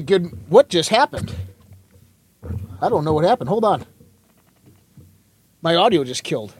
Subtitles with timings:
[0.00, 0.36] Good.
[0.48, 1.34] What just happened?
[2.80, 3.48] I don't know what happened.
[3.48, 3.84] Hold on.
[5.62, 6.54] My audio just killed.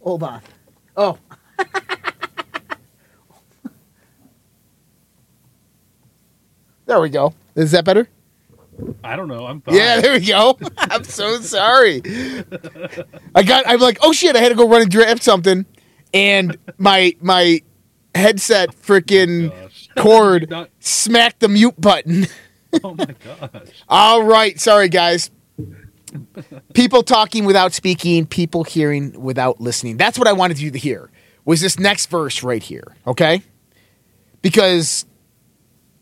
[0.00, 0.40] Hold on.
[0.96, 1.18] Oh.
[6.86, 7.34] there we go.
[7.54, 8.08] Is that better?
[9.04, 9.46] I don't know.
[9.46, 9.74] I'm fine.
[9.74, 10.58] Yeah, there we go.
[10.78, 12.00] I'm so sorry.
[13.34, 13.64] I got.
[13.66, 14.36] I'm like, oh shit!
[14.36, 15.66] I had to go run and grab something,
[16.14, 17.60] and my my
[18.14, 19.69] headset oh freaking Gosh.
[19.96, 22.26] Cord Not- smacked the mute button.
[22.84, 23.66] Oh my gosh.
[23.88, 25.28] All right, sorry guys.
[26.72, 29.96] People talking without speaking, people hearing without listening.
[29.96, 31.10] That's what I wanted you to hear.
[31.44, 33.42] Was this next verse right here, okay?
[34.40, 35.04] Because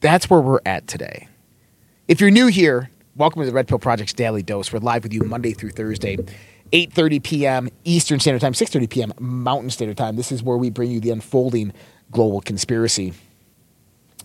[0.00, 1.26] that's where we're at today.
[2.06, 4.70] If you're new here, welcome to the Red Pill Project's Daily Dose.
[4.70, 6.18] We're live with you Monday through Thursday,
[6.70, 7.68] 8:30 p.m.
[7.84, 9.12] Eastern Standard Time, 6:30 p.m.
[9.18, 10.16] Mountain Standard Time.
[10.16, 11.72] This is where we bring you the unfolding
[12.10, 13.14] global conspiracy.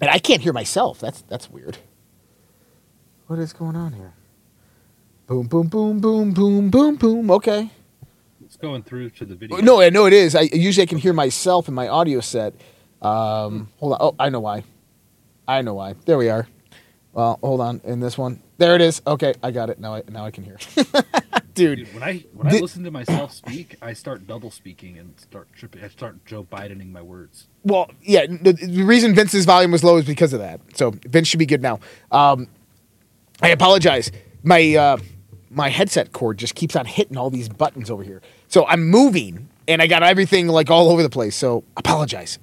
[0.04, 1.00] And I can't hear myself.
[1.00, 1.78] That's that's weird.
[3.28, 4.14] What is going on here?
[5.28, 7.32] Boom, boom, boom, boom, boom, boom, boom.
[7.32, 7.72] Okay.
[8.44, 9.60] It's going through to the video.
[9.60, 10.36] No, I know it is.
[10.36, 12.54] I usually I can hear myself in my audio set.
[13.02, 13.98] Um, hold on.
[14.02, 14.66] Oh, I know why.
[15.48, 15.96] I know why.
[16.06, 16.50] There we are.
[17.14, 17.80] Well, hold on.
[17.86, 19.02] In this one, there it is.
[19.06, 19.80] Okay, I got it.
[19.80, 20.58] Now I now I can hear.
[21.54, 25.20] Dude, Dude, when I when I listen to myself speak, I start double speaking and
[25.20, 25.84] start tripping.
[25.84, 27.48] I start Joe Bidening my words.
[27.64, 28.26] well, yeah.
[28.26, 30.62] The, the reason Vince's volume was low is because of that.
[30.76, 31.80] So Vince should be good now.
[32.12, 32.48] Um,
[33.42, 34.12] I apologize.
[34.44, 34.98] My uh,
[35.50, 38.22] my headset cord just keeps on hitting all these buttons over here.
[38.48, 41.36] So I'm moving and I got everything like all over the place.
[41.36, 42.40] So apologize.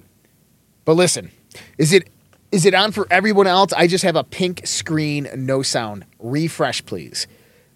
[0.85, 1.31] But listen,
[1.77, 2.07] is it
[2.51, 3.73] is it on for everyone else?
[3.73, 6.05] I just have a pink screen, no sound.
[6.19, 7.27] Refresh, please.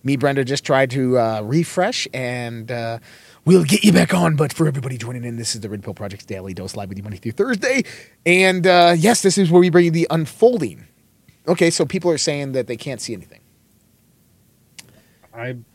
[0.04, 3.00] Me, Brenda, just tried to uh, refresh, and uh,
[3.46, 4.36] we'll get you back on.
[4.36, 6.98] But for everybody joining in, this is the Red Pill Project's Daily Dose live with
[6.98, 7.84] you Monday through Thursday.
[8.26, 10.86] And uh, yes, this is where we bring you the unfolding.
[11.48, 13.42] Okay, so people are saying that they can't see anything.
[15.34, 15.66] I'm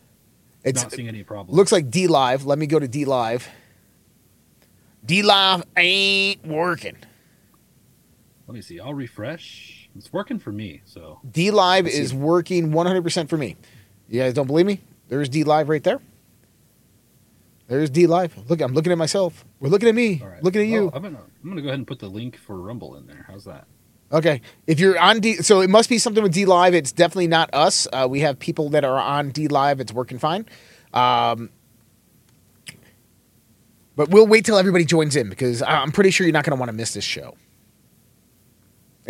[0.64, 1.56] It's not seeing any problem.
[1.56, 2.46] looks like D Live.
[2.46, 3.48] Let me go to D Live.
[5.04, 6.96] D Live ain't working.
[8.50, 8.80] Let me see.
[8.80, 9.88] I'll refresh.
[9.94, 10.82] It's working for me.
[10.84, 13.56] So D Live is working 100% for me.
[14.08, 14.80] You guys don't believe me?
[15.08, 16.00] There's D Live right there.
[17.68, 18.36] There's D Live.
[18.50, 19.44] Look, I'm looking at myself.
[19.60, 20.20] We're looking at me.
[20.20, 20.42] right.
[20.42, 20.86] Looking at you.
[20.86, 23.24] Well, I'm gonna I'm gonna go ahead and put the link for Rumble in there.
[23.28, 23.68] How's that?
[24.10, 24.40] Okay.
[24.66, 26.74] If you're on D, so it must be something with D Live.
[26.74, 27.86] It's definitely not us.
[27.92, 29.78] Uh, we have people that are on D Live.
[29.78, 30.44] It's working fine.
[30.92, 31.50] Um,
[33.94, 36.58] but we'll wait till everybody joins in because I'm pretty sure you're not going to
[36.58, 37.36] want to miss this show.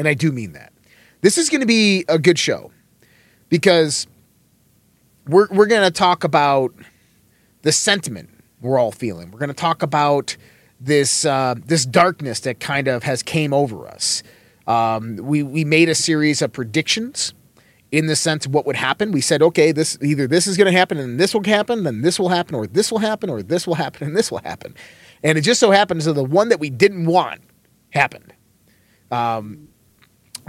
[0.01, 0.73] And I do mean that.
[1.21, 2.71] This is going to be a good show
[3.51, 4.07] because
[5.29, 6.73] we're we're going to talk about
[7.61, 8.31] the sentiment
[8.63, 9.31] we're all feeling.
[9.31, 10.39] We're going to talk about
[10.81, 14.23] this uh, this darkness that kind of has came over us.
[14.67, 17.35] Um, we we made a series of predictions
[17.93, 19.13] in the sense of what would happen.
[19.13, 22.01] We said, okay, this either this is going to happen and this will happen, then
[22.01, 24.75] this will happen, or this will happen, or this will happen and this will happen.
[25.23, 27.43] And it just so happens that the one that we didn't want
[27.91, 28.33] happened.
[29.11, 29.70] Um,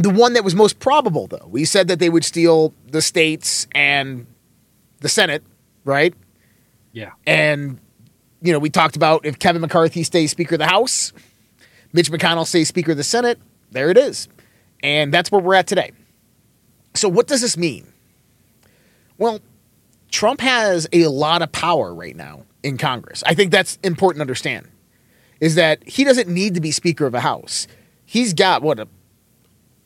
[0.03, 3.67] the one that was most probable, though, we said that they would steal the states
[3.73, 4.25] and
[4.99, 5.43] the Senate,
[5.83, 6.13] right?
[6.93, 7.11] Yeah.
[7.25, 7.79] And,
[8.41, 11.13] you know, we talked about if Kevin McCarthy stays Speaker of the House,
[11.93, 13.39] Mitch McConnell stays Speaker of the Senate.
[13.71, 14.27] There it is.
[14.83, 15.91] And that's where we're at today.
[16.93, 17.91] So, what does this mean?
[19.17, 19.39] Well,
[20.09, 23.23] Trump has a lot of power right now in Congress.
[23.25, 24.67] I think that's important to understand.
[25.39, 27.67] Is that he doesn't need to be Speaker of a House.
[28.05, 28.87] He's got what a,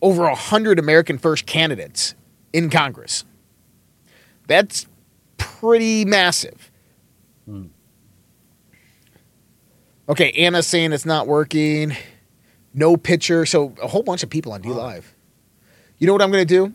[0.01, 2.15] over a hundred American First candidates
[2.53, 3.25] in Congress.
[4.47, 4.85] That's
[5.37, 6.71] pretty massive.
[10.07, 11.95] Okay, Anna's saying it's not working.
[12.73, 13.45] No picture.
[13.45, 15.15] So a whole bunch of people on D Live.
[15.97, 16.73] You know what I'm going to do?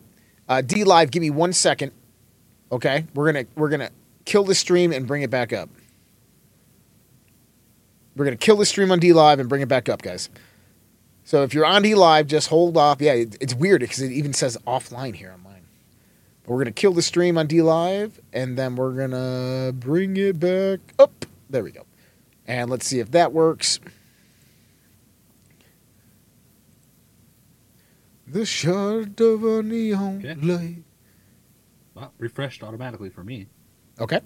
[0.49, 1.93] Uh, D Live, give me one second.
[2.71, 3.89] Okay, we're gonna we're gonna
[4.25, 5.69] kill the stream and bring it back up.
[8.15, 10.29] We're gonna kill the stream on D Live and bring it back up, guys.
[11.23, 12.99] So if you're on D Live, just hold off.
[13.01, 15.63] Yeah, it, it's weird because it even says offline here on mine.
[16.43, 20.39] But we're gonna kill the stream on D Live and then we're gonna bring it
[20.39, 21.25] back up.
[21.49, 21.85] There we go.
[22.47, 23.79] And let's see if that works.
[28.27, 30.35] The shot of a neon Okay.
[30.35, 30.83] light.
[31.93, 33.47] Well, refreshed automatically for me.
[33.99, 34.21] Okay.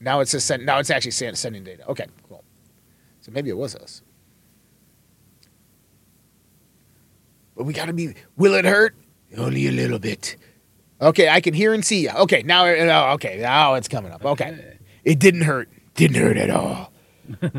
[0.00, 0.64] Now it says send.
[0.64, 1.86] Now it's actually sending data.
[1.88, 2.44] Okay, cool.
[3.20, 4.02] So maybe it was us.
[7.56, 8.14] But we got to be.
[8.36, 8.94] Will it hurt?
[9.36, 10.36] Only a little bit.
[11.00, 12.10] Okay, I can hear and see you.
[12.10, 12.66] Okay, now.
[12.66, 14.24] oh, okay, now it's coming up.
[14.24, 15.68] Okay, it didn't hurt.
[15.94, 16.92] Didn't hurt at all.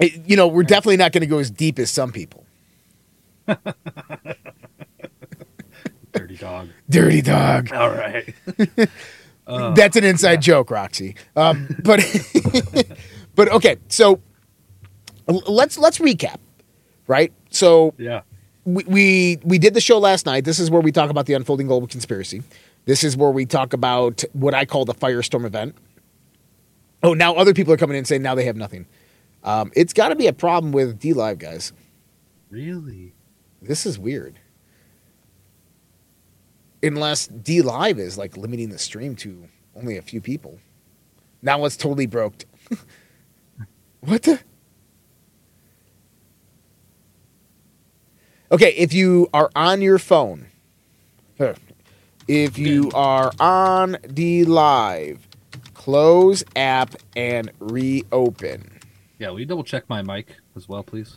[0.00, 2.46] It- you know, we're definitely not going to go as deep as some people.
[6.12, 6.68] Dirty dog.
[6.88, 7.72] Dirty dog.
[7.72, 8.34] All right.
[9.46, 11.14] Uh, That's an inside joke, Roxy.
[11.36, 12.00] Um, but
[13.34, 14.20] but okay, so
[15.26, 16.36] let's let's recap,
[17.06, 17.32] right?
[17.54, 18.22] So yeah.
[18.64, 20.44] we, we we did the show last night.
[20.44, 22.42] This is where we talk about the unfolding global conspiracy.
[22.84, 25.76] This is where we talk about what I call the firestorm event.
[27.02, 28.86] Oh, now other people are coming in saying now they have nothing.
[29.44, 31.72] Um, it's got to be a problem with D Live guys.
[32.50, 33.14] Really?
[33.60, 34.38] This is weird.
[36.82, 40.58] Unless D Live is like limiting the stream to only a few people.
[41.40, 42.44] Now it's totally broke.
[44.00, 44.40] what the?
[48.52, 50.46] Okay, if you are on your phone,
[52.28, 55.26] if you are on D Live,
[55.72, 58.78] close app and reopen.
[59.18, 59.30] Yeah.
[59.30, 61.16] Will you double check my mic as well, please?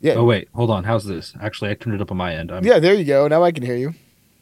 [0.00, 0.84] Yeah, Oh wait, hold on.
[0.84, 1.34] How's this?
[1.38, 2.50] Actually, I turned it up on my end.
[2.50, 3.28] I'm, yeah, there you go.
[3.28, 3.92] Now I can hear you.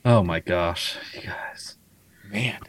[0.04, 1.76] Oh my gosh, you guys.
[2.30, 2.60] Man.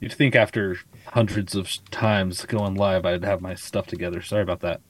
[0.00, 4.20] You'd think after hundreds of times going live, I'd have my stuff together.
[4.20, 4.80] Sorry about that.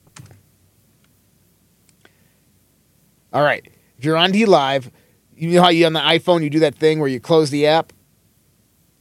[3.31, 3.71] All right.
[3.97, 4.91] If you're on D Live,
[5.35, 7.67] you know how you on the iPhone you do that thing where you close the
[7.67, 7.93] app,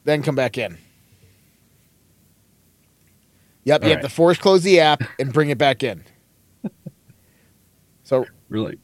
[0.04, 0.78] then come back in.
[3.64, 6.04] Yep, you All have to force close the app and bring it back in.
[8.02, 8.78] So Really,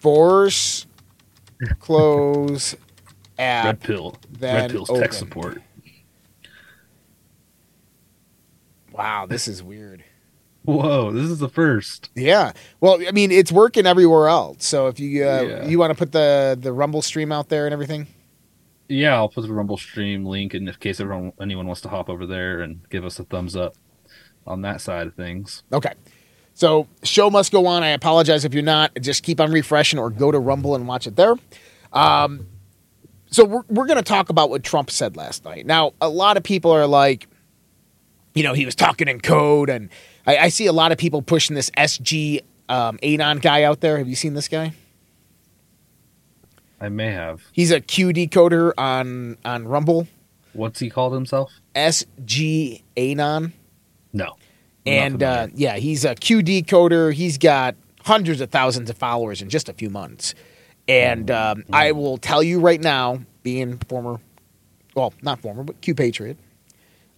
[0.00, 0.86] force
[1.78, 2.74] close
[3.38, 3.64] app.
[3.66, 4.16] red pill.
[4.40, 5.02] Red pill's open.
[5.02, 5.62] tech support.
[8.90, 10.04] Wow, this is weird.
[10.64, 12.10] Whoa, this is the first.
[12.14, 12.52] Yeah.
[12.80, 14.64] Well, I mean, it's working everywhere else.
[14.64, 15.66] So if you uh, Yeah.
[15.66, 18.06] you want to put the the Rumble stream out there and everything.
[18.88, 22.26] Yeah, I'll put the Rumble stream link in case everyone anyone wants to hop over
[22.26, 23.74] there and give us a thumbs up
[24.46, 25.62] on that side of things.
[25.72, 25.94] Okay.
[26.54, 27.82] So show must go on.
[27.82, 28.92] I apologize if you're not.
[29.00, 31.34] Just keep on refreshing or go to Rumble and watch it there.
[31.92, 32.46] Um,
[33.30, 35.64] so we're we're going to talk about what Trump said last night.
[35.64, 37.26] Now, a lot of people are like,
[38.34, 39.88] you know, he was talking in code, and
[40.26, 43.98] I, I see a lot of people pushing this SG um, Anon guy out there.
[43.98, 44.72] Have you seen this guy?
[46.80, 47.42] I may have.
[47.52, 50.08] He's a Q decoder on on Rumble.
[50.52, 51.52] What's he called himself?
[51.74, 53.52] SG Anon.
[54.12, 54.36] No.
[54.84, 57.14] And uh, yeah, he's a Q decoder.
[57.14, 60.34] He's got hundreds of thousands of followers in just a few months.
[60.88, 64.20] And um, I will tell you right now, being former,
[64.96, 66.36] well, not former, but Q Patriot,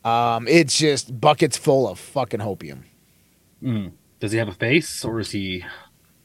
[0.05, 2.83] um, it's just buckets full of fucking hopium.
[3.65, 3.93] Mm.
[4.21, 5.65] Does he have a face, or is he?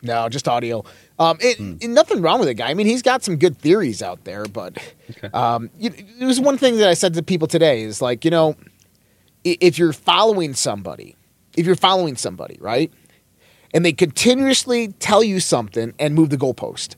[0.02, 0.84] No, just audio.
[1.18, 2.70] Um, it, it- nothing wrong with the guy.
[2.70, 4.78] I mean, he's got some good theories out there, but
[5.12, 5.28] Okay.
[5.34, 8.32] um, you, it was one thing that I said to people today is like, you
[8.32, 8.56] know,
[9.44, 11.16] if you're following somebody,
[11.58, 12.92] if you're following somebody, right,
[13.74, 16.96] and they continuously tell you something and move the goalpost,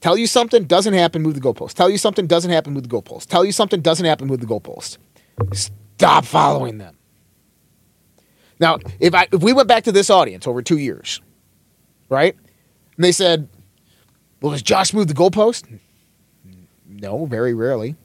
[0.00, 1.74] tell you something doesn't happen, move the goalpost.
[1.74, 3.26] Tell you something doesn't happen, move the goalpost.
[3.26, 4.98] Tell you something doesn't happen, move the goalpost.
[5.52, 6.95] Stop following them.
[8.58, 11.20] Now, if I if we went back to this audience over two years,
[12.08, 12.34] right,
[12.96, 13.48] and they said,
[14.40, 15.78] "Well, does Josh move the goalpost?"
[16.88, 17.96] No, very rarely.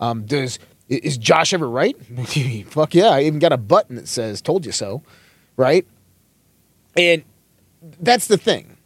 [0.00, 0.58] Um, does
[0.88, 1.96] is Josh ever right?
[2.66, 3.08] Fuck yeah!
[3.08, 5.02] I even got a button that says "Told you so,"
[5.56, 5.86] right?
[6.96, 7.24] And
[8.00, 8.76] that's the thing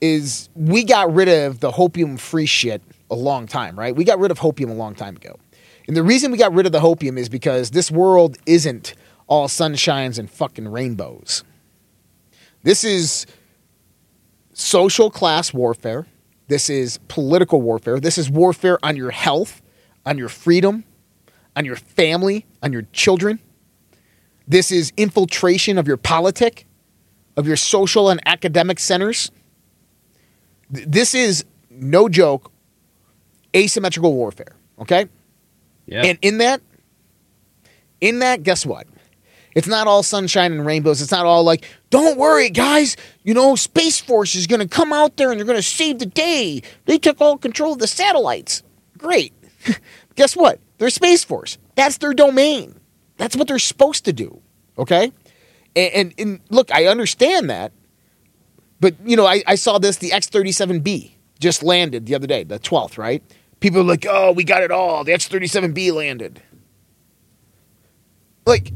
[0.00, 3.94] is we got rid of the hopium free shit a long time, right?
[3.96, 5.38] We got rid of hopium a long time ago.
[5.86, 8.94] And the reason we got rid of the hopium is because this world isn't
[9.28, 11.44] all sunshines and fucking rainbows.
[12.62, 13.26] This is
[14.52, 16.06] social class warfare.
[16.48, 18.00] This is political warfare.
[18.00, 19.62] This is warfare on your health,
[20.04, 20.84] on your freedom,
[21.54, 23.38] on your family, on your children.
[24.48, 26.66] This is infiltration of your politic,
[27.36, 29.30] of your social and academic centers.
[30.70, 32.50] This is no joke,
[33.54, 34.56] asymmetrical warfare.
[34.80, 35.06] Okay?
[35.86, 36.04] Yeah.
[36.04, 36.62] And in that,
[38.00, 38.86] in that, guess what?
[39.58, 41.02] It's not all sunshine and rainbows.
[41.02, 42.96] It's not all like, don't worry, guys.
[43.24, 45.98] You know, Space Force is going to come out there and they're going to save
[45.98, 46.62] the day.
[46.84, 48.62] They took all control of the satellites.
[48.96, 49.34] Great.
[50.14, 50.60] guess what?
[50.78, 51.58] They're Space Force.
[51.74, 52.78] That's their domain.
[53.16, 54.40] That's what they're supposed to do.
[54.78, 55.12] Okay?
[55.74, 57.72] And, and, and look, I understand that.
[58.78, 61.10] But, you know, I, I saw this, the X 37B
[61.40, 63.24] just landed the other day, the 12th, right?
[63.58, 65.02] People are like, oh, we got it all.
[65.02, 66.40] The X 37B landed.
[68.46, 68.72] Like,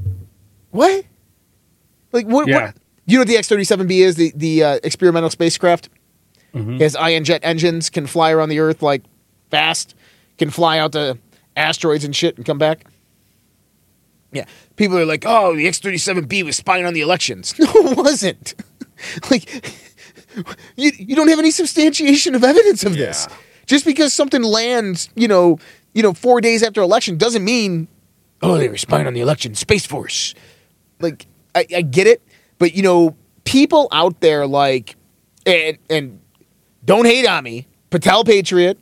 [0.72, 1.04] what?
[2.12, 2.48] Like, what?
[2.48, 2.66] Yeah.
[2.66, 2.74] what?
[3.06, 4.16] You know what the X 37B is?
[4.16, 5.88] The, the uh, experimental spacecraft?
[6.54, 6.76] Mhm.
[6.76, 9.02] It has ion jet engines, can fly around the Earth like
[9.50, 9.94] fast,
[10.38, 11.18] can fly out to
[11.56, 12.84] asteroids and shit and come back.
[14.32, 14.46] Yeah.
[14.76, 17.54] People are like, oh, the X 37B was spying on the elections.
[17.58, 18.54] No, it wasn't.
[19.30, 19.72] like,
[20.76, 23.26] you, you don't have any substantiation of evidence of this.
[23.28, 23.36] Yeah.
[23.66, 25.58] Just because something lands, you know,
[25.92, 27.88] you know, four days after election doesn't mean,
[28.42, 29.54] oh, they were spying on the election.
[29.54, 30.34] Space Force.
[31.02, 32.22] Like, I, I get it,
[32.58, 34.96] but you know, people out there like,
[35.44, 36.20] and and
[36.84, 38.78] don't hate on me, Patel Patriot.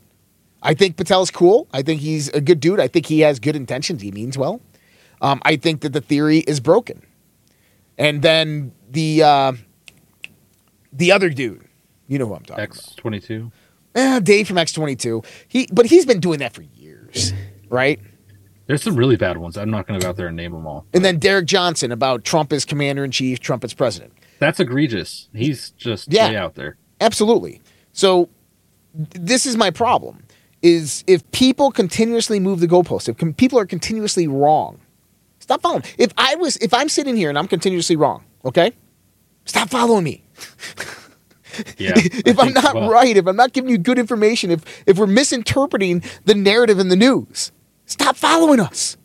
[0.63, 1.69] I think Patel's cool.
[1.73, 2.81] I think he's a good dude.
[2.81, 4.03] I think he has good intentions.
[4.03, 4.61] He means well.
[5.23, 7.03] Um, I think that the theory is broken.
[7.97, 9.53] And then the uh,
[10.93, 11.65] the other dude,
[12.09, 12.77] you know who I'm talking about.
[12.77, 13.51] X twenty two.
[13.95, 15.25] Eh, Dave from X22.
[15.49, 17.33] He, but he's been doing that for years,
[17.69, 18.01] right?
[18.71, 19.57] There's some really bad ones.
[19.57, 20.87] I'm not going to go out there and name them all.
[20.95, 24.13] And then Derek Johnson about Trump as commander in chief, Trump as president.
[24.39, 25.29] That's egregious.
[25.35, 26.29] He's just Yeah.
[26.29, 26.77] way out there.
[27.01, 27.63] Absolutely.
[27.93, 28.29] So
[28.95, 30.23] this is my problem:
[30.63, 34.79] is if people continuously move the goalposts, if com- people are continuously wrong,
[35.41, 35.83] stop following.
[35.99, 38.71] If I was, if I'm sitting here and I'm continuously wrong, okay,
[39.47, 40.23] stop following me.
[41.77, 41.95] Yeah.
[41.97, 45.09] if I'm not well, right, if I'm not giving you good information, if if we're
[45.09, 47.51] misinterpreting the narrative in the news,
[47.91, 48.97] stop following us.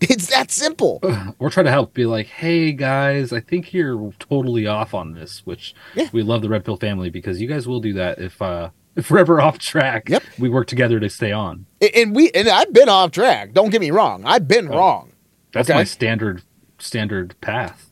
[0.00, 0.98] It's that simple.
[1.38, 1.94] We're trying to help.
[1.94, 5.46] Be like, hey guys, I think you're totally off on this.
[5.46, 6.08] Which Yeah.
[6.12, 9.10] we love the Red Pill family because you guys will do that if uh if
[9.10, 10.08] we're ever off track.
[10.08, 10.22] Yep.
[10.38, 11.66] We work together to stay on.
[11.94, 13.52] And we and I've been off track.
[13.52, 14.24] Don't get me wrong.
[14.24, 15.12] I've been wrong.
[15.52, 15.78] That's Okay.
[15.78, 16.42] my standard
[16.78, 17.90] standard path.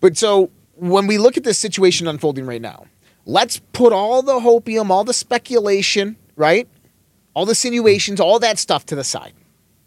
[0.00, 2.86] But so when we look at this situation unfolding right now,
[3.26, 6.68] let's put all the hopium, all the speculation, right?
[7.36, 9.34] All the insinuations, all that stuff to the side.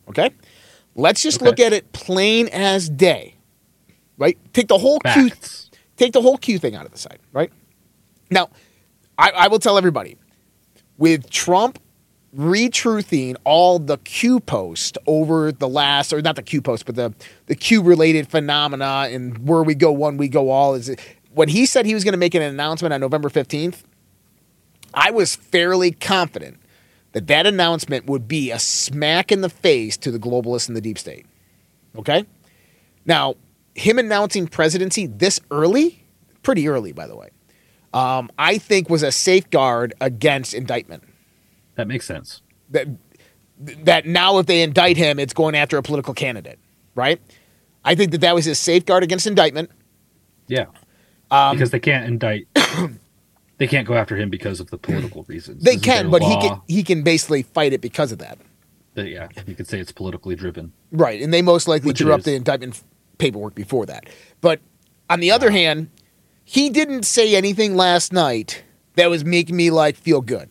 [0.08, 0.30] Okay?
[0.96, 1.46] Let's just Okay.
[1.48, 3.34] look at it plain as day.
[4.20, 4.38] Right?
[4.54, 5.32] Take the whole Q
[5.98, 7.52] take the whole Q thing out of the side, right?
[8.30, 8.50] Now,
[9.18, 10.16] I, I will tell everybody
[10.98, 11.80] with Trump
[12.38, 17.14] retruthing all the Q post over the last, or not the Q post, but the
[17.48, 20.76] the Q related phenomena and where we go one, we go all.
[20.76, 20.96] Is
[21.34, 23.84] when he said he was going to make an announcement on November fifteenth,
[24.94, 26.60] I was fairly confident
[27.20, 30.82] that that announcement would be a smack in the face to the globalists and the
[30.82, 31.26] deep state.
[31.98, 32.24] Okay,
[33.06, 33.36] now
[33.76, 36.06] him announcing presidency this early,
[36.44, 37.30] pretty early, by the way,
[37.94, 41.04] um, I think was a safeguard against indictment
[41.76, 42.42] That makes sense.
[42.70, 42.88] that
[43.84, 46.60] that now if they indict him, it's going after a political candidate,
[46.96, 47.20] right?
[47.84, 49.70] I think that that was his safeguard against indictment.
[50.48, 50.68] Yeah.
[51.32, 52.48] Um, because they can't indict
[53.60, 55.64] they can't go after him because of the political reasons.
[55.64, 58.40] They can, but he can he can basically fight it because of that.
[58.96, 60.72] that- yeah, you could say it's politically driven.
[60.92, 62.26] Right, and they most likely Which drew up is.
[62.26, 62.82] the indictment
[63.18, 64.06] paperwork before that.
[64.42, 64.62] But
[65.10, 65.90] on the other hand,
[66.44, 68.64] he didn't say anything last night
[68.96, 70.50] that was making me like feel good.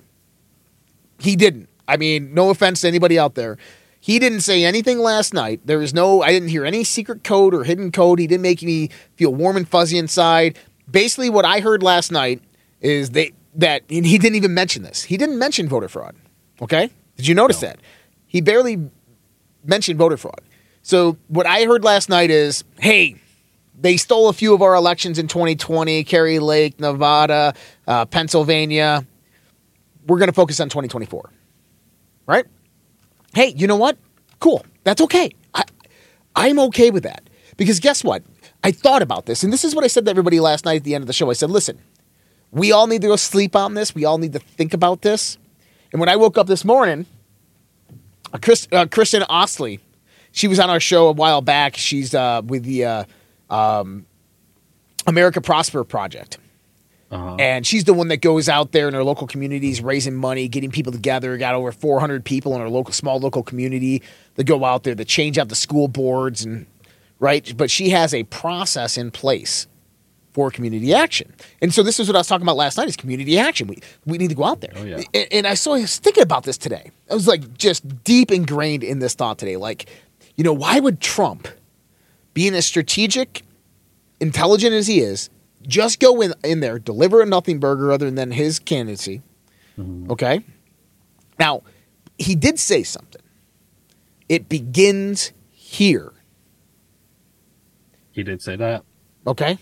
[1.18, 1.68] He didn't.
[1.88, 3.56] I mean, no offense to anybody out there.
[4.00, 5.60] He didn't say anything last night.
[5.64, 8.18] There was no I didn't hear any secret code or hidden code.
[8.18, 10.58] He didn't make me feel warm and fuzzy inside.
[10.90, 12.40] Basically what I heard last night
[12.80, 15.02] is they that and he didn't even mention this.
[15.04, 16.14] He didn't mention voter fraud.
[16.62, 16.90] Okay?
[17.16, 17.68] Did you notice No.
[17.68, 17.78] that?
[18.26, 18.90] He barely
[19.64, 20.40] mentioned voter fraud.
[20.82, 23.16] So what I heard last night is, hey,
[23.78, 27.54] they stole a few of our elections in 2020, Kari Lake, Nevada,
[27.86, 29.06] uh, Pennsylvania.
[30.06, 31.30] We're going to focus on 2024.
[32.26, 32.46] Right?
[33.34, 33.98] Hey, you know what?
[34.40, 34.64] Cool.
[34.84, 35.30] That's okay.
[35.54, 35.64] I,
[36.34, 37.28] I'm okay with that.
[37.56, 38.22] Because guess what?
[38.64, 40.84] I thought about this, and this is what I said to everybody last night at
[40.84, 41.30] the end of the show.
[41.30, 41.78] I said, listen,
[42.50, 43.94] we all need to go sleep on this.
[43.94, 45.38] We all need to think about this.
[45.92, 47.06] And when I woke up this morning,
[48.32, 49.80] uh, Chris, uh, Kristen Ostley,
[50.32, 51.76] she was on our show a while back.
[51.76, 53.04] She's uh, with the uh,
[53.50, 54.06] um,
[55.06, 56.38] America Prosper Project.
[57.10, 57.36] Uh-huh.
[57.36, 60.70] And she's the one that goes out there in her local communities, raising money, getting
[60.70, 61.38] people together.
[61.38, 64.02] Got over 400 people in her local, small local community
[64.34, 66.66] that go out there to change out the school boards and
[67.18, 67.54] right.
[67.56, 69.66] But she has a process in place
[70.32, 71.34] for community action.
[71.60, 73.66] And so this is what I was talking about last night: is community action.
[73.66, 74.72] We we need to go out there.
[74.76, 75.02] Oh, yeah.
[75.14, 76.90] And, and I saw I was thinking about this today.
[77.10, 79.56] I was like just deep ingrained in this thought today.
[79.56, 79.86] Like,
[80.36, 81.48] you know, why would Trump,
[82.34, 83.42] being as strategic,
[84.20, 85.30] intelligent as he is,
[85.66, 89.22] just go in in there, deliver a nothing burger other than his candidacy?
[89.78, 90.10] Mm-hmm.
[90.12, 90.44] Okay.
[91.38, 91.62] Now,
[92.18, 93.22] he did say something.
[94.28, 96.12] It begins here.
[98.10, 98.84] He did say that.
[99.26, 99.58] Okay.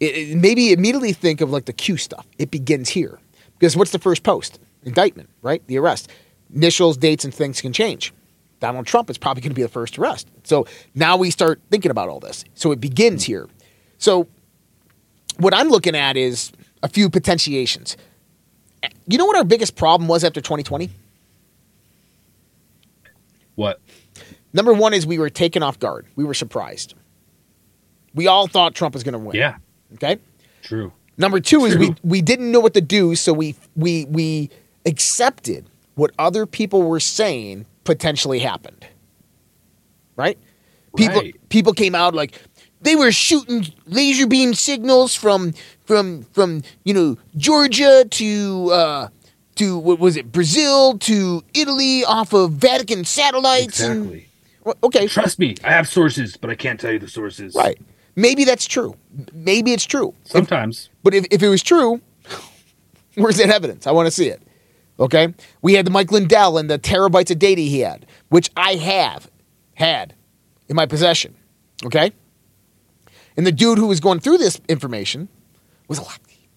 [0.00, 2.26] It, it- maybe immediately think of like the Q stuff.
[2.38, 3.18] It begins here
[3.58, 4.58] because what's the first post?
[4.84, 5.62] Indictment, right?
[5.66, 6.10] The arrest.
[6.54, 8.12] Initials, dates, and things can change.
[8.60, 10.28] Donald Trump is probably going to be the first arrest.
[10.44, 12.44] So now we start thinking about all this.
[12.54, 13.48] So it begins here.
[13.98, 14.26] So
[15.38, 17.96] what I'm looking at is a few potentiations.
[19.06, 20.90] You know what our biggest problem was after 2020?
[23.54, 23.80] What?
[24.52, 26.06] Number one is we were taken off guard.
[26.16, 26.94] We were surprised.
[28.14, 29.36] We all thought Trump was going to win.
[29.36, 29.56] Yeah,
[29.94, 30.18] Okay.
[30.62, 30.92] true.
[31.16, 34.50] Number two is we we didn't know what to do, so we we we
[34.86, 38.86] accepted what other people were saying potentially happened.
[40.16, 40.38] Right?
[40.96, 41.48] People Right.
[41.48, 42.40] people came out like
[42.82, 49.08] they were shooting laser beam signals from from from you know Georgia to uh,
[49.56, 54.28] to what was it Brazil to Italy off of Vatican satellites and Exactly.
[54.64, 57.54] Well, okay Trust me, I have sources, but I can't tell you the sources.
[57.56, 57.78] right
[58.18, 58.94] maybe that's true
[59.32, 60.90] maybe it's true Sometimes.
[61.02, 62.00] But if, if it was true,
[63.14, 63.86] where's that evidence?
[63.86, 64.42] I want to see it.
[65.00, 65.32] Okay?
[65.62, 69.30] We had the Mike Lindell and the terabytes of data he had, which I have
[69.74, 70.14] had
[70.68, 71.34] in my possession.
[71.84, 72.12] Okay?
[73.36, 75.28] And the dude who was going through this information
[75.86, 76.50] was a lefty.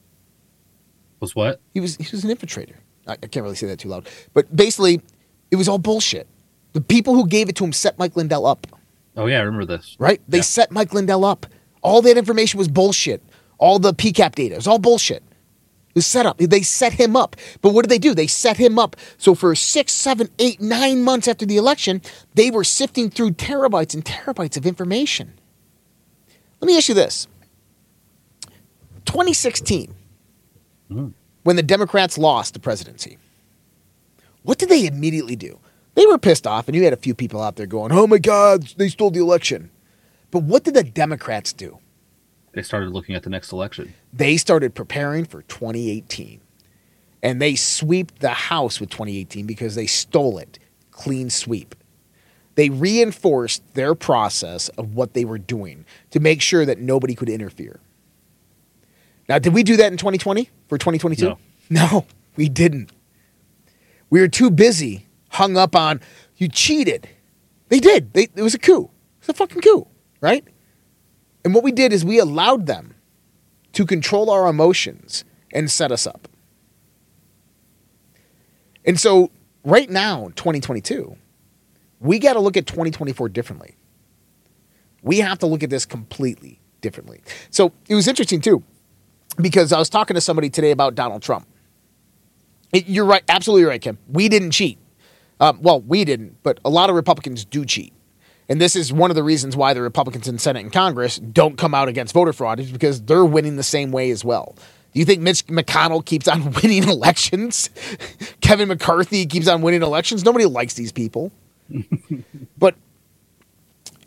[1.19, 1.61] Was what?
[1.73, 2.75] He was he was an infiltrator.
[3.07, 4.09] I, I can't really say that too loud.
[4.33, 5.01] But basically,
[5.51, 6.27] it was all bullshit.
[6.73, 8.65] The people who gave it to him set Mike Lindell up
[9.17, 9.95] Oh yeah, I remember this.
[9.99, 10.21] right?
[10.27, 10.43] They Yeah.
[10.43, 11.45] set Mike Lindell up.
[11.81, 13.21] All that information was bullshit.
[13.57, 15.23] All the PCAP data was all bullshit.
[15.89, 16.37] It was set up.
[16.37, 17.35] They set him up.
[17.61, 18.13] But what did they do?
[18.15, 18.95] They set him up.
[19.17, 22.01] So for six, seven, eight, nine months after the election,
[22.33, 25.33] they were sifting through terabytes and terabytes of information.
[26.61, 27.27] Let me ask you this
[29.05, 29.93] 2016,
[30.89, 31.13] Mm.
[31.43, 33.17] when the Democrats lost the presidency,
[34.43, 35.59] what did they immediately do?
[35.95, 38.17] They were pissed off, and you had a few people out there going, oh my
[38.17, 39.69] God, they stole the election.
[40.31, 41.79] But what did the Democrats do?
[42.53, 43.93] They started looking at the next election.
[44.13, 46.41] They started preparing for 2018.
[47.23, 50.59] And they sweeped the house with 2018 because they stole it.
[50.91, 51.75] Clean sweep.
[52.55, 57.29] They reinforced their process of what they were doing to make sure that nobody could
[57.29, 57.79] interfere.
[59.29, 61.25] Now, did we do that in 2020 for 2022?
[61.25, 61.37] No.
[61.69, 62.91] No, we didn't.
[64.09, 66.01] We were too busy, hung up on
[66.37, 67.07] you cheated.
[67.69, 68.13] They did.
[68.13, 68.83] They, it was a coup.
[69.21, 69.87] It was a fucking coup,
[70.19, 70.45] right?
[71.43, 72.95] And what we did is we allowed them
[73.73, 76.27] to control our emotions and set us up.
[78.85, 79.31] And so,
[79.63, 81.15] right now, 2022,
[81.99, 83.75] we got to look at 2024 differently.
[85.03, 87.21] We have to look at this completely differently.
[87.51, 88.63] So, it was interesting too,
[89.39, 91.47] because I was talking to somebody today about Donald Trump.
[92.73, 93.97] It- you're right, absolutely right, Kim.
[94.09, 94.79] We didn't cheat.
[95.41, 97.93] Um, well, we didn't, but a lot of Republicans do cheat.
[98.47, 101.57] And this is one of the reasons why the Republicans in Senate and Congress don't
[101.57, 104.55] come out against voter fraud is because they're winning the same way as well.
[104.93, 107.71] Do you think Mitch McConnell keeps on winning elections?
[108.41, 110.23] Kevin McCarthy keeps on winning elections?
[110.23, 111.31] Nobody likes these people.
[112.57, 112.75] but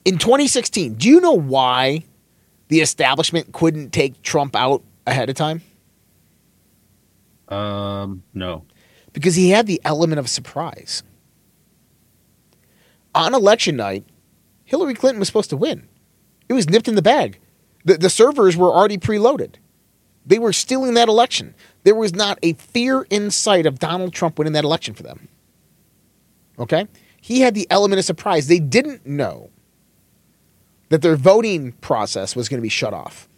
[0.04, 2.04] in 2016, do you know why
[2.68, 5.62] the establishment couldn't take Trump out ahead of time?
[7.48, 8.64] Um, no.
[9.12, 11.02] Because he had the element of surprise.
[13.14, 14.04] On election night,
[14.64, 15.88] Hillary Clinton was supposed to win.
[16.48, 17.38] It was nipped in the bag.
[17.84, 19.56] The, the servers were already preloaded.
[20.26, 21.54] They were stealing that election.
[21.84, 25.28] There was not a fear in sight of Donald Trump winning that election for them.
[26.58, 26.86] Okay?
[27.20, 28.46] He had the element of surprise.
[28.48, 29.50] They didn't know
[30.88, 33.28] that their voting process was going to be shut off.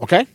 [0.00, 0.26] Okay?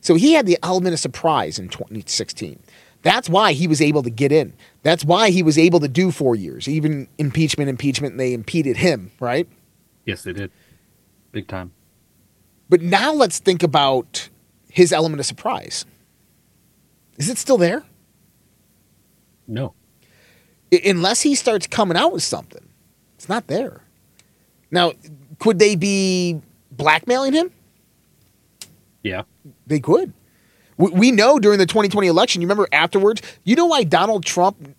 [0.00, 2.60] So he had the element of surprise in 2016.
[3.08, 4.52] That's why he was able to get in.
[4.82, 8.76] That's why he was able to do four years, even impeachment, impeachment, and they impeded
[8.76, 9.48] him, right?
[10.04, 10.50] Yes, they did.
[11.32, 11.72] Big time.
[12.68, 14.28] But now let's think about
[14.70, 15.86] his element of surprise.
[17.16, 17.82] Is it still there?
[19.46, 19.72] No.
[20.70, 22.68] I- unless he starts coming out with something,
[23.14, 23.80] it's not there.
[24.70, 24.92] Now,
[25.38, 26.42] could they be
[26.72, 27.52] blackmailing him?
[29.02, 29.22] Yeah.
[29.66, 30.12] They could.
[30.78, 34.74] We, we know during the 2020 election, you remember afterwards, you know why Donald Trump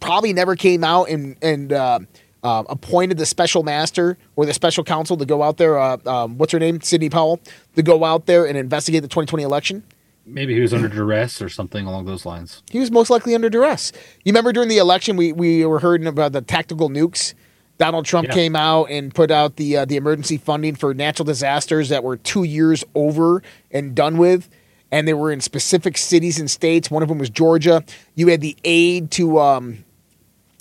[0.00, 2.00] probably never came out and, and uh,
[2.42, 6.36] uh, appointed the special master or the special counsel to go out there, uh, um,
[6.36, 6.80] what's her name?
[6.82, 7.40] Sidney Powell,
[7.76, 9.82] to go out there and investigate the 2020 election?
[10.26, 12.62] Maybe he was under duress or something along those lines.
[12.70, 13.92] He was most likely under duress.
[14.24, 17.34] You remember during the election, we, we were hearing about the tactical nukes.
[17.76, 18.34] Donald Trump Yeah.
[18.34, 22.16] came out and put out the uh, the emergency funding for natural disasters that were
[22.16, 24.48] two years over and done with,
[24.94, 26.88] and they were in specific cities and states.
[26.88, 27.82] One of them was Georgia.
[28.14, 29.84] You had the aid to um,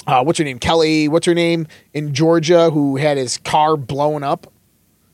[0.08, 1.08] uh, what's her name, Kelly?
[1.08, 2.72] What's her name in Georgia?
[2.72, 4.48] Who had his car blown up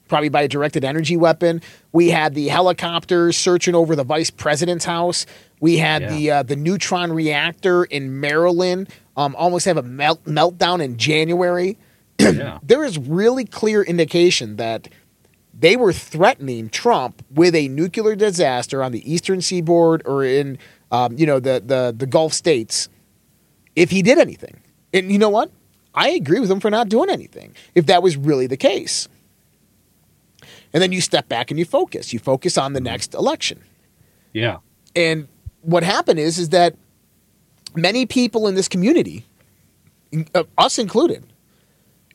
[0.08, 1.62] probably by a directed energy weapon.
[1.92, 5.26] We had the helicopters searching over the vice president's house.
[5.60, 6.10] We had Yeah.
[6.10, 11.78] the uh, the neutron reactor in Maryland um, almost have a melt meltdown in January.
[12.20, 12.58] yeah.
[12.64, 14.88] There is really clear indication that
[15.60, 20.58] they were threatening Trump with a nuclear disaster on the eastern seaboard or in
[20.92, 22.90] um, you know the, the the Gulf states
[23.76, 24.62] if he did anything.
[24.94, 25.52] And you know what?
[25.94, 29.08] I agree with him for not doing anything if that was really the case.
[30.74, 32.14] And then you step back and you focus.
[32.14, 33.62] You focus on the next election.
[34.34, 34.58] Yeah.
[34.96, 35.28] And
[35.62, 36.76] what happened is is that
[37.76, 39.26] many people in this community,
[40.34, 41.26] uh, us included,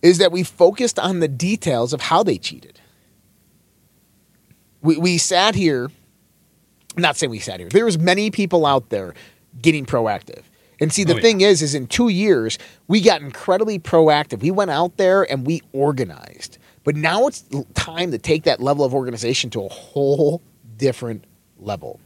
[0.02, 2.80] is that we focused on the details of how they cheated.
[4.84, 5.86] We we sat here,
[6.96, 7.68] I'm not saying we sat here.
[7.68, 9.14] There was many people out there
[9.60, 10.42] getting proactive.
[10.80, 11.22] And see, the Oh, yeah.
[11.22, 14.42] thing is, is in two years we got incredibly proactive.
[14.42, 16.58] We went out there and we organized.
[16.84, 17.44] But now it's
[17.74, 20.42] time to take that level of organization to a whole
[20.76, 21.24] different
[21.58, 21.98] level.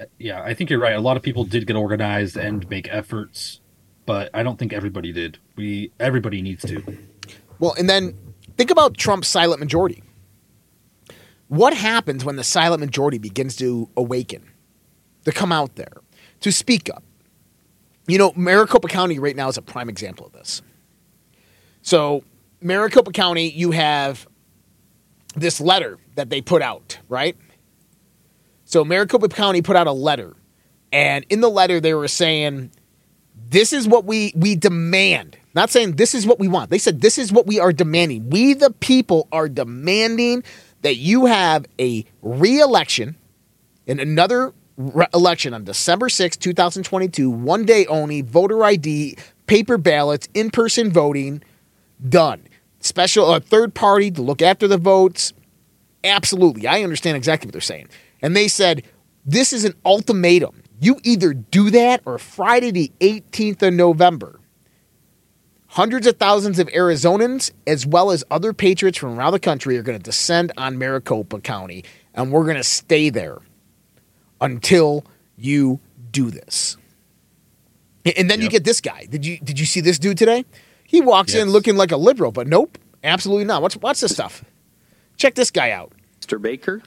[0.00, 0.94] Uh, yeah, I think you're right.
[0.96, 3.60] A lot of people did get organized and make efforts,
[4.06, 5.38] but I don't think everybody did.
[5.56, 6.82] We everybody needs to.
[7.58, 8.16] Well, and then
[8.56, 10.02] think about Trump's silent majority.
[11.52, 14.42] What happens when the silent majority begins to awaken,
[15.26, 16.00] to come out there,
[16.40, 17.02] to speak up?
[18.06, 20.62] You know, Maricopa County right now is a prime example of this.
[21.82, 22.24] So,
[22.62, 24.26] Maricopa County, you have
[25.36, 27.36] this letter that they put out, right?
[28.64, 30.34] So, Maricopa County put out a letter,
[30.90, 32.70] and in the letter, they were saying,
[33.50, 35.36] this is what we we demand.
[35.54, 36.70] Not saying this is what we want.
[36.70, 38.30] They said this is what we are demanding.
[38.30, 40.44] We the people are demanding
[40.82, 43.16] that you have a re-election
[43.86, 49.16] in another re- election on December sixth, 2022, one day only, voter ID,
[49.46, 51.42] paper ballots, in-person voting,
[52.08, 52.42] done.
[52.80, 55.32] Special a third party to look after the votes.
[56.04, 56.66] Absolutely.
[56.66, 57.88] I understand exactly what they're saying.
[58.20, 58.82] And they said,
[59.24, 60.62] this is an ultimatum.
[60.80, 64.40] You either do that or Friday, the 18th of November.
[65.72, 69.82] Hundreds of thousands of Arizonans, as well as other patriots from around the country, are
[69.82, 71.82] going to descend on Maricopa County,
[72.12, 73.38] and we're going to stay there
[74.38, 75.02] until
[75.38, 75.80] you
[76.10, 76.76] do this.
[78.04, 79.06] And then you get this guy.
[79.08, 80.44] Did you did you see this dude today?
[80.84, 83.62] He walks in looking like a liberal, but nope, absolutely not.
[83.62, 84.44] Watch watch this stuff.
[85.16, 85.92] Check this guy out.
[86.20, 86.42] Mr.
[86.42, 86.82] Baker.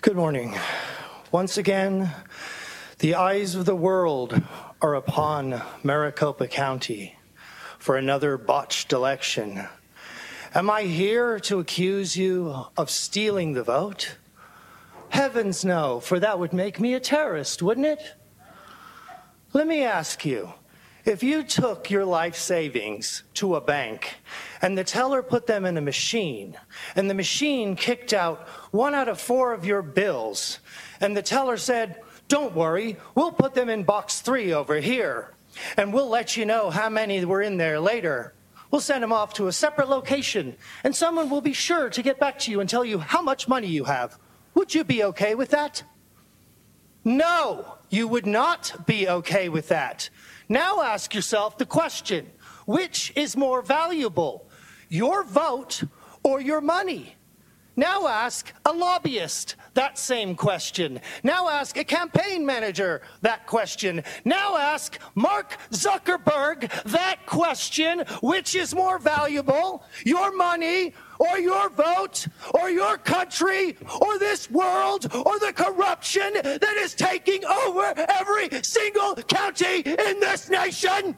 [0.00, 0.58] Good morning.
[1.30, 2.10] Once again,
[2.98, 4.42] the eyes of the world
[4.80, 7.16] are upon Maricopa County
[7.80, 9.66] for another botched election.
[10.54, 14.16] Am I here to accuse you of stealing the vote?
[15.08, 18.14] Heavens no, for that would make me a terrorist, wouldn't it?
[19.52, 20.52] Let me ask you
[21.04, 24.16] If you took your life savings to a bank
[24.60, 26.56] and the teller put them in a machine
[26.94, 30.58] and the machine kicked out one out of four of your bills
[31.00, 35.34] and the teller said, Don't worry, we'll put them in box three over here
[35.76, 38.34] and we'll let you know how many were in there later.
[38.70, 42.20] We'll send them off to a separate location and someone will be sure to get
[42.20, 44.18] back to you and tell you how much money you have.
[44.54, 45.82] Would you be okay with that?
[47.02, 50.10] No, you would not be okay with that.
[50.48, 52.30] Now ask yourself the question
[52.66, 54.46] which is more valuable,
[54.90, 55.84] your vote
[56.22, 57.14] or your money?
[57.76, 61.00] Now ask a lobbyist that same question.
[61.22, 64.02] Now ask a campaign manager that question.
[64.24, 72.26] Now ask Mark Zuckerberg that question which is more valuable, your money or your vote
[72.54, 79.14] or your country or this world or the corruption that is taking over every single
[79.14, 81.16] county in this nation?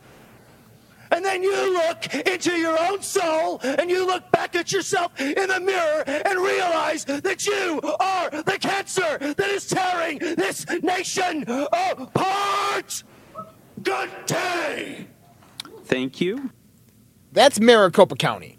[1.11, 5.49] And then you look into your own soul and you look back at yourself in
[5.49, 13.03] the mirror and realize that you are the cancer that is tearing this nation apart.
[13.83, 15.09] Good day.
[15.85, 16.51] Thank you.
[17.33, 18.59] That's Maricopa County.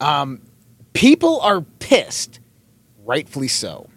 [0.00, 0.40] Um,
[0.92, 2.40] people are pissed,
[3.04, 3.88] rightfully so.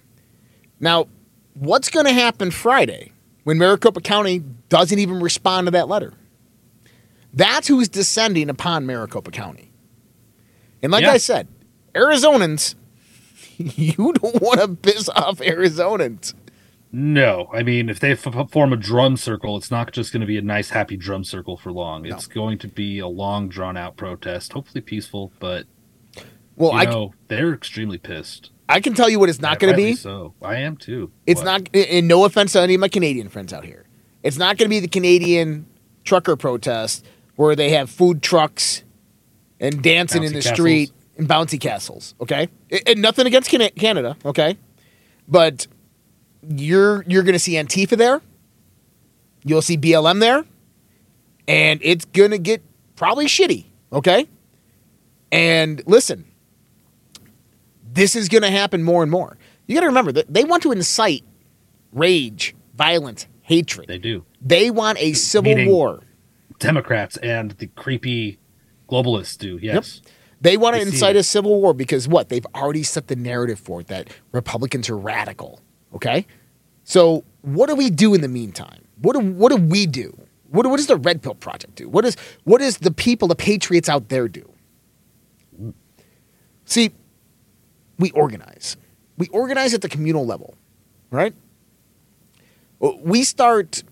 [0.80, 1.08] Now,
[1.54, 3.12] what's going to happen Friday
[3.44, 6.14] when Maricopa County doesn't even respond to that letter?
[7.34, 9.72] That's who's descending upon Maricopa County.
[10.84, 11.12] And like Yeah.
[11.12, 11.48] I said,
[11.94, 12.76] Arizonans,
[13.58, 16.34] you don't want to piss off Arizonans.
[16.94, 20.28] No, I mean, if they f- form a drum circle, it's not just going to
[20.28, 22.06] be a nice, happy drum circle for long.
[22.06, 25.66] It's going to be a long, drawn out protest, hopefully peaceful, but
[26.58, 28.52] Well, I, know they're extremely pissed.
[28.68, 29.96] I can tell you what it's not going to be.
[29.96, 31.12] So I am too.
[31.26, 31.46] It's What?
[31.74, 33.86] not, and no offense to any of my Canadian friends out here.
[34.22, 35.68] It's not going to be the Canadian
[36.04, 38.84] trucker protest where they have food trucks
[39.60, 40.56] and dancing in the castles.
[40.58, 42.16] street and bouncy castles.
[42.22, 42.50] Okay,
[42.88, 44.18] and nothing against Canada.
[44.26, 44.58] Okay,
[45.28, 45.68] but
[46.48, 48.22] you're you're going to see Antifa there.
[49.44, 50.44] You'll see BLM there,
[51.48, 52.62] and it's going to get
[52.96, 53.66] probably shitty.
[53.94, 54.28] Okay,
[55.32, 56.26] and listen,
[57.94, 59.38] this is going to happen more and more.
[59.68, 61.24] You got to remember that they want to incite
[61.94, 63.88] rage, violence, hatred.
[63.88, 64.26] They do.
[64.42, 66.02] They want a civil Meaning- war.
[66.62, 68.40] Democrats and the creepy
[68.88, 69.60] globalists do.
[69.62, 70.02] Yes.
[70.40, 72.30] They want to incite a civil war because what?
[72.30, 75.60] They've already set the narrative for it that Republicans are radical.
[75.94, 76.26] Okay?
[76.84, 78.88] So what do we do in the meantime?
[79.02, 80.18] What do, what do we do?
[80.50, 81.88] What, what does the Red Pill Project do?
[81.90, 84.52] What, is, what does the people, the patriots out there do?
[86.66, 86.92] See,
[88.00, 88.78] we organize.
[89.18, 90.56] We organize at the communal level,
[91.12, 91.34] right?
[92.80, 93.84] We start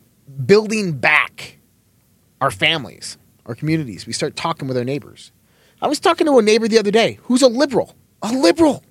[0.46, 1.59] building back
[2.42, 4.06] our families, our communities.
[4.06, 5.32] We start talking with our neighbors.
[5.82, 8.84] I was talking to a neighbor the other day who's a liberal, a liberal.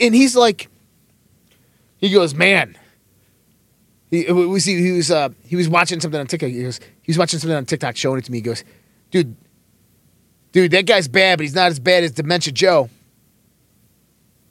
[0.00, 0.68] And he's like,
[1.98, 2.76] he goes, man.
[4.10, 6.48] He was he was uh, he was watching something on TikTok.
[6.48, 8.38] He goes, he was watching something on TikTok, showing it to me.
[8.38, 8.64] He goes,
[9.10, 9.36] dude,
[10.52, 12.88] dude, that guy's bad, but he's not as bad as Dementia Joe.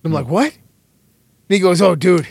[0.04, 0.54] I'm like, what?
[0.54, 2.28] And he goes, oh, dude,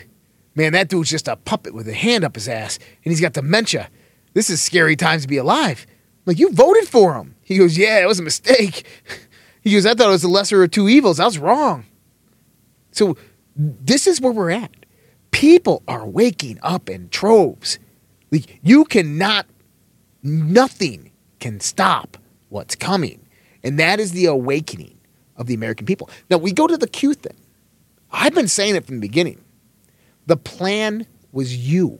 [0.55, 3.33] man, that dude's just a puppet with a hand up his ass, and he's got
[3.33, 3.89] dementia.
[4.37, 5.87] This is scary times to be alive.
[6.27, 7.33] Like, you voted for him.
[7.41, 8.85] He goes, yeah, it was a mistake.
[9.61, 11.19] He goes, I thought it was the lesser of two evils.
[11.19, 11.85] I was wrong.
[12.91, 13.17] So
[13.55, 14.71] this is where we're at.
[15.31, 17.77] People are waking up in troves.
[18.31, 19.45] Like, you cannot,
[20.23, 22.15] nothing can stop
[22.47, 23.27] what's coming.
[23.61, 24.97] And that is the awakening
[25.35, 26.09] of the American people.
[26.29, 27.35] Now, we go to the Q thing.
[28.11, 29.43] I've been saying it from the beginning.
[30.27, 31.99] The plan was you.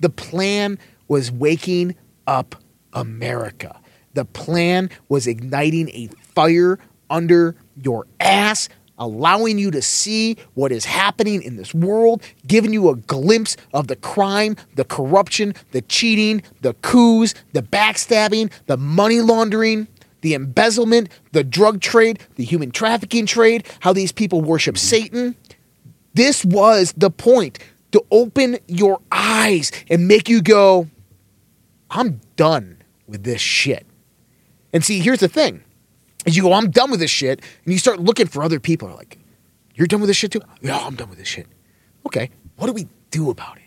[0.00, 1.94] The plan was waking
[2.26, 2.56] up
[2.92, 3.80] America.
[4.14, 10.84] The plan was igniting a fire under your ass, allowing you to see what is
[10.84, 16.42] happening in this world, giving you a glimpse of the crime, the corruption, the cheating,
[16.60, 19.86] the coups, the backstabbing, the money laundering,
[20.20, 25.34] the embezzlement, the drug trade, the human trafficking trade, how these people worship Satan.
[26.14, 27.58] This was the point
[27.92, 30.88] to open your eyes and make you go,
[31.90, 33.86] I'm done with this shit.
[34.72, 35.64] And see, here's the thing.
[36.26, 38.88] As you go, I'm done with this shit, and you start looking for other people
[38.88, 39.18] are like,
[39.74, 40.42] You're done with this shit too?
[40.60, 41.46] Yeah, I'm done with this shit.
[42.06, 43.64] Okay, what do we do about it?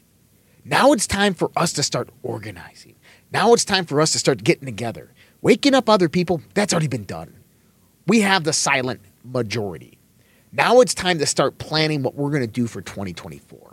[0.63, 2.95] Now it's time for us to start organizing.
[3.31, 5.11] Now it's time for us to start getting together.
[5.41, 7.35] Waking up other people, that's already been done.
[8.07, 9.97] We have the silent majority.
[10.51, 13.72] Now it's time to start planning what we're going to do for 2024.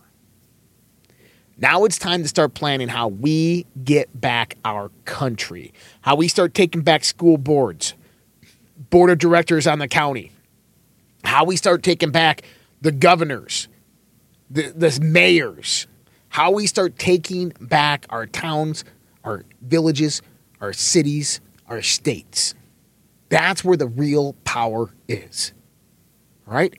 [1.60, 6.54] Now it's time to start planning how we get back our country, how we start
[6.54, 7.92] taking back school boards,
[8.88, 10.32] board of directors on the county,
[11.22, 12.42] how we start taking back
[12.80, 13.68] the governors,
[14.48, 15.86] the, the mayors,
[16.30, 18.82] how we start taking back our towns,
[19.22, 20.22] our villages,
[20.62, 22.54] our cities, our states.
[23.28, 25.52] That's where the real power is.
[26.48, 26.72] All right?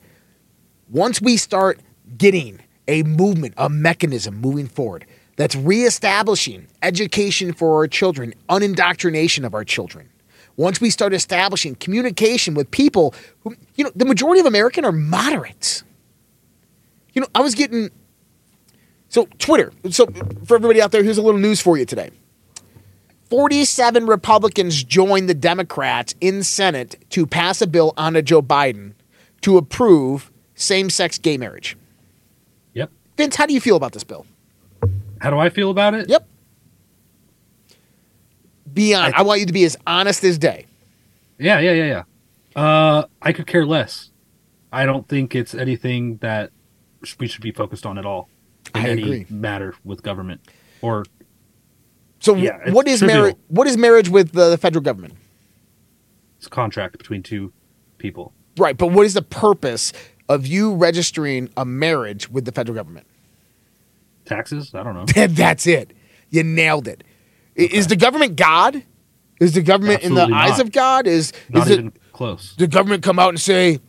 [0.90, 1.78] Once we start
[2.18, 2.58] getting
[2.92, 9.64] a movement, a mechanism moving forward that's reestablishing education for our children, unindoctrination of our
[9.64, 10.10] children.
[10.56, 14.92] Once we start establishing communication with people who, you know, the majority of American are
[14.92, 15.82] moderates.
[17.14, 17.88] You know, I was getting
[19.08, 19.72] so Twitter.
[19.90, 20.06] So
[20.44, 22.10] for everybody out there, here's a little news for you today.
[23.30, 28.92] 47 Republicans joined the Democrats in Senate to pass a bill on onto Joe Biden
[29.40, 31.78] to approve same-sex gay marriage.
[33.22, 34.26] Vince, how do you feel about this bill?
[35.20, 36.08] How do I feel about it?
[36.08, 36.26] Yep.
[38.74, 39.14] Be on.
[39.14, 40.66] I, I want you to be as honest as day.
[41.38, 42.02] Yeah, yeah, yeah,
[42.56, 42.60] yeah.
[42.60, 44.10] Uh, I could care less.
[44.72, 46.50] I don't think it's anything that
[47.20, 48.28] we should be focused on at all
[48.74, 49.26] in I any agree.
[49.30, 50.40] matter with government
[50.80, 51.04] or
[52.18, 53.36] So, Yeah, what is marriage?
[53.48, 55.14] What is marriage with the, the federal government?
[56.38, 57.52] it's a contract between two
[57.98, 58.32] people.
[58.56, 59.92] Right, but what is the purpose
[60.28, 63.06] of you registering a marriage with the federal government?
[64.24, 64.74] Taxes?
[64.74, 65.04] I don't know.
[65.26, 65.92] That's it.
[66.30, 67.04] You nailed it.
[67.58, 68.82] I- Is the government God?
[69.40, 71.06] Is the government in the Absolutely eyes of God?
[71.06, 72.54] Is Not is it close.
[72.56, 73.80] the government come out and say,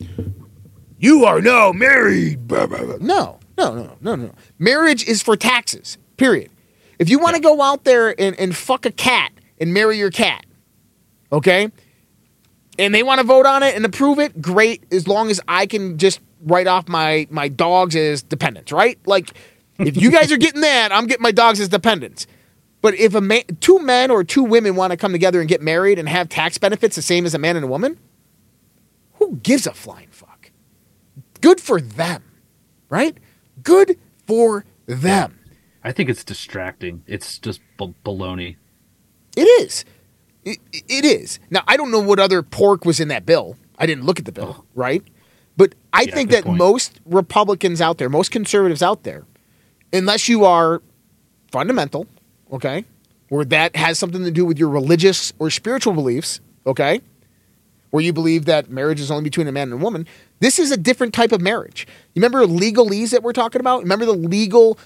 [0.98, 2.48] "You are now married"?
[2.48, 2.96] Blah, blah, blah.
[3.00, 4.32] No, no, no, no, no.
[4.58, 5.98] Marriage is for taxes.
[6.18, 6.50] Period.
[7.00, 10.10] If you want to go out there and, and fuck a cat and marry your
[10.12, 10.46] cat,
[11.32, 11.70] okay,
[12.80, 14.84] and they want to vote on it and approve it, great.
[14.92, 18.98] As long as I can just write off my my dogs as dependents, right?
[19.06, 19.34] Like,
[19.80, 22.28] if you guys are getting that, I'm getting my dogs as dependents.
[22.82, 25.62] But if a man, two men or two women want to come together and get
[25.62, 27.98] married and have tax benefits the same as a man and a woman,
[29.16, 30.52] who gives a flying fuck?
[31.42, 32.24] Good for them,
[32.90, 33.18] right?
[33.64, 35.40] Good for them.
[35.84, 37.04] I think it's distracting.
[37.08, 38.58] It's just b- baloney.
[39.36, 39.86] It is.
[40.44, 41.40] It, it is.
[41.50, 43.58] Now, I don't know what other pork was in that bill.
[43.78, 44.66] I didn't look at the bill, oh.
[44.76, 45.04] right?
[45.56, 46.58] But I Yeah, think that point.
[46.58, 49.26] most Republicans out there, most conservatives out there,
[49.94, 50.82] unless you are
[51.52, 52.08] fundamental,
[52.52, 52.84] okay,
[53.30, 57.00] or that has something to do with your religious or spiritual beliefs, okay,
[57.92, 60.08] where you believe that marriage is only between a man and a woman,
[60.40, 61.88] this is a different type of marriage.
[62.14, 63.84] You remember legalese that we're talking about?
[63.84, 64.80] Remember the legal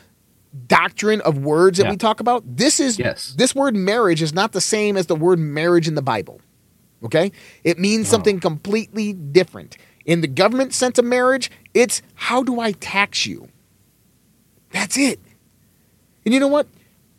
[0.67, 1.91] doctrine of words that Yeah.
[1.91, 2.43] we talk about?
[2.57, 3.33] This is Yes.
[3.37, 6.41] this word marriage is not the same as the word marriage in the Bible.
[7.03, 7.31] Okay?
[7.63, 8.11] It means oh.
[8.11, 9.77] something completely different.
[10.05, 13.49] In the government sense of marriage, it's how do I tax you?
[14.71, 15.19] That's it.
[16.25, 16.67] And you know what?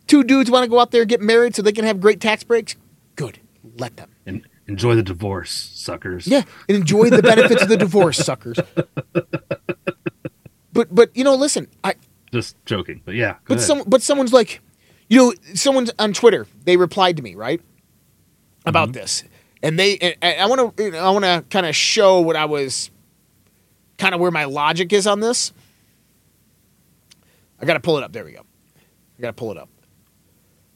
[0.07, 2.19] Two dudes want to go out there and get married so they can have great
[2.19, 2.75] tax breaks.
[3.15, 3.39] Good.
[3.77, 4.11] Let them.
[4.25, 6.27] And enjoy the divorce, suckers.
[6.27, 8.59] Yeah, and enjoy the benefits of the divorce, suckers.
[10.79, 11.95] But but you know, listen, I
[12.31, 13.35] Just joking, but yeah.
[13.47, 13.67] But ahead.
[13.67, 14.61] some but someone's like,
[15.09, 16.47] you know, someone's on Twitter.
[16.63, 17.61] They replied to me right
[18.65, 19.01] about mm-hmm.
[19.01, 19.23] this,
[19.61, 22.45] and they and, and I want to I want to kind of show what I
[22.45, 22.91] was
[23.97, 25.51] kind of where my logic is on this.
[27.61, 28.11] I got to pull it up.
[28.13, 28.41] There we go.
[29.17, 29.69] I got to pull it up.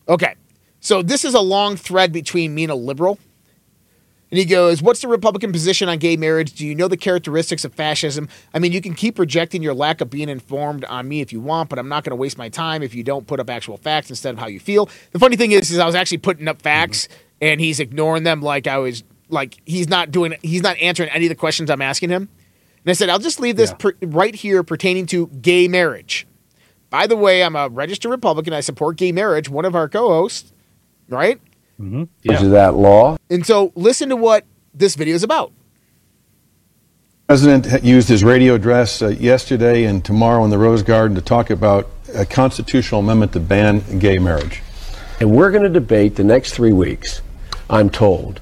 [0.09, 0.35] Okay,
[0.81, 3.17] so this is a long thread between me and a liberal.
[4.31, 6.53] And he goes, What's the Republican position on gay marriage?
[6.53, 8.27] Do you know the characteristics of fascism?
[8.53, 11.39] I mean, you can keep projecting your lack of being informed on me if you
[11.39, 13.77] want, but I'm not going to waste my time if you don't put up actual
[13.77, 14.89] facts instead of how you feel.
[15.11, 17.07] The funny thing is, is I was actually putting up facts
[17.41, 21.25] and he's ignoring them like I was, like he's not doing, he's not answering any
[21.25, 22.23] of the questions I'm asking him.
[22.85, 23.75] And I said, I'll just leave this Yeah.
[23.77, 26.25] per, right here pertaining to gay marriage.
[26.93, 28.53] By the way, I'm a registered Republican.
[28.53, 29.49] I support gay marriage.
[29.49, 30.53] One of our co hosts,
[31.09, 31.41] right?
[31.81, 32.07] Mhm.
[32.23, 33.17] Is that law?
[33.31, 34.45] And so listen to what
[34.75, 35.51] this video is about.
[37.27, 41.49] President used his radio address uh, yesterday and tomorrow in the Rose Garden to talk
[41.49, 44.61] about a constitutional amendment to ban gay marriage.
[45.19, 47.21] And we're going to debate the next three weeks,
[47.71, 48.39] I'm told,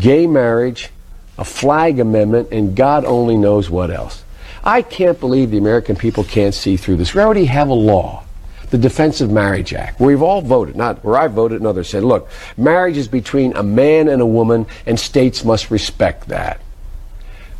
[0.00, 0.90] gay marriage,
[1.38, 4.24] a flag amendment, and God only knows what else.
[4.66, 7.14] I can't believe the American people can't see through this.
[7.14, 8.24] We already have a law,
[8.70, 11.88] the Defense of Marriage Act, where we've all voted, not where I voted and others
[11.88, 16.60] said, look, marriage is between a man and a woman, and states must respect that.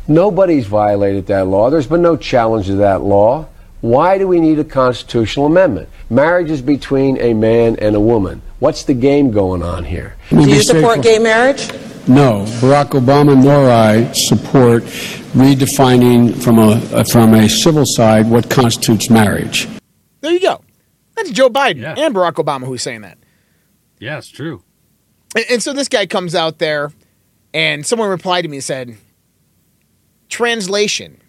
[0.05, 1.69] Nobody's violated that law.
[1.69, 3.47] There's been no challenge to that law.
[3.79, 5.87] Why do we need a constitutional amendment?
[6.09, 8.41] Marriage is between a man and a woman.
[8.59, 10.17] What's the game going on here?
[10.29, 11.69] Do you support gay marriage?
[12.09, 14.83] No, Barack Obama nor I support
[15.33, 19.67] redefining from a uh, from a civil side what constitutes marriage.
[20.21, 20.61] There you go.
[21.15, 21.95] That's Joe Biden Yeah.
[21.97, 23.17] and Barack Obama who's saying that.
[23.99, 24.63] Yeah, it's true.
[25.35, 26.93] And, and so this guy comes out there,
[27.53, 28.95] and someone replied to me and said,
[30.29, 31.21] "Translation: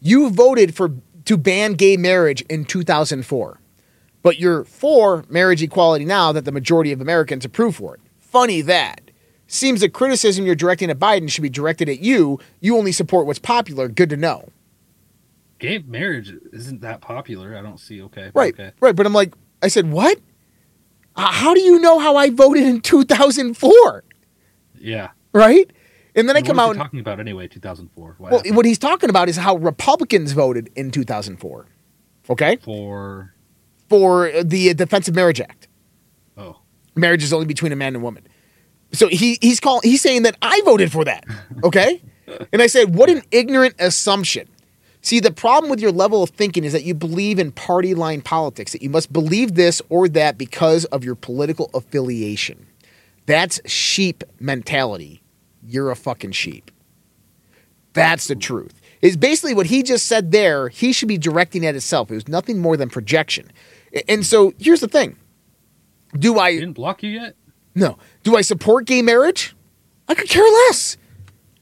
[0.00, 0.92] You voted for
[1.26, 3.60] to ban gay marriage in 2004,
[4.22, 8.00] but you're for marriage equality now that the majority of Americans approve for it.
[8.20, 9.03] Funny that."
[9.46, 12.38] Seems the criticism you're directing at Biden should be directed at you.
[12.60, 13.88] You only support what's popular.
[13.88, 14.48] Good to know.
[15.58, 17.56] Gay marriage isn't that popular.
[17.56, 18.02] I don't see.
[18.02, 18.30] Okay.
[18.34, 18.72] Right, Okay.
[18.80, 18.96] right.
[18.96, 20.18] But I'm like, I said, what?
[21.16, 24.04] Uh, How do you know how I voted in 2004?
[24.78, 25.10] Yeah.
[25.32, 25.70] Right?
[26.16, 27.46] And then I What come out talking about anyway.
[27.48, 28.14] 2004.
[28.18, 28.56] What Well, happened?
[28.56, 31.66] what he's talking about is how Republicans voted in 2004.
[32.30, 32.56] Okay?
[32.56, 33.34] for
[33.88, 35.68] For the Defense of Marriage Act.
[36.36, 36.56] oh
[36.96, 38.26] Marriage is only between a man and woman.
[38.94, 41.24] So he he's calling he's saying that I voted for that.
[41.62, 42.02] Okay?
[42.52, 44.48] and I said, "What an ignorant assumption."
[45.02, 48.22] See, the problem with your level of thinking is that you believe in party line
[48.22, 52.66] politics, that you must believe this or that because of your political affiliation.
[53.26, 55.22] That's sheep mentality.
[55.66, 56.70] You're a fucking sheep.
[57.92, 58.80] That's the truth.
[59.02, 62.10] Is basically what he just said there, he should be directing at himself.
[62.10, 63.50] It was nothing more than projection.
[64.08, 65.16] And so here's the thing.
[66.18, 67.36] Do I didn't block you yet?
[67.74, 67.98] No.
[68.22, 69.54] Do I support gay marriage?
[70.08, 70.96] I could care less.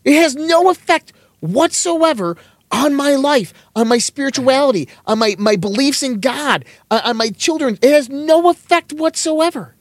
[0.05, 2.37] It has no effect whatsoever
[2.71, 7.31] on my life, on my spirituality, on my, my beliefs in God, on, on my
[7.31, 7.79] children.
[7.83, 9.77] It has no effect whatsoever.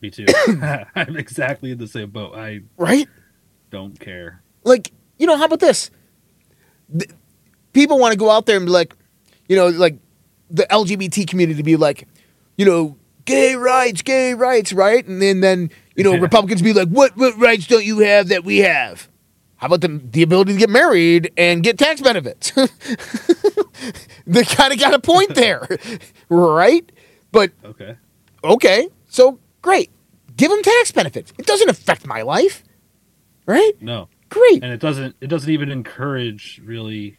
[0.00, 0.26] Me too.
[0.94, 2.34] I'm exactly in the same boat.
[2.36, 3.08] I Right?
[3.70, 4.42] don't care.
[4.64, 5.90] Like, you know, how about this?
[6.96, 7.10] Th-
[7.72, 8.94] people want to go out there and be like,
[9.48, 9.98] you know, like
[10.50, 12.06] the LGBT community to be like,
[12.56, 12.96] you know,
[13.26, 15.06] gay rights, gay rights, right?
[15.06, 16.20] And then, then you know, Yeah.
[16.20, 19.08] Republicans be like, what, what rights don't you have that we have?
[19.56, 22.50] How about the, the ability to get married and get tax benefits?
[24.26, 25.66] they kind of got a point there,
[26.28, 26.90] right?
[27.32, 27.96] But Okay.
[28.44, 29.90] okay, so great.
[30.36, 31.32] Give them tax benefits.
[31.38, 32.62] It doesn't affect my life,
[33.46, 33.72] right?
[33.80, 34.08] No.
[34.28, 34.62] Great.
[34.62, 35.16] And it doesn't.
[35.22, 37.16] It doesn't even encourage really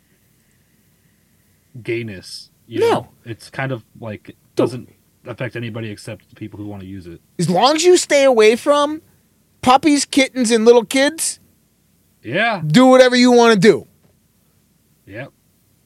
[1.82, 2.52] gayness.
[2.68, 2.90] You No.
[2.92, 3.08] know?
[3.26, 4.90] It's kind of like it doesn't
[5.30, 7.22] affect anybody except the people who want to use it.
[7.40, 9.02] As long as you stay away from
[9.62, 11.40] puppies, kittens, and little kids,
[12.24, 12.62] Yeah.
[12.66, 13.88] do whatever you want to do.
[15.06, 15.32] Yep.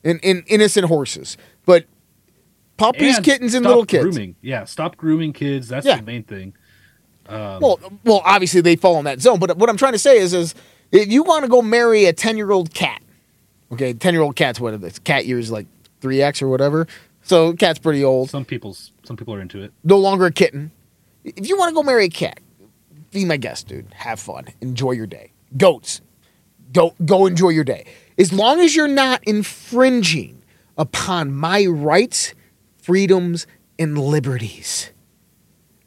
[0.03, 1.37] And, and innocent horses.
[1.65, 1.85] But
[2.77, 4.03] puppies, And kittens, and little kids.
[4.03, 4.35] Grooming.
[4.41, 4.65] Yeah.
[4.65, 5.67] Stop grooming kids.
[5.67, 5.97] That's Yeah.
[5.97, 6.53] the main thing.
[7.27, 9.39] Um, Well, well, obviously they fall in that zone.
[9.39, 10.55] But what I'm trying to say is, is
[10.91, 13.01] if you want to go marry a 10 year old cat,
[13.71, 15.03] okay, 10 year old cat's what is it?
[15.03, 15.67] Cat years like
[16.01, 16.87] 3x or whatever.
[17.24, 18.30] So cat's pretty old.
[18.30, 19.74] some people's some people are into it.
[19.84, 20.72] no longer a kitten.
[21.24, 22.39] If you want to go marry a cat,
[23.11, 23.93] be my guest, dude.
[23.93, 24.47] Have fun.
[24.61, 25.32] Enjoy your day.
[25.55, 26.01] Goats.
[26.74, 27.86] Go go enjoy your day.
[28.17, 30.41] As long as you're not infringing
[30.78, 32.34] upon my rights,
[32.78, 33.45] freedoms,
[33.78, 34.91] and liberties.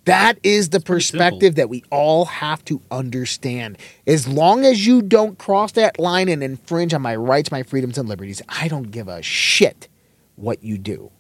[0.05, 3.79] That is the perspective that we all have to understand.
[4.07, 7.97] As long as you don't cross that line and infringe on my rights, my freedoms,
[7.97, 9.89] and liberties, I don't give a shit
[10.37, 11.11] what you do.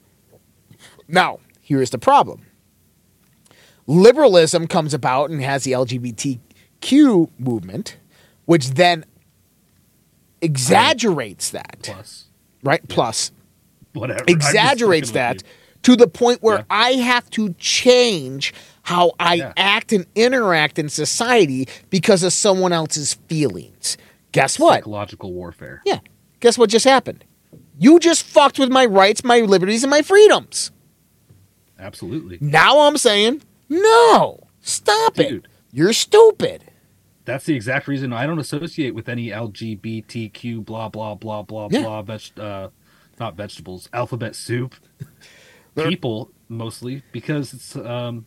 [1.09, 2.47] Now, here's the problem
[3.87, 7.99] liberalism comes about and has the LGBTQ movement,
[8.47, 9.05] which then
[10.41, 12.25] exaggerates that, Plus,
[12.63, 12.87] right?
[12.89, 13.33] Plus,
[13.93, 14.25] whatever.
[14.29, 15.43] Exaggerates that
[15.83, 16.65] to the point where Yeah.
[16.71, 19.53] I have to change how I Yeah.
[19.57, 23.97] act and interact in society because of someone else's feelings.
[24.33, 24.77] Guess what?
[24.79, 25.81] Psychological warfare.
[25.85, 26.01] Yeah.
[26.41, 27.25] Guess what just happened?
[27.79, 30.71] You just fucked with my rights, my liberties, and my freedoms.
[31.85, 32.39] Absolutely.
[32.41, 35.45] Now I'm saying, no, stop it.
[35.73, 36.65] You're stupid.
[37.27, 41.83] That's the exact reason I don't associate with any LGBTQ blah blah blah blah Yeah.
[41.83, 42.69] blah veg uh
[43.21, 44.75] not vegetables, alphabet soup.
[45.77, 48.27] People mostly because it's um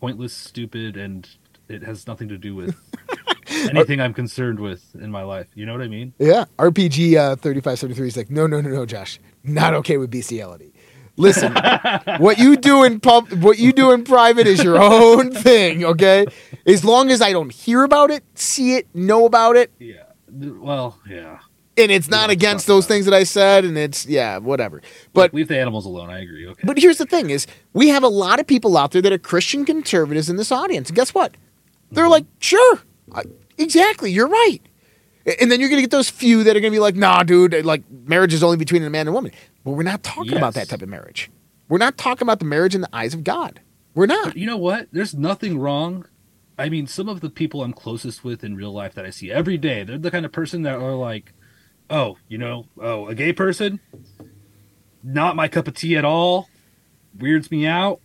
[0.00, 1.28] pointless, stupid, and
[1.68, 2.74] it has nothing to do with
[3.70, 5.46] anything I'm concerned with in my life.
[5.54, 6.12] You know what I mean?
[6.18, 6.44] Yeah.
[6.58, 9.18] RPG uh, 3573 is like, no, no, no, no, Josh.
[9.44, 10.72] Not okay with bestiality.
[11.18, 11.52] Listen,
[12.18, 16.24] what you do in pub, what you do in private is your own thing, okay?
[16.66, 20.04] As long as I don't hear about it, see it, know about it, Yeah.
[20.30, 21.40] Well, yeah.
[21.76, 24.80] and it's not Yeah, against those things that I said, and it's yeah, whatever.
[25.12, 26.10] But leave the animals alone.
[26.10, 26.46] I agree.
[26.46, 26.62] Okay.
[26.64, 29.18] But here's the thing: is we have a lot of people out there that are
[29.18, 31.34] Christian conservatives in this audience, and guess what?
[31.90, 32.10] They're Mm-hmm.
[32.12, 32.80] like, sure,
[33.14, 33.22] I,
[33.56, 34.60] exactly, you're right.
[35.40, 37.82] And then you're gonna get those few that are gonna be like, nah, dude, like
[37.90, 39.32] marriage is only between a man and a woman.
[39.64, 41.30] But we're not talking about that type of marriage.
[41.68, 43.60] We're not talking about the marriage in the eyes of God.
[43.94, 44.28] We're not.
[44.28, 44.88] But you know what?
[44.92, 46.06] There's nothing wrong.
[46.58, 49.30] I mean, some of the people I'm closest with in real life that I see
[49.30, 51.32] every day, they're the kind of person that are like,
[51.90, 53.80] oh, you know, oh, a gay person,
[55.02, 56.48] not my cup of tea at all.
[57.16, 58.00] weirds me out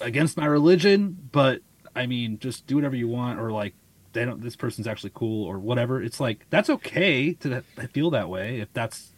[0.00, 1.60] against my religion, but
[1.94, 3.74] I mean, just do whatever you want, or like
[4.12, 4.40] they don't.
[4.40, 6.02] This person's actually cool, or whatever.
[6.02, 9.12] It's like that's okay to feel that way if that's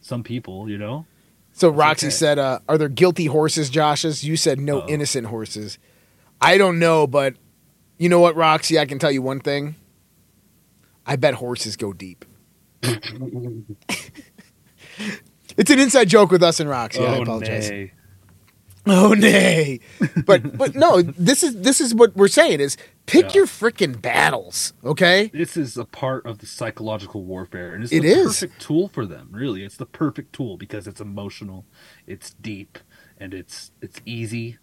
[0.00, 1.06] some people, you know.
[1.52, 2.14] So Roxy okay.
[2.14, 4.88] said, uh, "Are there guilty horses, Josh's?" You said no Uh-oh.
[4.88, 5.78] innocent horses.
[6.40, 7.34] I don't know, but
[7.98, 8.78] you know what, Roxy?
[8.78, 9.76] I can tell you one thing.
[11.06, 12.24] I bet horses go deep.
[12.82, 13.10] it's
[15.70, 17.00] an inside joke with us and Roxy.
[17.00, 17.70] Oh, I apologize.
[17.70, 17.92] Nay.
[18.86, 19.80] Oh nay.
[20.26, 22.76] but but no, this is this is what we're saying is
[23.06, 23.40] pick yeah.
[23.40, 25.30] your freaking battles, okay?
[25.32, 28.26] This is a part of the psychological warfare and it's it the is.
[28.26, 29.64] perfect tool for them, really.
[29.64, 31.64] It's the perfect tool because it's emotional,
[32.06, 32.78] it's deep,
[33.18, 34.58] and it's it's easy.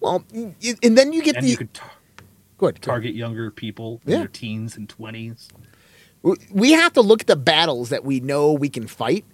[0.00, 1.90] Well, and then you get and the you could tar-
[2.56, 4.18] Good, target younger people in yeah.
[4.18, 5.48] their teens and 20s.
[6.50, 9.24] We have to look at the battles that we know we can fight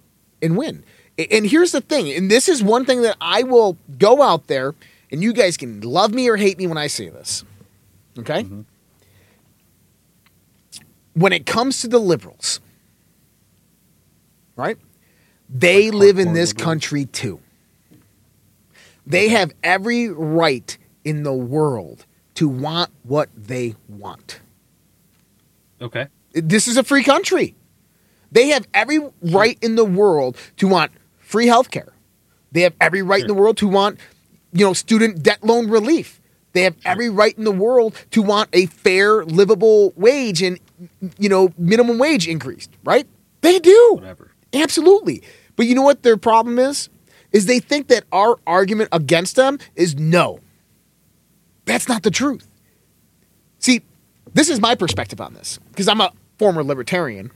[0.41, 0.83] and win.
[1.17, 4.73] And here's the thing, and this is one thing that I will go out there,
[5.11, 7.43] and you guys can love me or hate me when I say this.
[8.17, 8.43] Okay?
[8.43, 8.61] Mm-hmm.
[11.13, 12.61] When it comes to the liberals,
[14.55, 14.77] right?
[15.49, 17.41] They like live in this country too.
[19.05, 22.05] They have every right in the world
[22.35, 24.39] to want what they want.
[25.81, 26.07] Okay.
[26.31, 27.55] This is a free country.
[28.31, 30.91] They have every right in the world to want
[31.31, 31.93] free health care.
[32.51, 33.97] They have every right in the world to want,
[34.51, 36.19] you know, student debt loan relief.
[36.53, 40.59] They have every right in the world to want a fair, livable wage and,
[41.17, 43.07] you know, minimum wage increased, right?
[43.39, 43.91] They do.
[43.93, 44.31] Whatever.
[44.53, 45.23] Absolutely.
[45.55, 46.89] But you know what their problem is?
[47.31, 50.41] Is they think that our argument against them is no.
[51.63, 52.45] That's not the truth.
[53.59, 53.81] See,
[54.33, 57.31] this is my perspective on this because I'm a former libertarian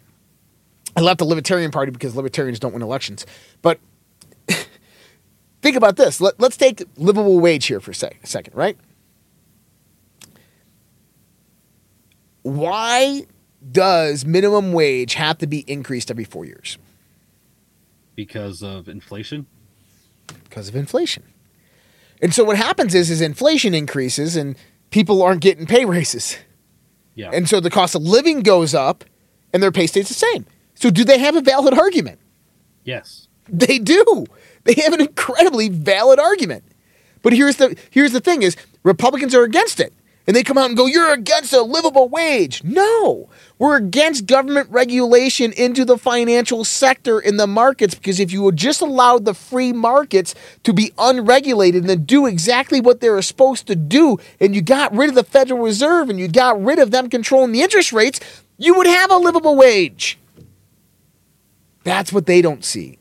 [0.95, 3.25] I left the Libertarian Party because libertarians don't win elections.
[3.61, 3.79] But
[5.61, 6.21] think about this.
[6.21, 8.77] Let, us take livable wage here for a, sec- a second, right?
[12.43, 13.25] Why
[13.71, 16.77] does minimum wage have to be increased every four years?
[18.15, 19.47] Because of inflation.
[20.43, 21.23] Because of inflation.
[22.21, 24.55] And so what happens is, is inflation increases and
[24.89, 26.37] people aren't getting pay raises.
[27.15, 27.31] Yeah.
[27.33, 29.03] And so the cost of living goes up
[29.51, 30.45] and their pay stays the same.
[30.75, 32.19] So, do they have a valid argument?
[32.83, 33.27] Yes.
[33.49, 34.25] They do.
[34.63, 36.63] They have an incredibly valid argument.
[37.21, 39.93] But here's the here's the thing is Republicans are against it.
[40.27, 43.29] And they come out and go, "You're against a livable wage." No.
[43.59, 48.57] We're against government regulation into the financial sector in the markets because if you would
[48.57, 53.67] just allow the free markets to be unregulated and then do exactly what they're supposed
[53.67, 56.89] to do and you got rid of the Federal Reserve and you got rid of
[56.89, 58.19] them controlling the interest rates,
[58.57, 60.17] you would have a livable wage.
[61.85, 62.97] That's what they don't see.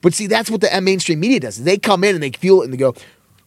[0.00, 1.62] But see, that's what the mainstream media does.
[1.62, 2.94] They come in and they feel it and they go,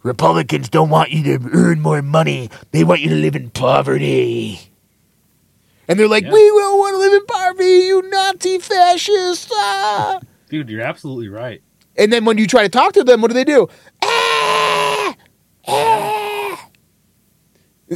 [0.04, 2.50] Republicans don't want you to earn more money.
[2.72, 4.60] They want you to live in poverty.
[5.88, 6.34] And they're like, yeah.
[6.34, 9.52] we don't want to live in poverty, you Nazi fascist.
[9.54, 10.20] Ah.
[10.50, 11.62] Dude, you're absolutely right.
[11.98, 13.70] And then when you try to talk to them, what do they do?
[14.04, 15.16] Ah,
[15.68, 16.70] ah.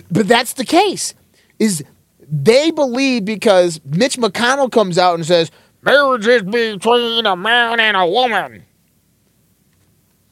[0.10, 1.14] But that's the case.
[1.60, 1.84] Is
[2.20, 5.52] they believe because Mitch McConnell comes out and says,
[5.86, 8.64] Marriage is between a man and a woman.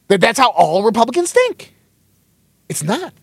[0.07, 1.75] That that's how all Republicans think.
[2.67, 3.13] It's not.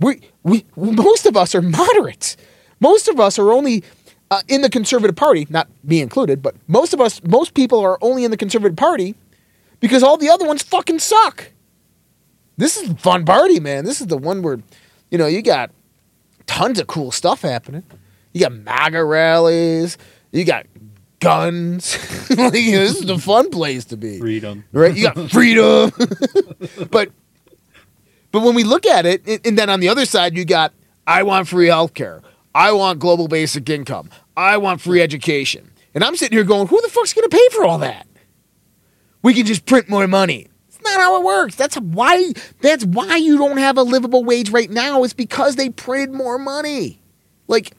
[0.00, 2.36] We, we, most of us are moderates.
[2.80, 3.84] Most of us are only
[4.30, 7.98] uh, in the conservative party, not me included, but most of us, most people are
[8.02, 9.14] only in the conservative party
[9.80, 11.52] because all the other ones fucking suck.
[12.56, 13.84] This is fun party, man.
[13.84, 14.58] This is the one where,
[15.10, 15.70] you know, you got
[16.46, 17.84] tons of cool stuff happening.
[18.32, 19.96] You got MAGA rallies.
[20.32, 20.66] You got
[21.20, 21.96] guns.
[22.30, 24.18] like, this is the fun place to be.
[24.18, 24.64] Freedom.
[24.72, 24.96] Right?
[24.96, 25.92] You got freedom.
[26.90, 27.10] but
[28.30, 30.72] but when we look at it, and then on the other side, you got
[31.06, 32.22] I want free healthcare.
[32.54, 34.10] I want global basic income.
[34.36, 35.70] I want free education.
[35.94, 38.06] And I'm sitting here going, who the fuck's going to pay for all that?
[39.22, 40.48] We can just print more money.
[40.68, 41.54] It's not how it works.
[41.56, 45.02] That's why that's why you don't have a livable wage right now.
[45.02, 47.00] It's because they printed more money.
[47.46, 47.72] Like,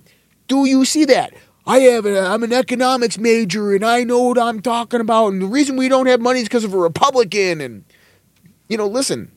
[0.47, 1.33] do you see that?
[1.65, 5.33] I have a, I'm an economics major and I know what I'm talking about.
[5.33, 7.61] And the reason we don't have money is because of a Republican.
[7.61, 7.85] And,
[8.67, 9.31] you know, listen,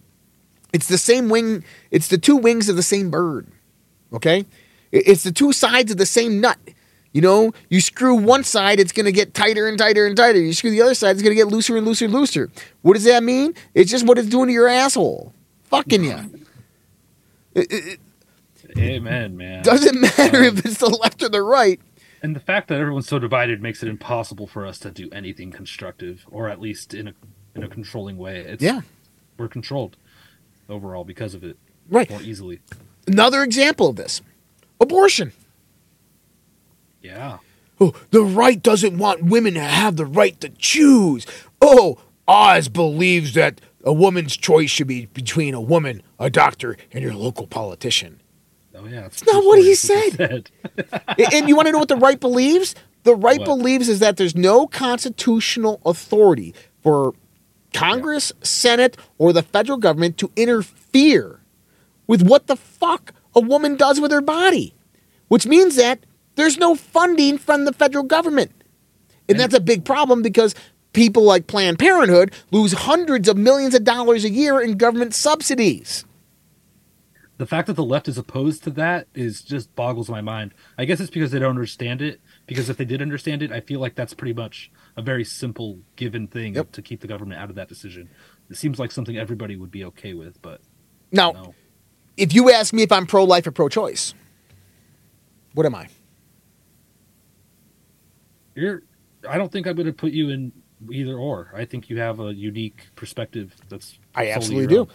[0.72, 3.46] it's the same wing, it's the two wings of the same bird.
[4.12, 4.46] Okay?
[4.90, 6.58] It's the two sides of the same nut.
[7.12, 10.40] You know, you screw one side, it's going to get tighter and tighter and tighter.
[10.40, 12.50] You screw the other side, it's going to get looser and looser and looser.
[12.80, 13.54] What does that mean?
[13.74, 15.34] It's just what it's doing to your asshole.
[15.64, 16.42] Fucking you.
[17.54, 18.00] It, it,
[18.78, 19.62] Amen, man.
[19.62, 21.80] Doesn't matter um, if it's the left or the right.
[22.22, 25.50] And the fact that everyone's so divided makes it impossible for us to do anything
[25.50, 27.14] constructive, or at least in a
[27.54, 28.38] in a controlling way.
[28.38, 28.82] It's, yeah,
[29.36, 29.96] we're controlled
[30.68, 31.58] overall because of it,
[31.88, 32.08] Right.
[32.10, 32.60] More easily.
[33.06, 34.22] Another example of this
[34.80, 35.32] abortion.
[37.02, 37.38] Yeah.
[37.80, 41.26] Oh, the right doesn't want women to have the right to choose.
[41.60, 41.98] Oh,
[42.28, 47.14] Oz believes that a woman's choice should be between a woman, a doctor, and your
[47.14, 48.20] local politician.
[48.82, 49.06] Oh yeah.
[49.06, 50.50] It's not what he said.
[50.78, 52.74] A- and you want to know what the right believes?
[53.04, 53.46] The right What?
[53.46, 57.14] believes is that there's no constitutional authority for
[57.74, 61.40] Congress, Senate, or the federal government to interfere
[62.06, 64.74] with what the fuck a woman does with her body,
[65.28, 66.00] which means that
[66.36, 68.50] there's no funding from the federal government.
[69.28, 70.54] And that's a big problem because
[70.92, 76.04] people like Planned Parenthood lose hundreds of millions of dollars a year in government subsidies.
[77.42, 80.54] The fact that the left is opposed to that is just boggles my mind.
[80.78, 82.20] I guess it's because they don't understand it.
[82.46, 85.80] Because if they did understand it, I feel like that's pretty much a very simple
[85.96, 88.08] given thing to keep the government out of that decision.
[88.48, 90.60] It seems like something everybody would be okay with, but
[91.10, 91.54] Now, no.
[92.16, 94.14] if you ask me if I'm pro life or pro choice,
[95.54, 95.88] what am I?
[98.54, 98.84] You're
[99.28, 100.52] I don't think I'm going to put you in
[100.92, 101.50] either or.
[101.56, 104.80] I think you have a unique perspective that's I absolutely do.
[104.82, 104.88] own.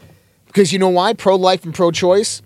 [0.47, 1.13] Because you know why?
[1.13, 2.41] Pro life and pro choice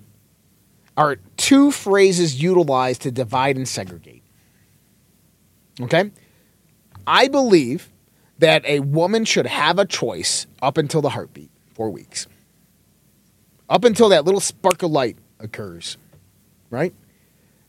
[0.98, 4.24] are two phrases utilized to divide and segregate.
[5.80, 6.12] Okay?
[7.08, 7.92] I believe
[8.40, 12.28] that a woman should have a choice up until the heartbeat, four weeks.
[13.70, 15.98] Up until that little spark of light occurs,
[16.70, 16.94] right?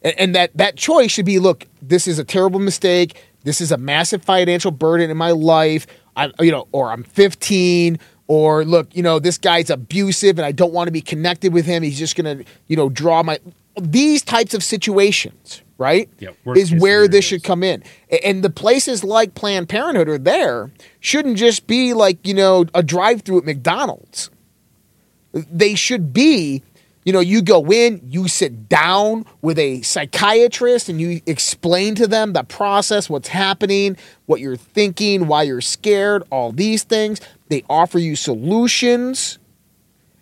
[0.02, 3.22] And, and that, that choice should be look, this is a terrible mistake.
[3.44, 5.86] This is a massive financial burden in my life.
[6.16, 7.98] I, you know, or I'm 15,
[8.32, 11.66] or look, you know, this guy's abusive and I don't want to be connected with
[11.66, 11.82] him.
[11.82, 13.38] He's just going to, you know, draw my.
[13.78, 16.08] These types of situations, right?
[16.18, 17.84] Yeah, is where this should come in.
[18.24, 20.70] And the places like Planned Parenthood are there
[21.00, 24.30] shouldn't just be like, you know, a drive through at McDonald's.
[25.34, 26.62] They should be,
[27.04, 32.06] you know, you go in, you sit down with a psychiatrist and you explain to
[32.06, 33.96] them the process, what's happening,
[34.26, 37.20] what you're thinking, why you're scared, all these things.
[37.48, 39.38] They offer you solutions.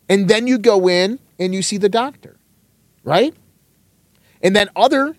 [0.09, 2.37] And then you go in and you see the doctor,
[3.05, 3.35] right?
[4.43, 5.17] And then other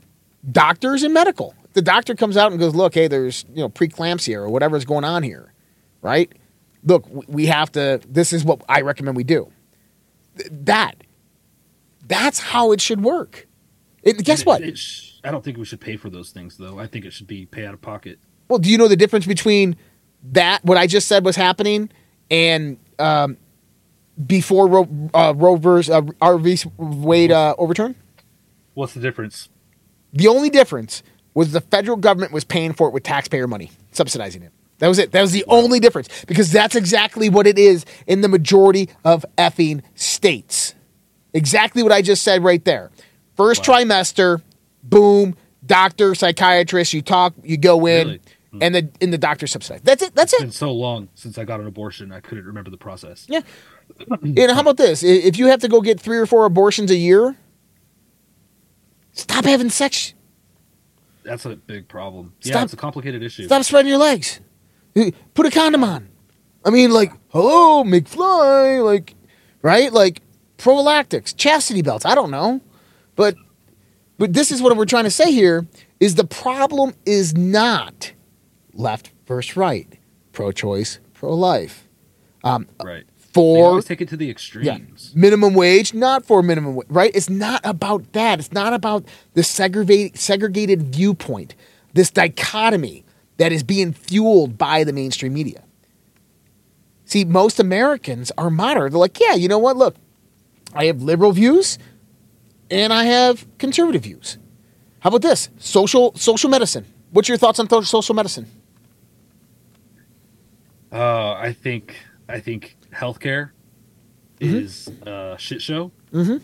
[0.52, 1.54] doctors and medical.
[1.74, 5.06] The doctor comes out and goes, "Look, hey, there's you know preeclampsia or whatever's going
[5.06, 5.54] on here,
[6.02, 6.30] right?
[6.84, 8.02] Look, we have to.
[8.10, 9.50] This is what I recommend we do.
[10.38, 10.96] Th- That,
[12.12, 13.48] that's how it should work.
[14.06, 14.62] And guess It- what?
[14.62, 16.78] it sh- I don't think we should pay for those things, though.
[16.80, 18.20] I think it should be pay out of pocket.
[18.50, 19.76] Well, do you know the difference between
[20.34, 21.90] that, what I just said was happening,
[22.30, 23.38] and um,
[24.28, 26.38] before Roe, uh, Roe versus uh, R.
[26.38, 26.58] V.
[26.78, 27.96] Wade uh, overturn?
[28.74, 29.50] What's the difference?
[30.14, 31.04] The only difference
[31.34, 34.52] was the federal government was paying for it with taxpayer money, subsidizing it.
[34.80, 35.12] That was it.
[35.12, 39.24] That was the only difference because that's exactly what it is in the majority of
[39.38, 40.74] effing states.
[41.34, 42.92] Exactly what I just said right there.
[43.38, 44.42] First trimester,
[44.84, 48.22] boom, doctor, psychiatrist, you talk, you go in, Really?
[48.52, 48.58] Hmm.
[48.64, 49.86] and the in the doctor subsidized.
[49.86, 50.14] That's it.
[50.14, 50.46] That's It's it.
[50.46, 53.26] been so long since I got an abortion, I couldn't remember the process.
[53.30, 53.42] Yeah.
[54.22, 55.04] And how about this?
[55.04, 57.36] If you have to go get three or four abortions a year,
[59.14, 60.14] stop having sex.
[61.24, 62.34] That's a big problem.
[62.42, 63.46] Yeah, Stop- it's a complicated issue.
[63.46, 64.40] Stop spreading your legs.
[64.96, 66.10] Uh, put a condom on.
[66.66, 69.16] I mean, like, hello, McFly, like,
[69.62, 69.92] right?
[69.94, 70.22] Like,
[70.62, 72.06] prophylactics, chastity belts.
[72.06, 72.62] I don't know,
[73.16, 73.36] but
[74.18, 75.68] but this is what we're trying to say here:
[76.00, 78.14] is the problem is not
[78.74, 79.88] left versus right,
[80.32, 81.88] pro-choice, pro-life.
[82.44, 83.06] Um, right.
[83.06, 85.14] They For always take it to the extremes.
[85.16, 87.12] minimum wage, not for minimum wage, right?
[87.16, 88.40] It's not about that.
[88.40, 89.06] It's not about
[89.36, 91.56] the segregated, segregated viewpoint,
[91.94, 93.06] this dichotomy
[93.38, 95.64] that is being fueled by the mainstream media.
[97.06, 98.92] See, most Americans are moderate.
[98.92, 99.78] They're like, yeah, you know what?
[99.78, 99.96] Look,
[100.74, 101.78] I have liberal views
[102.70, 104.38] and I have conservative views.
[105.00, 105.50] How about this?
[105.58, 106.86] Social social medicine.
[107.12, 108.48] What's your thoughts on social medicine?
[110.92, 111.96] Uh, I think
[112.28, 113.52] I think healthcare
[114.40, 114.56] Mm-hmm.
[114.56, 115.92] is a shit show.
[116.12, 116.38] Mm-hmm.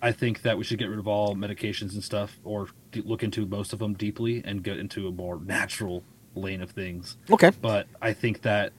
[0.00, 2.68] I think that we should get rid of all medications and stuff, or
[3.04, 6.02] look into most of them deeply and get into a more natural
[6.34, 7.18] lane of things.
[7.30, 7.50] Okay.
[7.60, 8.72] But I think that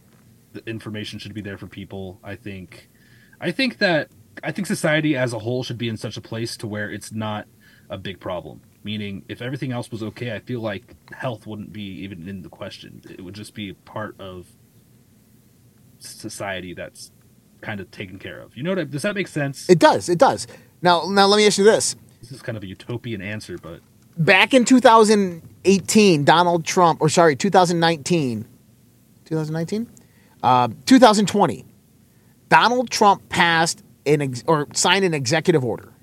[0.53, 2.19] the information should be there for people.
[2.23, 2.89] I think,
[3.39, 4.09] I think that
[4.43, 7.11] I think society as a whole should be in such a place to where it's
[7.11, 7.47] not
[7.89, 8.61] a big problem.
[8.83, 12.49] Meaning, if everything else was okay, I feel like health wouldn't be even in the
[12.49, 13.01] question.
[13.09, 14.47] It would just be part of
[15.99, 17.11] society that's
[17.61, 18.57] kind of taken care of.
[18.57, 18.79] You know what?
[18.79, 19.69] I, does that make sense?
[19.69, 20.09] It does.
[20.09, 20.47] It does.
[20.81, 21.95] Now, now let me ask you this.
[22.19, 23.79] This is kind of a utopian answer, but
[24.17, 28.45] back in 2018, Donald Trump, or sorry, 2019,
[29.25, 29.89] 2019,
[30.41, 31.65] uh, 2020,
[32.49, 35.93] Donald Trump passed an ex- or sign an executive order.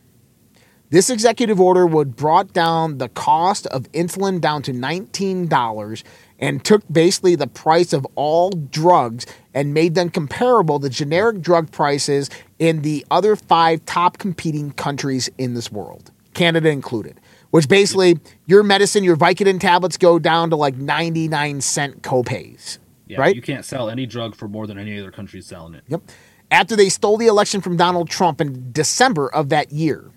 [0.90, 6.02] This executive order would brought down the cost of insulin down to $19
[6.40, 9.24] and took basically the price of all drugs
[9.54, 12.28] and made them comparable to generic drug prices
[12.58, 17.20] in the other five top competing countries in this world, Canada included.
[17.50, 22.78] Which basically, your medicine, your Vicodin tablets go down to like 99 cent copays.
[23.06, 23.34] Yeah, right?
[23.34, 25.82] You can't sell any drug for more than any other country selling it.
[25.88, 26.02] Yep.
[26.50, 30.10] After they stole the election from Donald Trump in December of that year,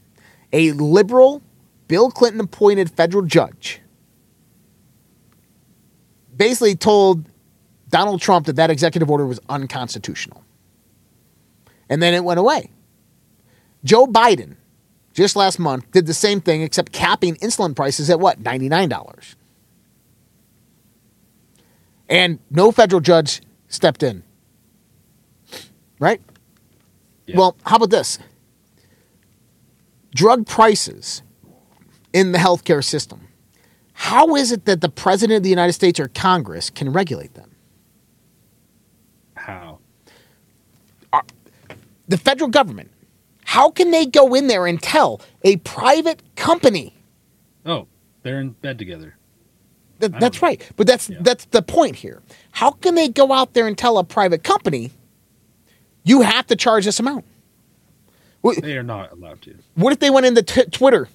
[0.51, 1.41] a liberal,
[1.87, 3.81] Bill Clinton appointed federal judge
[6.35, 7.25] basically told
[7.89, 10.43] Donald Trump that that executive order was unconstitutional.
[11.89, 12.71] And then it went away.
[13.83, 14.55] Joe Biden,
[15.13, 18.41] just last month, did the same thing except capping insulin prices at what?
[18.41, 19.35] $99.
[22.09, 24.23] And no federal judge stepped in.
[26.03, 26.21] Right?
[27.27, 27.37] Yeah.
[27.37, 28.19] Well, how about this?
[30.13, 31.23] Drug prices
[32.11, 33.29] in the healthcare system.
[33.93, 37.55] How is it that the President of the United States or Congress can regulate them?
[39.35, 39.79] How?
[41.13, 41.21] Uh,
[42.09, 42.91] the federal government,
[43.45, 46.93] how can they go in there and tell a private company?
[47.65, 47.87] Oh,
[48.23, 49.15] they're in bed together.
[50.01, 50.47] I that's know.
[50.49, 50.71] right.
[50.75, 51.19] But that's Yeah.
[51.21, 52.21] that's the point here.
[52.51, 54.91] How can they go out there and tell a private company
[56.03, 57.25] you have to charge this amount?
[58.61, 59.55] They are not allowed to.
[59.75, 61.07] what if they went into t- Twitter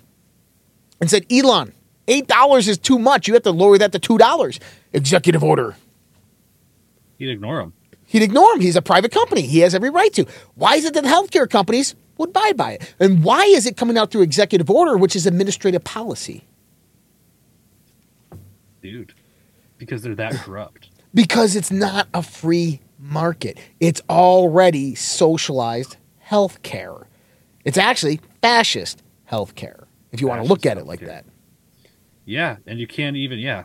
[1.01, 1.72] and said, "Elon,
[2.07, 3.28] eight dollars is too much.
[3.28, 4.59] You have to lower that to two dollars."
[4.95, 5.76] Executive order.
[7.18, 7.74] He'd ignore him.
[8.07, 8.61] He'd ignore him.
[8.61, 9.43] He's a private company.
[9.43, 10.24] He has every right to.
[10.55, 12.95] Why is it that healthcare companies would buy by it?
[12.99, 16.45] And why is it coming out through executive order, which is administrative policy?
[18.80, 19.12] Dude.
[19.76, 20.89] Because they're that corrupt.
[21.12, 23.59] Because it's not a free market.
[23.80, 25.96] It's already socialized
[26.28, 27.06] healthcare.
[27.64, 31.06] It's actually fascist healthcare, if you want to look at it like healthcare.
[31.06, 31.24] that.
[32.24, 33.64] Yeah, and you can't even yeah,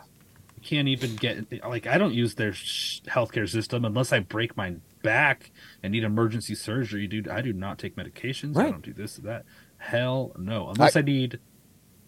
[0.56, 4.56] you can't even get like I don't use their sh- healthcare system unless I break
[4.56, 7.08] my back and need emergency surgery.
[7.08, 8.56] Dude, I do not take medications.
[8.58, 9.46] I don't do this or that.
[9.78, 11.40] Hell no, unless I, need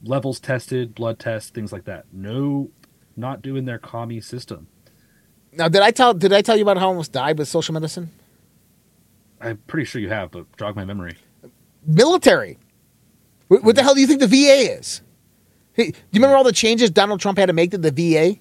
[0.01, 2.05] levels tested, blood tests, things like that.
[2.13, 2.71] No,
[3.17, 4.67] not doing their commie system.
[5.57, 7.73] Now, did I tell did I tell you about how I almost died with social
[7.73, 8.11] medicine?
[9.41, 11.15] I'm pretty sure you have, but jog my memory.
[11.85, 12.57] military.
[13.47, 15.01] What, what the hell do you think the VA is?
[15.73, 18.39] Hey, do you remember all the changes Donald Trump had to make to the VA?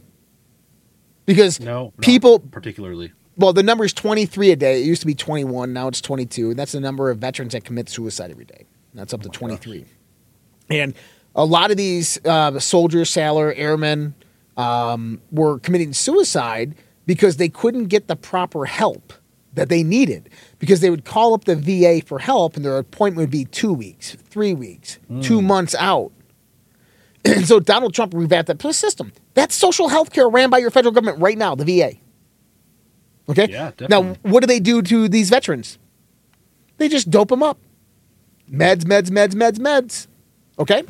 [1.27, 3.13] Because No, people, particularly.
[3.37, 4.81] well, the number is 23 a day.
[4.81, 5.73] It used to be 21.
[5.73, 6.51] Now it's 22.
[6.51, 8.67] And that's the number of veterans that commit suicide every day.
[8.95, 9.85] That's up to 23.
[10.71, 10.95] And
[11.35, 14.15] a lot of these uh, soldiers, sailor, airmen
[14.57, 19.13] um, were committing suicide because they couldn't get the proper help
[19.55, 20.31] that they needed.
[20.59, 23.73] Because they would call up the VA for help, and their appointment would be two
[23.73, 25.45] weeks, three weeks, two mm.
[25.45, 26.13] months out.
[27.25, 29.13] And so Donald Trump revamped that system.
[29.35, 31.95] That's social health care ran by your federal government right now, the VA.
[33.29, 33.49] Okay?
[33.51, 35.79] Yeah, Now, what do they do to these veterans?
[36.77, 37.59] They just dope them up.
[38.51, 40.07] Meds, meds, meds, meds, meds.
[40.59, 40.85] Okay?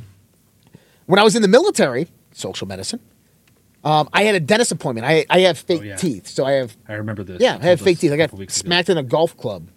[1.07, 3.01] When I was in the military, social medicine,
[3.85, 5.07] um, I had a dentist appointment.
[5.07, 5.97] I, I have fake Oh, yeah.
[5.97, 6.27] teeth.
[6.27, 7.41] So I have, I remember this.
[7.41, 8.13] yeah, I have fake teeth.
[8.13, 8.67] I got weeks ago.
[8.67, 9.69] smacked in a golf club.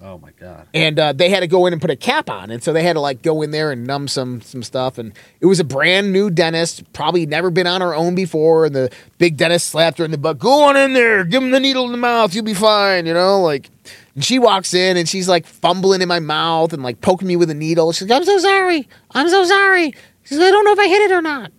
[0.00, 0.68] Oh my god.
[0.72, 2.52] And uh, they had to go in and put a cap on.
[2.52, 4.96] And so they had to like go in there and numb some some stuff.
[4.96, 8.66] And it was a brand new dentist, probably never been on her own before.
[8.66, 10.38] And the big dentist slapped her in the butt.
[10.38, 13.06] Go on in there, give him the needle in the mouth, you'll be fine.
[13.06, 13.70] You know, like.
[14.14, 17.34] And she walks in and she's like fumbling in my mouth and like poking me
[17.36, 17.90] with a needle.
[17.92, 19.94] She's like, "I'm so sorry, I'm so sorry."
[20.24, 21.50] She's like, "I don't know if I hit it or not."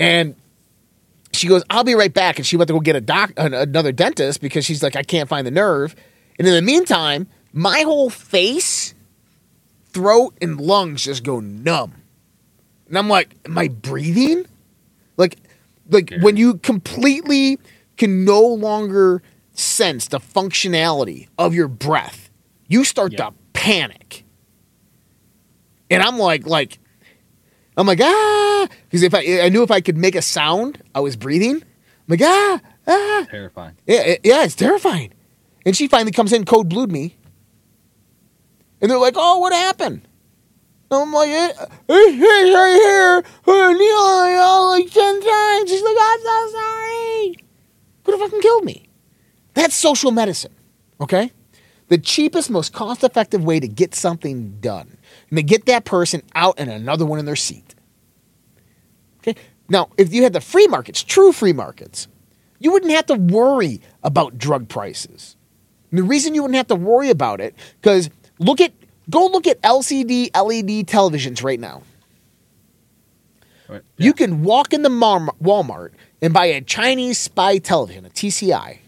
[0.00, 0.34] And
[1.38, 3.92] she goes, "I'll be right back." And she went to go get a doc, another
[3.92, 5.94] dentist because she's like, "I can't find the nerve."
[6.38, 8.94] And in the meantime, my whole face,
[9.90, 11.94] throat, and lungs just go numb.
[12.88, 14.44] And I'm like, "Am I breathing?"
[15.16, 15.36] Like,
[15.90, 17.58] like when you completely
[17.96, 19.22] can no longer
[19.52, 22.30] sense the functionality of your breath,
[22.68, 23.26] you start Yeah.
[23.30, 24.24] to panic.
[25.90, 26.78] And I'm like, like,
[27.78, 31.00] I'm like, ah, because if I, I knew if I could make a sound, I
[31.00, 31.56] was breathing.
[31.56, 31.62] I'm
[32.08, 33.26] like, ah, ah.
[33.30, 33.76] Terrifying.
[33.86, 35.12] Yeah, it- yeah, it's terrifying.
[35.64, 37.16] And she finally comes in, code blued me.
[38.80, 40.02] And they're like, oh, what happened?
[40.90, 41.58] And I'm like, it's
[41.88, 43.22] right here.
[43.46, 45.70] Neil, uh, like 10 times.
[45.70, 47.34] She's like, I'm so sorry.
[48.04, 48.88] Could have fucking killed me.
[49.54, 50.54] That's social medicine,
[51.00, 51.30] okay?
[51.88, 54.96] The cheapest, most cost effective way to get something done
[55.30, 57.67] and to get that person out and another one in their seat.
[59.28, 59.40] Okay?
[59.70, 62.08] Now, if you had the free markets, true free markets,
[62.58, 65.36] you wouldn't have to worry about drug prices.
[65.90, 68.08] And the reason you wouldn't have to worry about it, because
[68.38, 68.72] look at
[69.10, 71.82] go look at LCD LED televisions right now.
[73.68, 73.82] Right.
[73.98, 75.90] You can walk in the Walmart
[76.22, 78.78] and buy a Chinese spy television, a TCI.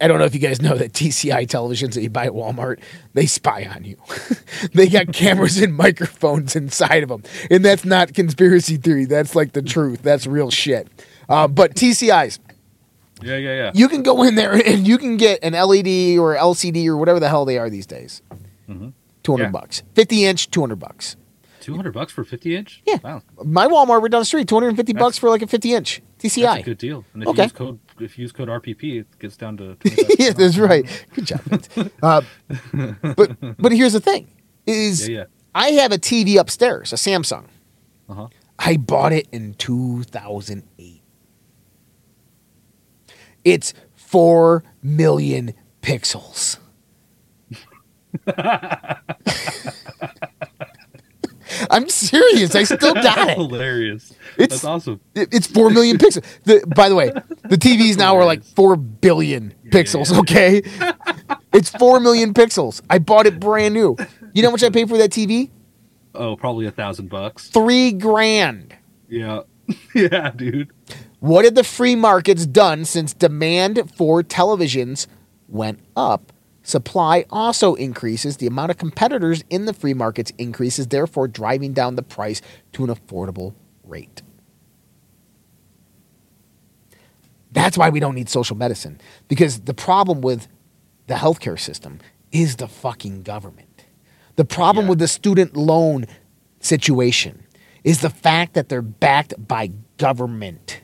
[0.00, 2.78] I- don't know if you guys know that TCI televisions that you buy at Walmart,
[3.14, 3.96] they spy on you.
[4.74, 7.22] they got cameras and microphones inside of them.
[7.50, 9.04] And that's not conspiracy theory.
[9.06, 10.02] That's like the truth.
[10.02, 10.88] That's real shit.
[11.28, 12.38] Uh, but TCIs,
[13.22, 13.70] Yeah, yeah, yeah.
[13.74, 17.18] you can go in there and you can get an LED or LCD or whatever
[17.20, 18.22] the hell they are these days.
[18.68, 19.50] 200 Yeah.
[19.50, 19.82] bucks.
[19.94, 21.16] 50 inch, 200 bucks.
[21.60, 22.82] Two hundred bucks for fifty inch.
[22.84, 22.96] Yeah.
[23.04, 23.22] Wow.
[23.44, 26.42] My Walmart right down the street, 250 bucks for like a 50 inch TCI.
[26.42, 27.04] That's a good deal.
[27.14, 27.42] And if Okay.
[27.42, 29.76] you use code if you use code RPP, it gets down to
[30.18, 30.86] yeah, that's right.
[31.14, 31.40] Good job.
[32.02, 32.22] Uh,
[33.16, 34.28] but but here's the thing:
[34.66, 35.24] is Yeah, yeah.
[35.54, 37.46] I have a TV upstairs, a Samsung.
[38.08, 38.28] Uh-huh.
[38.58, 41.02] I bought it in 2008.
[43.44, 46.58] It's four million pixels.
[51.70, 52.54] I'm serious.
[52.54, 53.36] I still got it.
[53.36, 54.10] Hilarious.
[54.38, 55.00] It's- That's awesome.
[55.14, 56.24] It- It's four million pixels.
[56.44, 57.10] The, by the way,
[57.48, 60.16] the TVs now are like four billion pixels.
[60.20, 60.62] Okay,
[61.52, 62.80] it's four million pixels.
[62.90, 63.96] I bought it brand new.
[64.32, 65.50] You know how much I paid for that TV?
[66.14, 67.48] Oh, probably a thousand bucks.
[67.48, 68.74] Three grand.
[69.08, 69.40] Yeah.
[69.94, 70.70] yeah, dude.
[71.20, 75.06] What have the free markets done since demand for televisions
[75.48, 76.32] went up?
[76.62, 78.36] Supply also increases.
[78.36, 82.40] The amount of competitors in the free markets increases, therefore driving down the price
[82.72, 83.54] to an affordable
[83.84, 84.22] rate.
[87.50, 89.00] That's why we don't need social medicine.
[89.28, 90.48] Because the problem with
[91.08, 91.98] the healthcare system
[92.30, 93.84] is the fucking government.
[94.36, 94.90] The problem Yeah.
[94.90, 96.06] with the student loan
[96.60, 97.44] situation
[97.84, 100.80] is the fact that they're backed by government.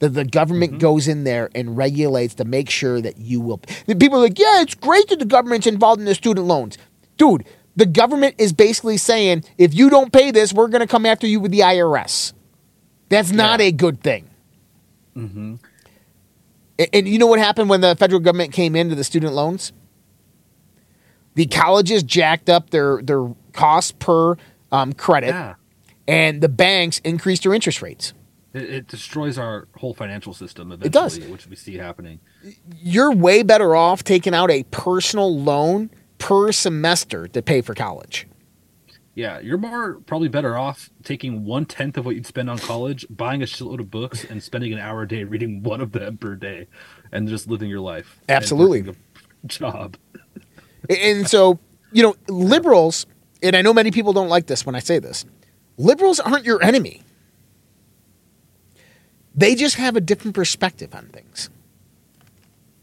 [0.00, 3.60] That the government goes in there and regulates to make sure that you will.
[3.86, 6.78] the People are like, yeah, it's great that the government's involved in the student loans.
[7.16, 7.44] Dude,
[7.74, 11.26] the government is basically saying, if you don't pay this, we're going to come after
[11.26, 12.32] you with the IRS.
[13.08, 14.28] That's not a good thing.
[15.16, 15.58] And,
[16.78, 19.72] and you know what happened when the federal government came into the student loans?
[21.34, 24.36] The colleges jacked up their, their cost per
[24.70, 25.54] um, credit, Yeah.
[26.06, 28.12] and the banks increased their interest rates.
[28.58, 31.18] It, it destroys our whole financial system eventually, It does.
[31.30, 32.20] which we see happening.
[32.76, 38.26] You're way better off taking out a personal loan per semester to pay for college.
[39.14, 43.04] Yeah, you're more probably better off taking one tenth of what you'd spend on college,
[43.10, 46.18] buying a shitload of books, and spending an hour a day reading one of them
[46.18, 46.68] per day,
[47.10, 48.20] and just living your life.
[48.28, 48.94] Absolutely.
[49.46, 49.96] job.
[50.88, 51.58] And so,
[51.90, 53.06] you know, liberals,
[53.42, 55.24] and I know many people don't like this when I say this,
[55.76, 57.02] liberals aren't your enemy.
[59.38, 61.48] They just have a different perspective on things.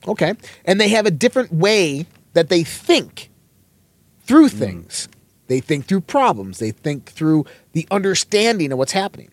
[0.08, 0.36] Okay.
[0.64, 3.30] And they have a different way that they think
[4.22, 4.58] through mm.
[4.58, 5.10] things.
[5.48, 9.32] They think through problems, they think through the understanding of what's happening.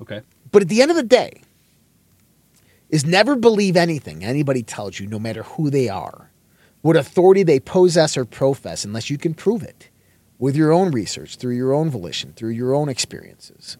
[0.00, 0.22] Okay.
[0.52, 1.42] But at the end of the day,
[2.88, 6.30] is never believe anything anybody tells you, no matter who they are,
[6.80, 9.90] what authority they possess or profess, unless you can prove it
[10.38, 13.76] with your own research, through your own volition, through your own experiences.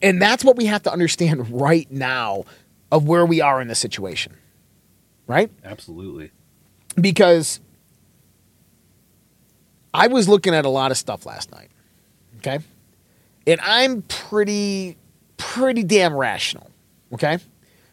[0.00, 2.44] And that's what we have to understand right now
[2.90, 4.36] of where we are in the situation,
[5.26, 5.50] right?
[5.64, 6.30] Absolutely.
[7.00, 7.58] because
[9.94, 11.70] I was looking at a lot of stuff last night.
[12.38, 12.60] Okay.
[13.46, 14.96] And I'm pretty,
[15.36, 16.70] pretty damn rational.
[17.12, 17.38] Okay.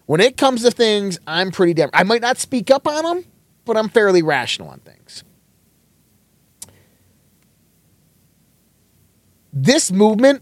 [0.06, 3.26] When it comes to things, I'm pretty damn, I might not speak up on them,
[3.66, 5.24] but I'm fairly rational on things.
[9.52, 10.42] This movement,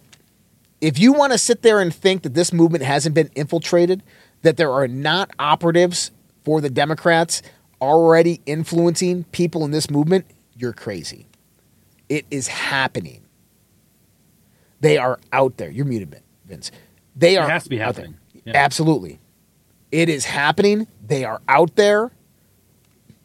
[0.81, 4.03] if you want to sit there and think that this movement hasn't been infiltrated,
[4.41, 6.11] that there are not operatives
[6.43, 7.41] for the Democrats
[7.81, 10.25] already influencing people in this movement,
[10.55, 11.27] you're crazy.
[12.09, 13.21] It is happening.
[14.79, 15.69] They are out there.
[15.69, 16.71] You're muted, Vince.
[17.15, 17.47] They are.
[17.47, 18.17] It has to be happening.
[18.45, 18.53] Yeah.
[18.55, 19.19] Absolutely.
[19.91, 20.87] It is happening.
[21.05, 22.11] They are out there.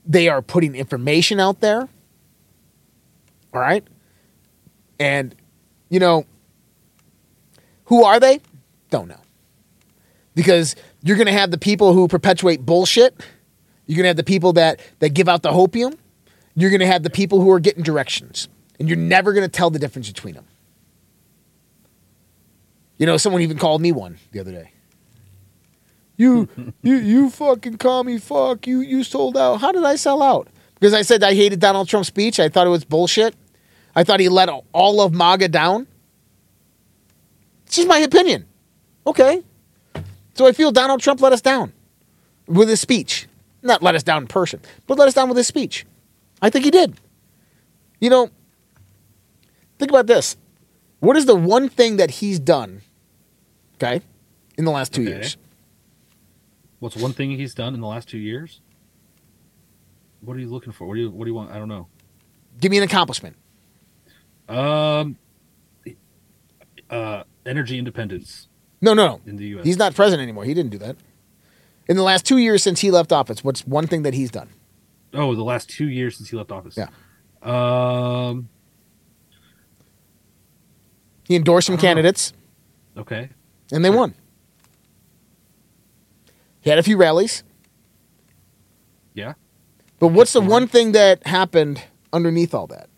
[0.07, 1.89] They are putting information out there.
[3.55, 3.87] All right.
[4.99, 5.35] And,
[5.91, 6.25] you know,
[7.93, 8.41] who are they?
[8.89, 9.21] Don't know.
[10.35, 13.23] Because you're going to have the people who perpetuate bullshit.
[13.85, 15.99] You're going to have the people that, that give out the hopium.
[16.55, 18.49] You're going to have the people who are getting directions.
[18.79, 20.47] And you're never going to tell the difference between them.
[22.97, 24.73] You know, someone even called me one the other day.
[26.17, 26.49] You,
[26.83, 28.67] you, you fucking call me fuck.
[28.67, 29.61] You, you sold out.
[29.61, 30.49] How did I sell out?
[30.77, 32.41] Because I said I hated Donald Trump's speech.
[32.41, 33.35] I thought it was bullshit.
[33.95, 35.89] I thought he let all of MAGA down.
[37.73, 38.45] It's just my opinion.
[39.07, 39.43] Okay.
[40.35, 41.73] So I feel Donald Trump let us down
[42.47, 43.27] with his speech.
[43.63, 45.87] Not let us down in person, but let us down with his speech.
[46.43, 47.01] I think he did.
[47.99, 48.29] You know,
[49.79, 50.37] think about this.
[51.01, 52.83] What is the one thing that he's done,
[53.77, 54.03] okay,
[54.59, 55.13] in the last two Okay.
[55.13, 55.39] years?
[56.79, 58.61] What's one thing he's done in the last two years?
[60.21, 60.87] What are you looking for?
[60.87, 61.51] What do you What do you want?
[61.53, 61.87] I don't know.
[62.61, 63.35] Give me an accomplishment.
[64.47, 65.17] Um,
[66.91, 68.49] uh, energy independence
[68.81, 69.21] No, no, no.
[69.27, 69.65] in the U.S.
[69.67, 70.45] He's not president anymore.
[70.45, 70.97] He didn't do that.
[71.89, 74.49] In the last two years since he left office, what's one thing that he's done?
[75.15, 76.77] Oh, the last two years since he left office.
[76.79, 76.89] Yeah.
[77.43, 78.49] Um.
[81.25, 82.33] He endorsed some candidates,
[82.97, 83.31] Okay.
[83.73, 84.15] and they won.
[86.61, 87.43] He had a few rallies,
[89.15, 89.35] Yeah.
[89.99, 91.83] but what's the one thing that happened
[92.13, 92.89] underneath all that?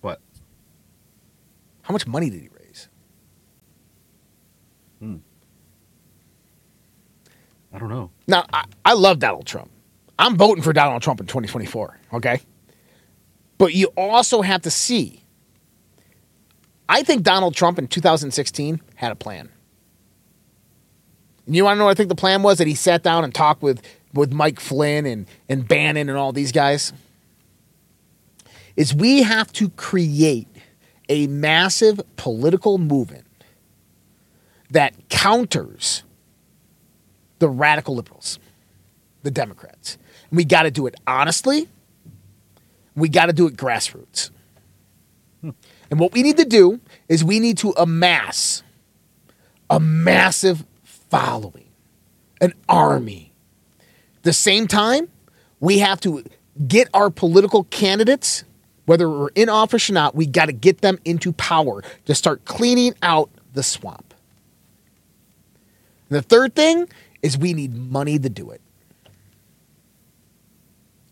[0.00, 0.20] What?
[1.88, 2.88] How much money did he raise?
[4.98, 5.16] Hmm.
[7.72, 8.10] I don't know.
[8.26, 9.70] Now, I, I love Donald Trump.
[10.18, 12.40] I'm voting for Donald Trump in 2024, okay?
[13.56, 15.24] But you also have to see.
[16.90, 19.48] I think Donald Trump in 2016 had a plan.
[21.46, 22.58] And you want to know what I think the plan was?
[22.58, 23.80] That he sat down and talked with,
[24.12, 26.92] with Mike Flynn and, and Bannon and all these guys?
[28.76, 30.47] Is we have to create
[31.08, 33.24] a massive political movement
[34.70, 36.02] that counters
[37.38, 38.38] the radical liberals,
[39.22, 39.96] the Democrats.
[40.30, 41.68] And we got to do it honestly.
[42.94, 44.30] We got to do it grassroots.
[45.40, 45.50] Hmm.
[45.90, 48.62] And what we need to do is we need to amass
[49.70, 51.68] a massive following,
[52.40, 53.32] an army.
[54.22, 55.08] the same time,
[55.60, 56.24] we have to
[56.66, 58.44] get our political candidates,
[58.88, 62.46] whether we're in office or not, we got to get them into power to start
[62.46, 64.14] cleaning out the swamp.
[66.08, 66.88] And the third thing
[67.20, 68.62] is we need money to do it.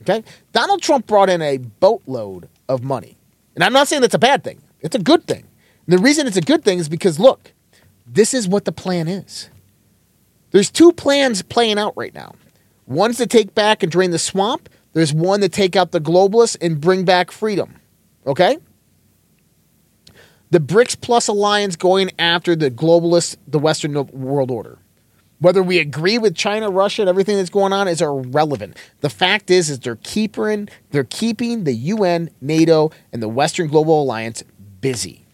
[0.01, 0.25] Okay?
[0.53, 3.19] Donald Trump brought in a boatload of money.
[3.55, 5.45] And I'm not saying that's a bad thing, it's a good thing.
[5.87, 7.53] And the reason it's a good thing is because, look,
[8.07, 9.51] this is what the plan is.
[10.51, 12.37] There's two plans playing out right now.
[12.87, 14.71] One's to take back and drain the swamp.
[14.97, 17.75] There's one to take out the globalists and bring back freedom.
[18.27, 18.57] Okay?
[20.49, 24.79] The BRICS Plus alliance going after the globalists, the Western world order.
[25.39, 28.79] Whether we agree with China, Russia, and everything that's going on is irrelevant.
[29.03, 34.03] The fact is, is they're keeping they're keeping the UN, NATO, and the Western Global
[34.03, 34.45] Alliance
[34.81, 35.27] busy.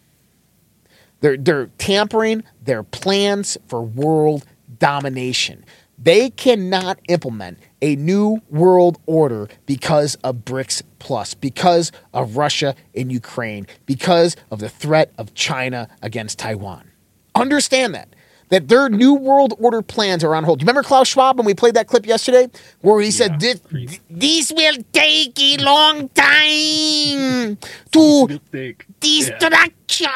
[1.20, 4.44] They're they're tampering their plans for world
[4.80, 5.64] domination.
[5.98, 13.10] They cannot implement a new world order because of BRICS Plus, because of Russia and
[13.12, 16.90] Ukraine, because of the threat of China against Taiwan.
[17.34, 18.08] Understand that.
[18.48, 20.60] That their new world order plans are on hold.
[20.60, 22.48] You remember Klaus Schwab when we played that clip yesterday,
[22.82, 23.60] where he said this,
[24.10, 27.56] this will take a long time
[27.92, 28.86] to Think.
[29.00, 30.08] destructure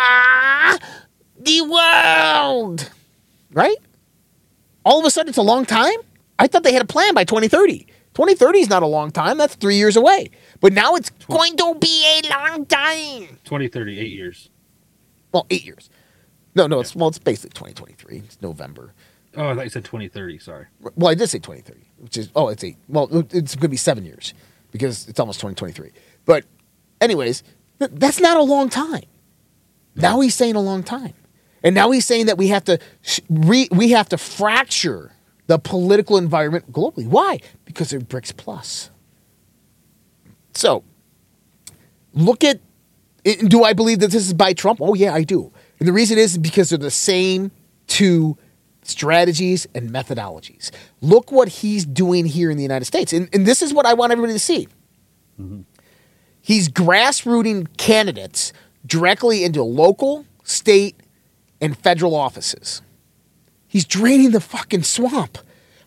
[1.40, 2.90] the world.
[3.52, 3.76] Right?
[4.86, 5.96] All of a sudden, it's a long time.
[6.38, 7.86] I thought they had a plan by 2030.
[8.14, 9.36] 2030 is not a long time.
[9.36, 10.30] That's three years away.
[10.60, 13.38] But now it's going to be a long time.
[13.44, 14.48] 2030, eight years.
[15.32, 15.90] Well, eight years.
[16.54, 18.18] No, no, it's well, it's basically 2023.
[18.18, 18.94] It's November.
[19.36, 20.38] Oh, I thought you said 2030.
[20.38, 20.66] Sorry.
[20.94, 22.76] Well, I did say 2030, which is oh, it's eight.
[22.88, 24.34] Well, it's going to be seven years
[24.70, 25.90] because it's almost 2023.
[26.26, 26.44] But,
[27.00, 27.42] anyways,
[27.80, 29.04] th- that's not a long time.
[29.96, 31.14] Now he's saying a long time,
[31.66, 32.78] and now he's saying that we have to
[33.28, 35.10] re- we have to fracture
[35.48, 37.08] the political environment globally.
[37.08, 37.40] Why?
[37.64, 38.90] Because of BRICS Plus.
[40.54, 40.84] So,
[42.14, 42.60] look at.
[43.24, 44.80] Do I believe that this is by Trump?
[44.80, 45.52] Oh yeah, I do.
[45.80, 47.50] And the reason is because they're the same
[47.88, 48.38] two
[48.82, 50.70] strategies and methodologies.
[51.00, 53.12] Look what he's doing here in the United States.
[53.12, 54.68] And, and this is what I want everybody to see.
[55.40, 55.62] Mm-hmm.
[56.40, 58.52] He's grassrooting candidates
[58.86, 61.00] directly into local, state,
[61.60, 62.82] and federal offices.
[63.66, 65.38] He's draining the fucking swamp.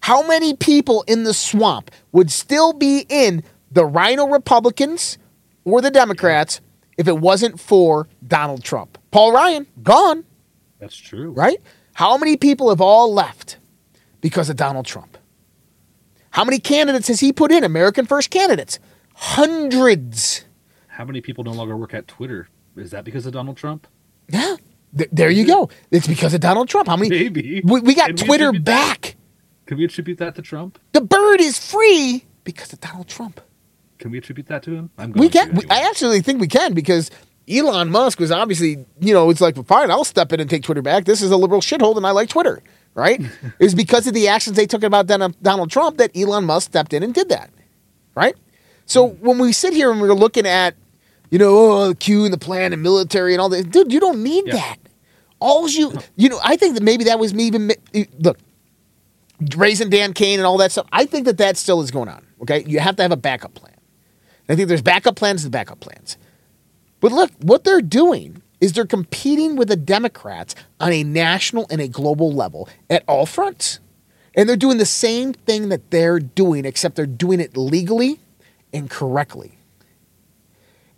[0.02, 5.18] How many people in the swamp would still be in the RINO Republicans
[5.66, 6.62] or the Democrats
[6.98, 8.98] if it wasn't for Donald Trump?
[9.12, 10.26] Paul Ryan, gone
[10.80, 11.32] That's true.
[11.32, 11.58] right?
[11.94, 13.58] How many people have all left
[14.22, 15.18] because of Donald Trump?
[16.32, 17.64] How many candidates has he put in?
[17.64, 18.80] American First candidates.
[19.16, 20.46] Hundreds.
[20.88, 22.48] How many people no longer work at Twitter?
[22.76, 23.88] Is that because of Donald Trump?
[24.30, 24.56] Yeah.
[24.98, 25.70] Th- there you go.
[25.92, 26.88] It's because of Donald Trump.
[26.88, 27.10] How many?
[27.10, 27.62] Maybe.
[27.64, 28.64] We, we got Can we Twitter that?
[28.64, 29.16] back.
[29.66, 30.80] Can we attribute that to Trump?
[30.94, 33.40] The bird is free because of Donald Trump.
[34.00, 34.90] Can we attribute that to him?
[34.98, 35.50] I'm going We can.
[35.50, 37.12] to We, I actually think we can because
[37.50, 40.82] Elon Musk was obviously, you know, it's like, fine, I'll step in and take Twitter
[40.82, 41.06] back.
[41.06, 42.62] This is a liberal shithole, and I like Twitter,
[42.94, 43.20] right?
[43.60, 46.94] it was because of the actions they took about Donald Trump that Elon Musk stepped
[46.94, 47.50] in and did that,
[48.16, 48.36] right?
[48.86, 49.26] So hmm.
[49.26, 50.76] when we sit here and we're looking at,
[51.30, 54.00] you know, oh, the Q and the plan and military and all that, dude, you
[54.00, 54.56] don't need Yeah.
[54.56, 54.78] that.
[55.40, 57.72] All you, you know, I think that maybe that was me even,
[58.20, 58.38] look,
[59.56, 60.88] raising Dan Caine and all that stuff.
[60.92, 62.26] I think that that still is going on.
[62.42, 63.74] Okay, you have to have a backup plan.
[64.50, 66.18] I think there's backup plans and backup plans.
[67.00, 71.80] But look, what they're doing is they're competing with the Democrats on a national and
[71.80, 73.80] a global level at all fronts.
[74.36, 78.20] And they're doing the same thing that they're doing, except they're doing it legally
[78.74, 79.59] and correctly.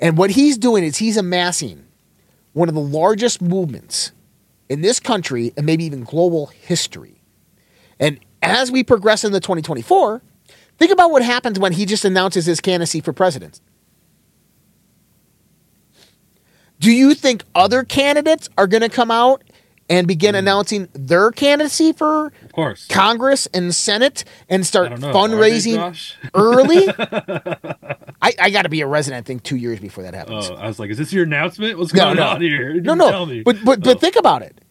[0.02, 1.86] And what he's doing is he's amassing
[2.54, 4.12] one of the largest movements
[4.68, 7.22] in this country and maybe even global history.
[7.99, 10.22] And as we progress into 2024,
[10.78, 13.62] think about what happens when he just announces his candidacy for president.
[16.80, 19.43] Do you think other candidates are going to come out
[19.91, 20.39] and begin hmm.
[20.39, 22.87] announcing their candidacy for Of course.
[22.87, 25.09] Congress and Senate and start don't know.
[25.09, 26.87] Are they, fundraising early?
[28.21, 30.49] I, I got to be a resident, I think, two years before that happens.
[30.49, 31.77] Oh, I was like, is this your announcement?
[31.77, 32.27] What's No, going no.
[32.29, 32.75] on here?
[32.75, 33.25] No, no.
[33.43, 33.99] But but but Oh.
[33.99, 34.61] think about it.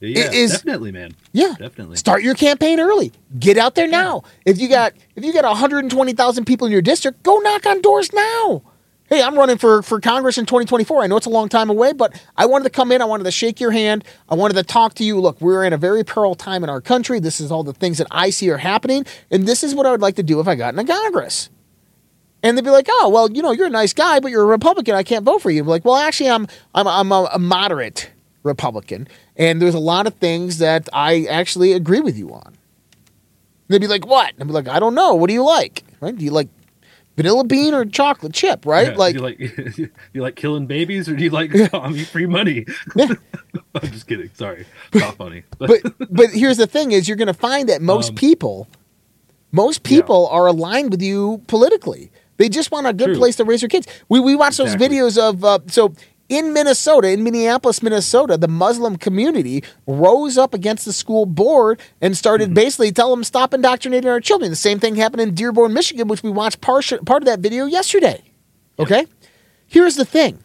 [0.00, 1.12] yeah, is- definitely, man.
[1.32, 1.96] Yeah, Definitely.
[1.96, 3.12] Start your campaign early.
[3.38, 4.24] Get out there now.
[4.44, 8.12] If you got if you got 120,000 people in your district, go knock on doors
[8.12, 8.62] now.
[9.10, 11.02] Hey, I'm running for for Congress in 2024.
[11.02, 13.02] I know it's a long time away, but I wanted to come in.
[13.02, 14.02] I wanted to shake your hand.
[14.30, 15.20] I wanted to talk to you.
[15.20, 17.20] Look, we're in a very perilous time in our country.
[17.20, 19.90] This is all the things that I see are happening, and this is what I
[19.90, 21.50] would like to do if I got into Congress.
[22.42, 24.46] And they'd be like, "Oh, well, you know, you're a nice guy, but you're a
[24.46, 24.94] Republican.
[24.94, 28.10] I can't vote for you." Be like, "Well, actually, I'm I'm I'm a, a moderate
[28.42, 32.54] Republican, and there's a lot of things that I actually agree with you on."
[33.68, 35.14] They'd be like, "What?" And I'd be like, "I don't know.
[35.14, 35.84] What do you like?
[36.00, 36.16] Right?
[36.16, 36.48] Do you like
[37.16, 38.66] vanilla bean or chocolate chip?
[38.66, 38.88] Right?
[38.92, 39.78] Yeah, like, do you like
[40.12, 42.66] you like killing babies or do you like commie free money?
[42.98, 44.30] I'm just kidding.
[44.34, 45.44] Sorry, not funny.
[45.58, 48.68] but but here's the thing: is you're going to find that most Um, people,
[49.52, 52.10] most people are aligned with you politically.
[52.36, 53.16] They just want a good True.
[53.16, 53.86] place to raise their kids.
[54.08, 55.94] We we watch those videos of uh, so.
[56.28, 62.16] In Minnesota, in Minneapolis, Minnesota, the Muslim community rose up against the school board and
[62.16, 62.54] started Mm-hmm.
[62.54, 64.50] basically tell them stop indoctrinating our children.
[64.50, 67.66] The same thing happened in Dearborn, Michigan, which we watched part, part of that video
[67.66, 68.22] yesterday.
[68.78, 69.06] Okay?
[69.66, 70.38] Here's the thing.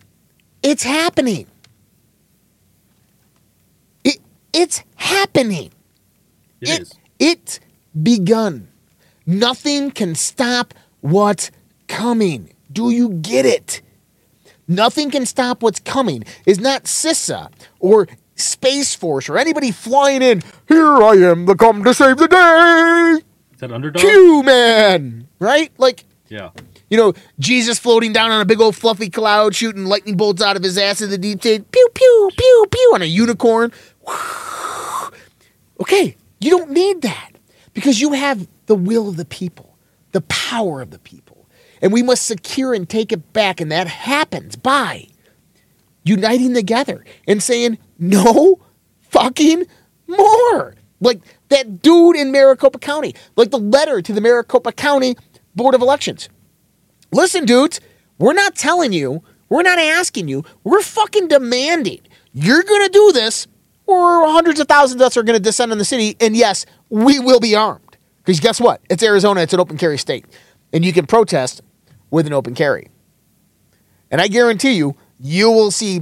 [0.62, 1.48] It's happening.
[4.04, 4.18] It,
[4.54, 5.72] it's happening.
[6.62, 6.94] It It, is.
[7.20, 7.60] it's
[8.04, 8.68] begun.
[9.26, 11.52] Nothing can stop what's
[11.88, 12.54] coming.
[12.72, 13.82] Do you get it?
[14.70, 16.24] Nothing can stop what's coming.
[16.46, 20.44] Is not CISA or Space Force or anybody flying in.
[20.68, 23.26] Here I am, the come to save the day.
[23.54, 24.00] Is that underdog?
[24.02, 25.72] Q man, right?
[25.80, 26.52] Like Yeah.
[26.90, 30.56] you know, Jesus floating down on a big old fluffy cloud, shooting lightning bolts out
[30.56, 31.70] of his ass in the deep state.
[31.72, 33.72] Pew, pew, pew, pew, on a unicorn.
[35.82, 37.32] Okay, you don't need that
[37.74, 39.78] because you have the will of the people,
[40.12, 41.29] the power of the people.
[41.82, 43.62] And we must secure and take it back.
[43.62, 45.08] And that happens by
[46.04, 48.60] uniting together and saying, no
[49.02, 49.66] fucking
[50.08, 50.76] more.
[51.02, 55.16] Like that dude in Maricopa County, like the letter to the Maricopa County
[55.56, 56.30] Board of Elections.
[57.12, 57.80] Listen, dudes,
[58.18, 62.02] we're not telling you, we're not asking you, we're fucking demanding.
[62.34, 63.48] You're going to do this,
[63.88, 66.16] or hundreds of thousands of us are going to descend on the city.
[66.20, 67.98] And yes, we will be armed.
[68.18, 68.82] Because guess what?
[68.90, 70.26] It's Arizona, it's an open carry state.
[70.72, 71.62] And you can protest
[72.12, 72.90] with an open carry.
[74.12, 76.02] And I guarantee you, you will see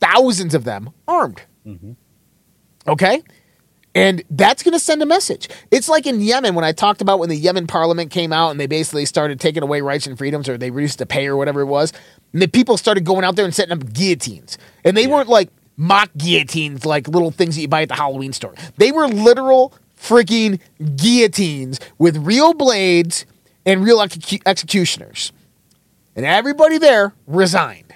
[0.00, 1.42] thousands of them armed.
[1.66, 1.92] Mm-hmm.
[2.88, 3.22] Okay?
[3.94, 5.48] And that's going to send a message.
[5.70, 8.60] It's like in Yemen when I talked about when the Yemen parliament came out and
[8.60, 11.62] they basically started taking away rights and freedoms or they reduced the pay or whatever
[11.62, 11.94] it was.
[12.34, 14.58] And the people started going out there and setting up guillotines.
[14.84, 15.48] And they weren't like
[15.78, 18.54] mock guillotines, like little things that you buy at the Halloween store.
[18.76, 20.60] They were literal freaking
[20.96, 23.24] guillotines with real blades
[23.66, 25.32] and real execu- executioners.
[26.14, 27.92] And everybody there resigned.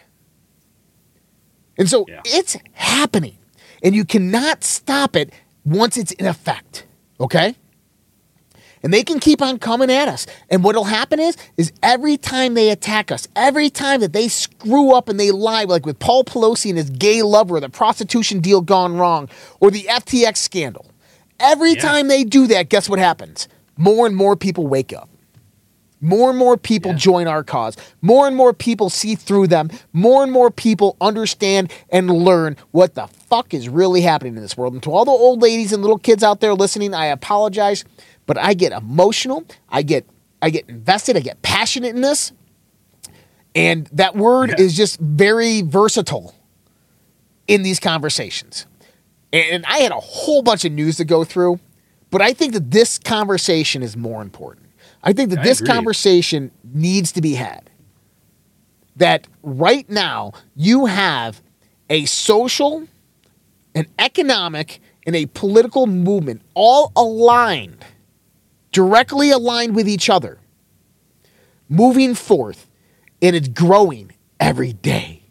[1.78, 2.20] And so Yeah.
[2.24, 3.38] it's happening.
[3.82, 5.32] And you cannot stop it
[5.64, 6.84] once it's in effect.
[7.18, 7.55] Okay?
[8.82, 10.26] And they can keep on coming at us.
[10.48, 14.94] And what'll happen is, is every time they attack us, every time that they screw
[14.94, 18.62] up and they lie, like with Paul Pelosi and his gay lover, the prostitution deal
[18.62, 19.28] gone wrong,
[19.60, 20.86] or the FTX scandal,
[21.38, 21.82] every Yeah.
[21.82, 23.48] time they do that, guess what happens?
[23.76, 25.10] More and more people wake up.
[26.01, 26.97] More and more people Yeah.
[26.98, 27.77] join our cause.
[28.01, 29.70] More and more people see through them.
[29.93, 34.56] More and more people understand and learn what the fuck is really happening in this
[34.56, 34.72] world.
[34.72, 37.85] And to all the old ladies and little kids out there listening, I apologize,
[38.27, 39.44] but I get emotional.
[39.68, 40.06] I get
[40.43, 41.18] I get invested.
[41.18, 42.32] I get passionate in this.
[43.55, 44.64] And that word Yeah.
[44.64, 46.35] is just very versatile
[47.47, 48.64] in these conversations.
[49.35, 51.60] And I had a whole bunch of news to go through,
[52.10, 54.66] but I think that this conversation is more important.
[55.02, 55.72] I think that I this agree.
[55.72, 57.70] conversation needs to be had.
[58.97, 61.43] That right now you have
[61.89, 62.86] a social,
[63.74, 67.85] an economic, and a political movement all aligned,
[68.72, 70.39] directly aligned with each other,
[71.68, 72.68] moving forth,
[73.22, 75.22] and it's growing every day.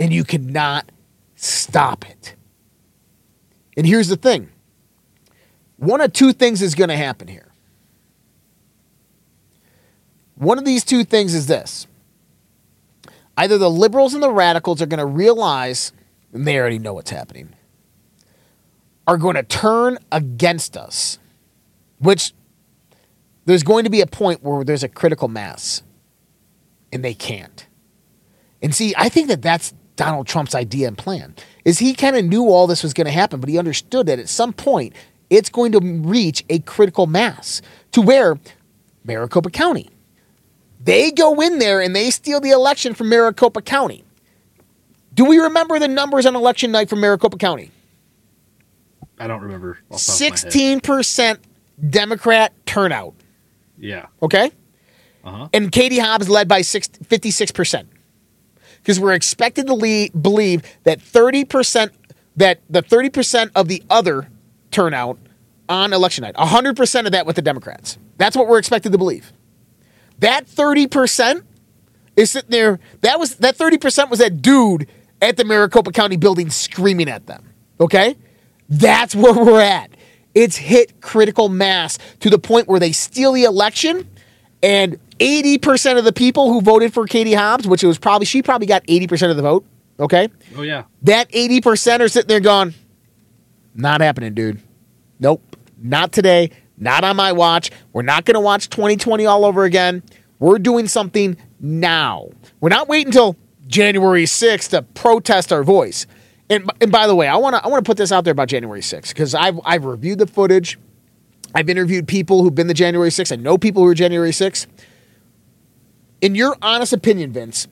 [0.00, 0.90] And you cannot
[1.36, 2.34] stop it.
[3.76, 4.50] And here's the thing
[5.76, 7.51] one of two things is going to happen here.
[10.42, 11.86] One of these two things is this
[13.36, 15.92] either the liberals and the radicals are going to realize,
[16.32, 17.50] and they already know what's happening,
[19.06, 21.20] are going to turn against us,
[22.00, 22.32] which
[23.44, 25.84] there's going to be a point where there's a critical mass
[26.92, 27.68] and they can't.
[28.60, 31.36] And see, I think that that's Donald Trump's idea and plan.
[31.64, 34.18] Is he kind of knew all this was going to happen, but he understood that
[34.18, 34.92] at some point
[35.30, 37.62] it's going to reach a critical mass
[37.92, 38.40] to where
[39.04, 39.88] Maricopa County,
[40.84, 44.04] they go in there and they steal the election from Maricopa County.
[45.14, 47.70] Do we remember the numbers on election night from Maricopa County?
[49.18, 49.78] I don't remember.
[49.90, 50.82] off the top of my head.
[50.82, 51.38] 16%
[51.90, 53.14] Democrat turnout.
[53.78, 54.06] Yeah.
[54.22, 54.50] Okay?
[55.24, 55.48] Uh-huh.
[55.52, 57.86] And Katie Hobbs led by 56%.
[58.78, 61.90] Because we're expected to le- believe that 30%,
[62.36, 64.28] that the 30% of the other
[64.72, 65.18] turnout
[65.68, 67.98] on election night, 100% of that with the Democrats.
[68.16, 69.32] That's what we're expected to believe.
[70.22, 71.42] That 30%
[72.14, 72.78] is sitting there.
[73.00, 74.86] That was that 30% was that dude
[75.20, 77.52] at the Maricopa County building screaming at them.
[77.80, 78.16] Okay?
[78.68, 79.90] That's where we're at.
[80.32, 84.08] It's hit critical mass to the point where they steal the election
[84.62, 88.42] and 80% of the people who voted for Katie Hobbs, which it was probably she
[88.42, 89.66] probably got 80% of the vote,
[89.98, 90.28] okay?
[90.56, 90.84] Oh yeah.
[91.02, 92.74] That 80% are sitting there going,
[93.74, 94.60] not happening, dude.
[95.18, 95.56] Nope.
[95.76, 96.52] Not today.
[96.82, 97.70] Not on my watch.
[97.92, 100.02] We're not going to watch 2020 all over again.
[100.40, 102.30] We're doing something now.
[102.60, 103.36] We're not waiting until
[103.68, 106.06] January 6th to protest our voice.
[106.50, 108.32] And, and by the way, I want to I want to put this out there
[108.32, 110.76] about January 6th because I've I've reviewed the footage.
[111.54, 113.32] I've interviewed people who've been to January 6th.
[113.32, 114.66] I know people who are January 6th.
[116.20, 117.68] In your honest opinion, Vince,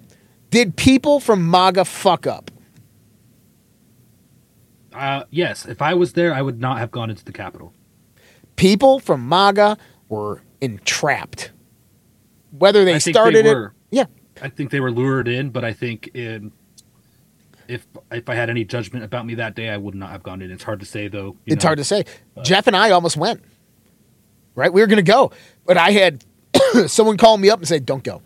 [0.51, 2.53] did people from MAGA fuck up?
[4.93, 5.67] Uh, yes.
[5.67, 7.75] If I was there, I would not have gone into the Capitol.
[8.61, 9.79] People from MAGA
[10.11, 11.51] were entrapped.
[12.51, 14.05] Whether they started they it, yeah,
[14.43, 16.53] I think they were lured in, but I think in,
[17.69, 20.43] if if I had any judgment about me that day, I would not have gone
[20.43, 20.51] in.
[20.51, 21.37] It's hard to say though.
[21.47, 21.69] you it's know.
[21.69, 22.05] hard to say.
[22.43, 23.43] Jeff and I almost went.
[24.55, 25.31] Right, we were going to go,
[25.65, 26.25] but I had
[26.87, 28.21] someone call me up and say, "Don't go."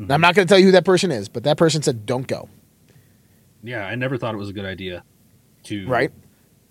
[0.00, 0.10] Mm-hmm.
[0.10, 2.26] I'm not going to tell you who that person is, but that person said, "Don't
[2.26, 2.48] go."
[3.62, 5.04] Yeah, I never thought it was a good idea
[5.64, 6.10] to Right.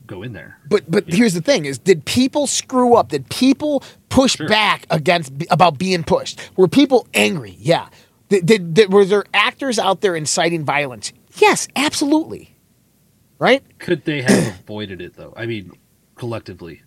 [0.07, 0.57] Go in there.
[0.69, 3.09] But but here's the thing: is did people screw up?
[3.09, 6.39] Did people push back against about being pushed?
[6.55, 7.55] Were people angry?
[7.59, 7.89] Yeah.
[8.29, 11.13] Did, did, did was there actors out there inciting violence?
[11.37, 12.53] Yes, absolutely.
[13.39, 13.63] Right?
[13.79, 15.33] Could they have avoided it though?
[15.37, 15.71] I mean,
[16.15, 16.81] collectively,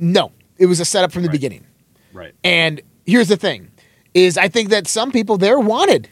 [0.00, 1.66] No, it was a setup from the beginning.
[2.12, 2.34] right?
[2.44, 3.70] And here's the thing:
[4.14, 6.08] is I think that some people there wanted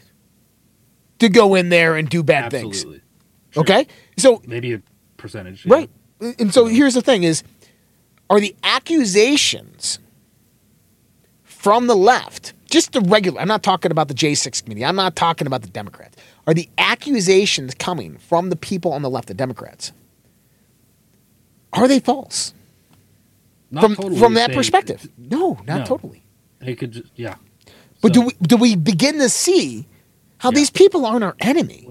[1.19, 2.77] to go in there and do bad things.
[2.77, 3.01] Absolutely.
[3.55, 3.87] Okay,
[4.17, 4.81] so Maybe a
[5.17, 5.65] percentage.
[5.65, 5.73] yeah.
[5.73, 5.89] Right.
[6.39, 7.43] And so here's the thing is
[8.29, 9.99] are the accusations
[11.43, 15.15] from the left, just the regular, I'm not talking about the J6 committee, I'm not
[15.15, 16.17] talking about the Democrats.
[16.45, 19.93] Are the accusations coming from the people on the left, the Democrats?
[21.71, 22.53] Are they false?
[23.71, 25.09] Not from totally, from that perspective?
[25.17, 25.85] No, not No.
[25.85, 26.23] totally.
[26.59, 27.35] They could just yeah.
[28.01, 29.87] But do we do we begin to see
[30.37, 31.87] how these people aren't our enemy?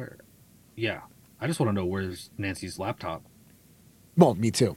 [0.76, 1.00] Yeah.
[1.40, 3.22] I just want to know where's Nancy's laptop.
[4.16, 4.76] Well, me too.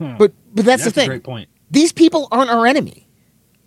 [0.00, 0.16] Huh.
[0.18, 1.08] But but that's, the a thing.
[1.08, 1.48] great point.
[1.70, 3.06] These people aren't our enemy.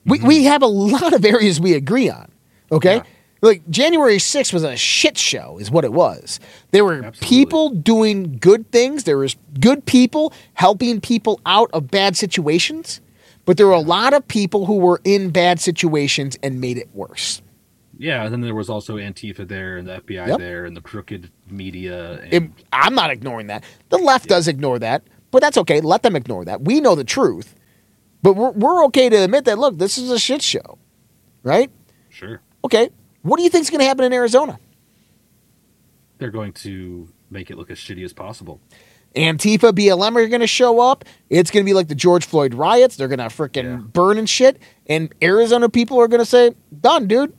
[0.05, 0.27] We Mm-hmm.
[0.27, 2.31] we have a lot of areas we agree on.
[2.71, 3.01] Okay?
[3.43, 6.39] Like January 6th was a shit show, is what it was.
[6.71, 9.03] There were people doing good things.
[9.03, 13.01] There was good people helping people out of bad situations,
[13.45, 16.89] but there were a lot of people who were in bad situations and made it
[16.93, 17.41] worse.
[18.01, 20.39] Yeah, and then there was also Antifa there and the FBI Yep.
[20.39, 22.19] there and the crooked media.
[22.23, 23.63] And, It- I'm not ignoring that.
[23.89, 25.81] The left does ignore that, but that's okay.
[25.81, 26.61] Let them ignore that.
[26.63, 27.53] We know the truth,
[28.23, 30.79] but we're, we're okay to admit that, look, this is a shit show,
[31.43, 31.69] right?
[32.09, 32.89] sure, Okay.
[33.21, 34.59] What do you think is going to happen in Arizona?
[36.17, 38.59] they're going to make it look as shitty as possible.
[39.15, 41.03] Antifa, BLM are going to show up.
[41.29, 42.95] It's going to be like the George Floyd riots.
[42.95, 44.59] They're going to freaking burn and shit.
[44.87, 47.33] And Arizona people are going to say, done, dude.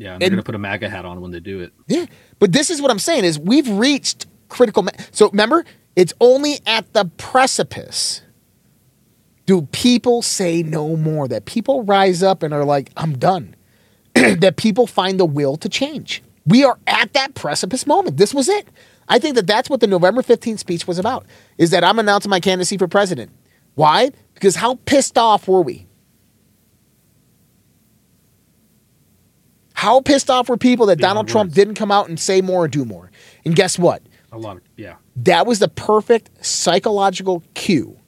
[0.00, 1.72] Yeah, and they're And- to put a MAGA hat on when they do it.
[1.86, 2.06] Yeah.
[2.38, 4.82] But this is what I'm saying is we've reached critical.
[4.82, 5.64] Ma- so remember,
[5.96, 8.22] It's only at the precipice
[9.44, 13.56] do people say no more, that people rise up and are like, I'm done,
[14.14, 16.22] that people find the will to change.
[16.46, 18.16] We are at that precipice moment.
[18.16, 18.68] This was it.
[19.08, 21.26] I think that that's what the November 15th speech was about,
[21.58, 23.32] is that I'm announcing my candidacy for president.
[23.74, 24.12] Why?
[24.34, 25.86] Because how pissed off were we?
[29.80, 32.68] How pissed off were people that Donald Trump didn't come out and say more or
[32.68, 33.10] do more?
[33.46, 34.02] And guess what?
[34.30, 34.96] A lot of yeah.
[35.16, 37.98] That was the perfect psychological cue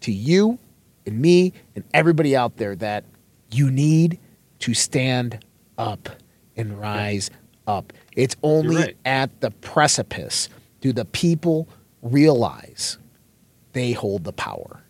[0.00, 0.58] to you
[1.06, 3.04] and me and everybody out there that
[3.52, 4.18] you need
[4.58, 5.38] to stand
[5.78, 6.08] up
[6.56, 7.30] and rise
[7.64, 7.92] up.
[8.16, 8.96] It's only right.
[9.04, 10.48] at the precipice
[10.80, 11.68] do the people
[12.02, 12.98] realize
[13.72, 14.82] they hold the power.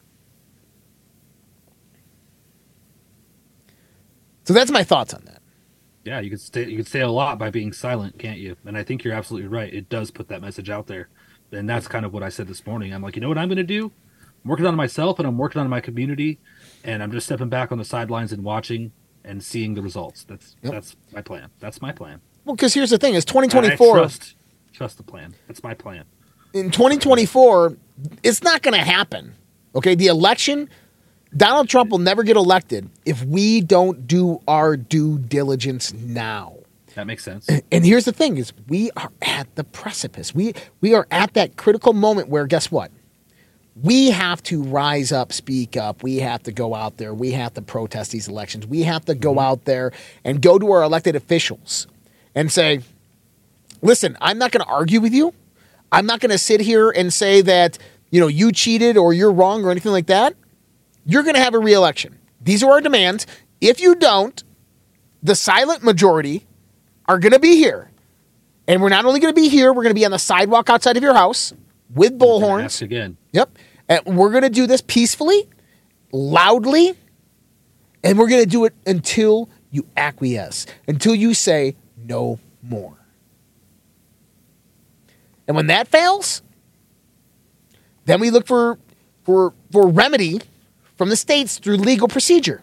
[4.44, 5.39] So that's my thoughts on that.
[6.10, 8.56] Yeah, you could stay you could say a lot by being silent, can't you?
[8.66, 9.72] And I think you're absolutely right.
[9.72, 11.08] It does put that message out there.
[11.52, 12.92] And that's kind of what I said this morning.
[12.92, 13.92] I'm like, you know what I'm gonna do?
[14.42, 16.40] I'm working on myself and I'm working on my community
[16.82, 18.90] and I'm just stepping back on the sidelines and watching
[19.24, 20.24] and seeing the results.
[20.24, 20.72] That's Yep.
[20.72, 21.48] that's my plan.
[21.60, 22.20] That's my plan.
[22.44, 23.96] Well, because here's the thing: is And I 2024.
[23.98, 24.34] trust,
[24.72, 25.36] trust the plan.
[25.46, 26.06] That's my plan.
[26.54, 27.76] in 2024,
[28.24, 29.34] it's not going to happen.
[29.76, 30.68] Okay, the election,
[31.36, 36.56] Donald Trump will never get elected if we don't do our due diligence now.
[36.94, 37.48] That makes sense.
[37.70, 40.34] And here's the thing: is we are at the precipice.
[40.34, 42.90] We we are at that critical moment where guess what?
[43.80, 46.02] We have to rise up, speak up.
[46.02, 47.14] We have to go out there.
[47.14, 48.66] We have to protest these elections.
[48.66, 49.38] We have to go mm-hmm.
[49.38, 49.92] out there
[50.24, 51.86] and go to our elected officials
[52.34, 52.80] and say,
[53.80, 55.32] listen, I'm not going to argue with you.
[55.92, 57.78] I'm not going to sit here and say that,
[58.10, 60.34] you know, you cheated or you're wrong or anything like that.
[61.04, 62.18] You're going to have a reelection.
[62.40, 63.26] These are our demands.
[63.60, 64.42] If you don't,
[65.22, 66.46] the silent majority
[67.06, 67.90] are going to be here.
[68.66, 70.70] And we're not only going to be here, we're going to be on the sidewalk
[70.70, 71.52] outside of your house
[71.92, 72.82] with bullhorns.
[72.82, 73.16] Again.
[73.32, 73.58] Yep.
[73.88, 75.48] And we're going to do this peacefully,
[76.12, 76.94] loudly,
[78.04, 82.96] and we're going to do it until you acquiesce, until you say no more.
[85.48, 86.42] And when that fails,
[88.04, 88.78] then we look for
[89.24, 90.40] for for remedy
[91.00, 92.60] from the states through legal procedure.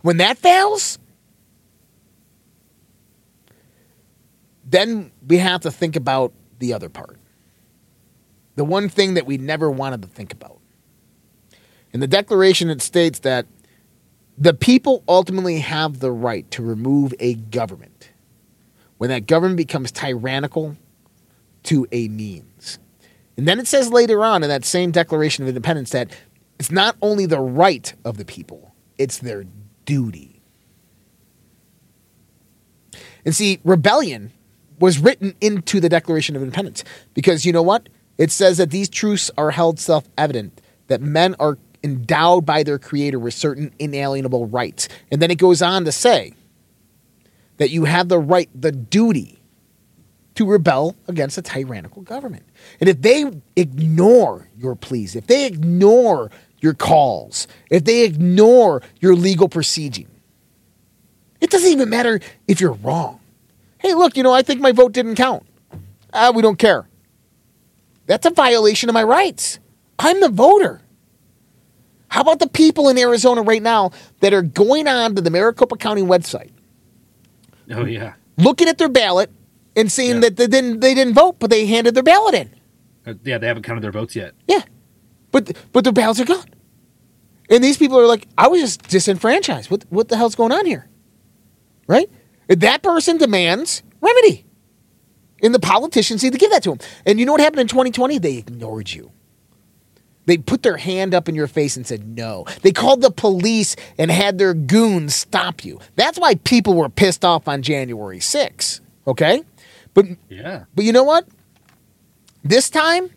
[0.00, 0.98] When that fails,
[4.64, 7.16] then we have to think about the other part.
[8.56, 10.58] The one thing that we never wanted to think about.
[11.92, 13.46] In the Declaration, it states that
[14.36, 18.10] the people ultimately have the right to remove a government
[18.98, 20.76] when that government becomes tyrannical
[21.62, 22.80] to a means.
[23.36, 26.10] And then it says later on in that same Declaration of Independence that
[26.62, 29.46] it's not only the right of the people, it's their
[29.84, 30.40] duty.
[33.24, 34.30] And see, rebellion
[34.78, 36.84] was written into the Declaration of Independence
[37.14, 37.88] because you know what?
[38.16, 42.78] It says that these truths are held self evident, that men are endowed by their
[42.78, 44.88] Creator with certain inalienable rights.
[45.10, 46.32] And then it goes on to say
[47.56, 49.42] that you have the right, the duty
[50.36, 52.44] to rebel against a tyrannical government.
[52.78, 53.24] And if they
[53.56, 56.30] ignore your pleas, if they ignore
[56.62, 60.06] your calls, if they ignore your legal proceeding,
[61.40, 63.20] it doesn't even matter if you're wrong.
[63.78, 65.44] Hey, look, you know, I think my vote didn't count.
[66.14, 66.88] Ah, we don't care.
[68.06, 69.58] That's a violation of my rights.
[69.98, 70.80] I'm the voter.
[72.08, 73.90] How about the people in Arizona right now
[74.20, 76.50] that are going on to the Maricopa County website,
[77.70, 78.14] Oh yeah.
[78.36, 79.30] looking at their ballot
[79.74, 80.20] and seeing Yeah.
[80.20, 82.50] that they didn't they didn't vote, but they handed their ballot in.
[83.06, 84.34] Uh, yeah, they haven't counted their votes yet.
[84.46, 84.62] Yeah,
[85.32, 86.48] but but their ballots are gone,
[87.50, 89.70] and these people are like, I was just disenfranchised.
[89.70, 90.88] What what the hell's going on here?
[91.88, 92.08] Right?
[92.48, 94.44] That person demands remedy,
[95.42, 96.78] and the politicians need to give that to them.
[97.06, 98.18] And you know what happened in 2020?
[98.18, 99.10] They ignored you.
[100.26, 102.44] They put their hand up in your face and said no.
[102.62, 105.80] They called the police and had their goons stop you.
[105.96, 108.80] That's why people were pissed off on January 6th.
[109.08, 109.42] Okay?
[109.94, 110.64] But Yeah.
[110.76, 111.26] but you know what?
[112.44, 113.10] This time,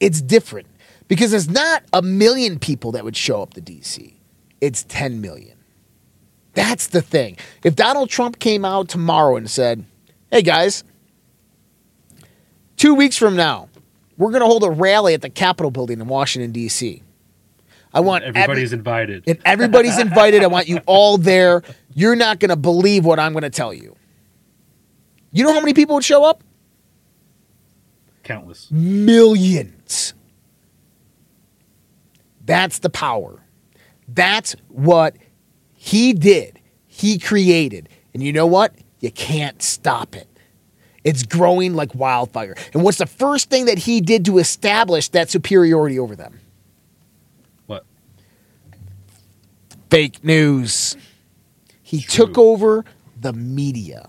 [0.00, 0.66] it's different
[1.08, 4.14] because it's not a million people that would show up to DC.
[4.60, 5.56] It's 10 million.
[6.54, 7.36] That's the thing.
[7.62, 9.84] If Donald Trump came out tomorrow and said,
[10.30, 10.82] hey guys,
[12.76, 13.68] two weeks from now,
[14.16, 17.02] we're going to hold a rally at the Capitol building in Washington, D.C.
[17.92, 19.24] I want every- Everybody's invited.
[19.28, 20.42] and everybody's invited.
[20.42, 21.62] I want you all there.
[21.94, 23.94] You're not going to believe what I'm going to tell you.
[25.32, 26.42] You know how many people would show up?
[28.24, 28.70] Countless.
[28.70, 30.14] millions.
[32.46, 33.42] That's the power.
[34.08, 35.16] That's what
[35.74, 36.60] he did.
[36.86, 37.88] He created.
[38.14, 38.74] And you know what?
[39.00, 40.28] You can't stop it.
[41.04, 42.56] It's growing like wildfire.
[42.72, 46.40] And what's the first thing that he did to establish that superiority over them?
[47.66, 47.84] What?
[49.90, 50.96] Fake news.
[51.82, 52.84] He took over
[53.20, 54.08] the media.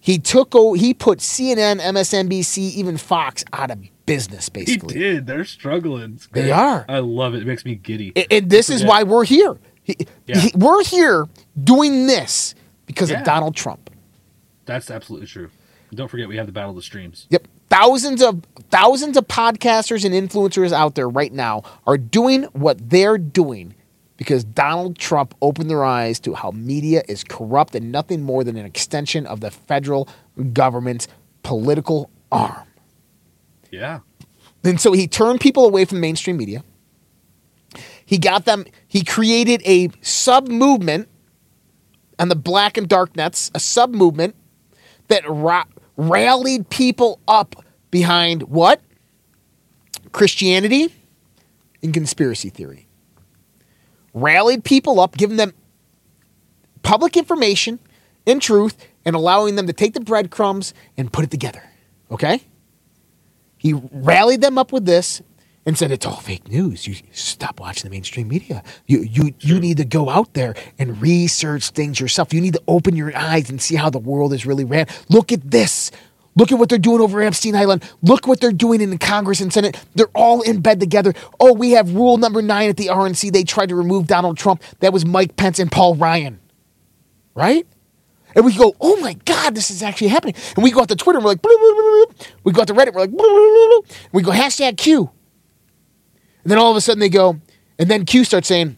[0.00, 3.78] He took o- he put CNN, MSNBC, even Fox out of
[4.08, 4.94] business basically.
[4.94, 5.26] He did.
[5.26, 6.18] They're struggling.
[6.32, 6.84] They are.
[6.88, 7.42] I love it.
[7.42, 8.12] It makes me giddy.
[8.16, 9.56] And, and this is why we're here.
[9.84, 10.38] He- Yeah.
[10.38, 11.26] he- we're here
[11.62, 12.54] doing this
[12.86, 13.20] because Yeah.
[13.20, 13.90] of Donald Trump.
[14.66, 15.50] That's absolutely true.
[15.94, 17.26] Don't forget, we have the battle of the streams.
[17.30, 17.48] Yep.
[17.70, 23.16] Thousands of thousands of podcasters and influencers out there right now are doing what they're
[23.18, 23.74] doing
[24.18, 28.56] because Donald Trump opened their eyes to how media is corrupt and nothing more than
[28.58, 30.08] an extension of the federal
[30.52, 31.08] government's
[31.42, 32.66] political arm.
[33.70, 34.00] Yeah.
[34.64, 36.64] And so he turned people away from mainstream media.
[38.04, 41.08] He got them, he created a sub movement
[42.18, 44.34] on the black and dark nets, a sub movement
[45.08, 45.64] that ra-
[45.96, 47.56] rallied people up
[47.90, 48.80] behind what?
[50.12, 50.94] Christianity
[51.82, 52.88] and conspiracy theory.
[54.14, 55.52] Rallied people up, giving them
[56.82, 57.78] public information
[58.26, 61.62] and truth, and allowing them to take the breadcrumbs and put it together.
[62.10, 62.42] Okay?
[63.58, 65.20] He rallied them up with this
[65.66, 66.86] and said, "It's all fake news.
[66.86, 68.62] You stop watching the mainstream media.
[68.86, 72.32] You you you need to go out there and research things yourself.
[72.32, 74.86] You need to open your eyes and see how the world is really ran.
[75.10, 75.90] Look at this."
[76.36, 77.82] Look at what they're doing over Epstein Island.
[78.00, 79.76] Look what they're doing in the Congress and Senate.
[79.96, 81.12] They're all in bed together.
[81.40, 83.32] Oh, we have rule number nine at the RNC.
[83.32, 84.62] They tried to remove Donald Trump.
[84.78, 86.38] That was Mike Pence and Paul Ryan.
[87.34, 87.66] Right?
[88.38, 90.36] And we go, oh my God, this is actually happening.
[90.54, 92.60] And we go out to Twitter and we're like, "Bloop, bloop, bloop, bloop." we go
[92.60, 95.10] out to Reddit, we're like, we go hashtag Q.
[96.44, 97.40] And then all of a sudden they go,
[97.80, 98.76] and then Q starts saying,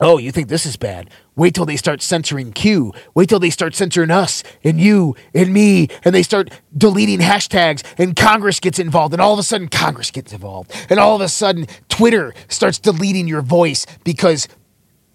[0.00, 1.08] oh, you think this is bad?
[1.36, 2.92] Wait till they start censoring Q.
[3.14, 5.86] Wait till they start censoring us and you and me.
[6.04, 9.12] And they start deleting hashtags and Congress gets involved.
[9.12, 10.72] And all of a sudden Congress gets involved.
[10.90, 14.48] And all of a sudden Twitter starts deleting your voice because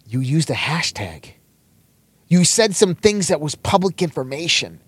[0.07, 1.34] you used a hashtag.
[2.27, 4.79] You said some things that was public information.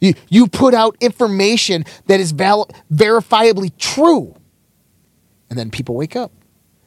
[0.00, 4.34] You, you put out information that is val- verifiably true.
[5.50, 6.30] And then people wake up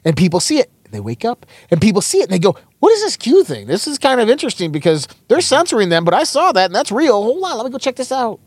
[0.06, 0.72] and people see it.
[0.86, 3.44] And they wake up and people see it and they go, What is this Q
[3.44, 3.68] thing?
[3.68, 6.92] This is kind of interesting because they're censoring them, but I saw that and that's
[6.92, 7.22] real.
[7.22, 8.40] Hold on, let me go check this out.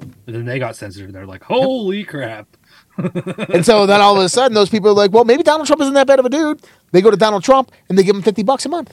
[0.00, 2.48] And then they got censored and they're like, holy crap.
[2.98, 5.80] And so then all of a sudden, those people are like, Well, maybe Donald Trump
[5.82, 6.62] isn't that bad of a dude.
[6.92, 8.92] They go to Donald Trump and they give him 50 bucks a month.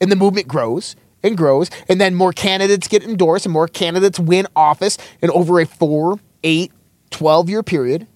[0.00, 4.18] And the movement grows and grows and then more candidates get endorsed and more candidates
[4.18, 6.72] win office and over a 4 8
[7.10, 8.06] 12 year period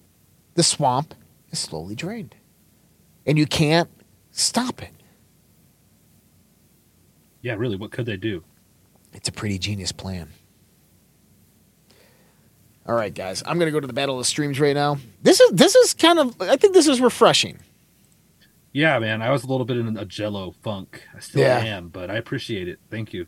[0.55, 1.13] the swamp
[1.51, 2.33] is slowly drained.
[3.25, 3.89] And you can't
[4.31, 4.91] stop it.
[7.41, 8.43] Yeah, really, what could they do?
[9.13, 10.27] it's a pretty genius plan.
[12.87, 14.97] All right guys i'm gonna go to the battle of the streams right now.
[15.23, 17.57] This is this is kind of i think this is refreshing
[18.75, 21.01] Yeah, man, I was a little bit in a jello funk.
[21.15, 21.59] I still Yeah.
[21.63, 22.77] am, but I appreciate it.
[22.91, 23.25] Thank you.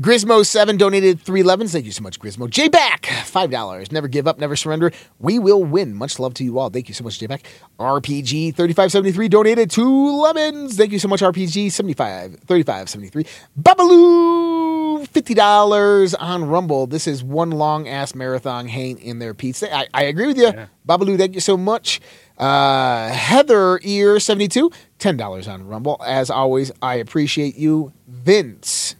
[0.00, 1.72] Grismo7 donated three levens.
[1.72, 2.48] Thank you so much, Grismo.
[2.48, 3.90] J back, $5.
[3.90, 4.92] Never give up, never surrender.
[5.18, 5.94] We will win.
[5.94, 6.70] Much love to you all.
[6.70, 7.42] Thank you so much, J back.
[7.80, 10.76] RPG 3573 donated two lemons.
[10.76, 13.26] Thank you so much, RPG 75 3573.
[13.60, 16.86] Babaloo $50 on Rumble.
[16.86, 19.74] This is one long ass marathon hang in there pizza.
[19.76, 20.52] I, I agree with you.
[20.88, 22.00] Babaloo, thank you so much.
[22.42, 26.02] Uh, Heather Ear 72, $10 on Rumble.
[26.04, 27.92] As always, I appreciate you.
[28.08, 28.96] Vince.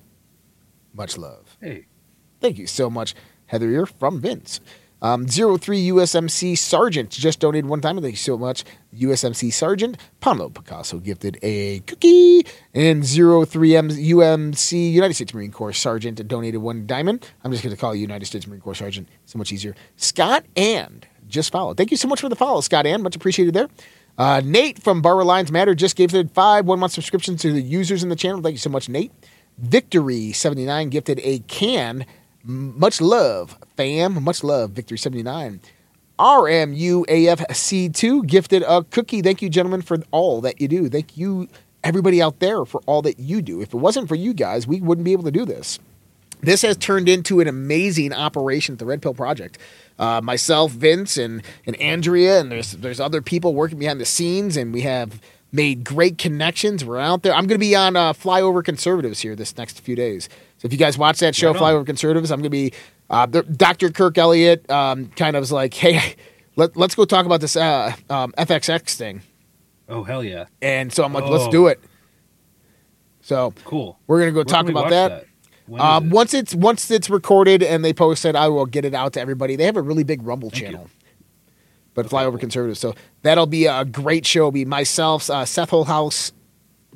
[0.94, 1.56] Much love.
[1.60, 1.86] Hey.
[2.40, 3.16] Thank you so much,
[3.47, 4.60] Heather Ear from Vince.
[5.02, 5.59] Um, 03
[5.89, 8.01] USMC Sergeant just donated one time.
[8.01, 8.62] Thank you so much,
[8.97, 9.97] USMC Sergeant.
[10.20, 12.47] Pablo Picasso gifted a cookie.
[12.73, 17.28] And 03M UMC United States Marine Corps Sergeant donated one diamond.
[17.43, 19.09] I'm just going to call you United States Marine Corps Sergeant.
[19.27, 19.74] So much easier.
[19.97, 21.74] Scott and just follow.
[21.74, 23.68] Thank you so much for the follow, Scott and Much appreciated there.
[24.18, 27.62] Uh, Nate from Bar Lines Matter just gave gifted five one month subscriptions to the
[27.62, 28.42] users in the channel.
[28.42, 29.12] Thank you so much, Nate.
[29.62, 32.06] Victory79 gifted a can.
[32.44, 34.22] Much love, fam.
[34.22, 35.60] Much love, Victory79.
[36.18, 39.22] RMUAFC2 gifted a cookie.
[39.22, 40.88] Thank you, gentlemen, for all that you do.
[40.88, 41.48] Thank you,
[41.82, 43.60] everybody out there, for all that you do.
[43.60, 45.78] If it wasn't for you guys, we wouldn't be able to do this.
[46.40, 49.59] This has turned into an amazing operation at the Red Pill Project.
[50.02, 54.56] Uh, myself, Vince, and, and Andrea, and there's there's other people working behind the scenes,
[54.56, 55.20] and we have
[55.52, 56.84] made great connections.
[56.84, 57.32] We're out there.
[57.32, 60.28] I'm going to be on uh, Flyover Conservatives here this next few days.
[60.58, 61.62] So if you guys watch that show, Right.
[61.62, 62.72] Flyover Conservatives, I'm going to be.
[63.10, 63.90] Uh, Dr.
[63.90, 66.16] Kirk Elliott um, kind of was like, "Hey,
[66.56, 69.22] let, let's go talk about this uh, um, FTX thing,"
[69.88, 70.46] Oh, hell yeah.
[70.60, 71.50] and so I'm like, "Let's Oh.
[71.52, 71.78] do it."
[73.20, 73.98] So Cool.
[74.08, 75.08] we're gonna go Where talk about that.
[75.10, 75.26] that?
[75.80, 76.12] Um, it?
[76.12, 79.20] once it's once it's recorded and they post it, I will get it out to
[79.20, 79.56] everybody.
[79.56, 80.90] They have a really big Rumble Thank channel.
[81.94, 82.78] But Flyover Conservative.
[82.78, 84.40] So that'll be a great show.
[84.40, 86.32] It'll be myself, uh, Seth Holehouse,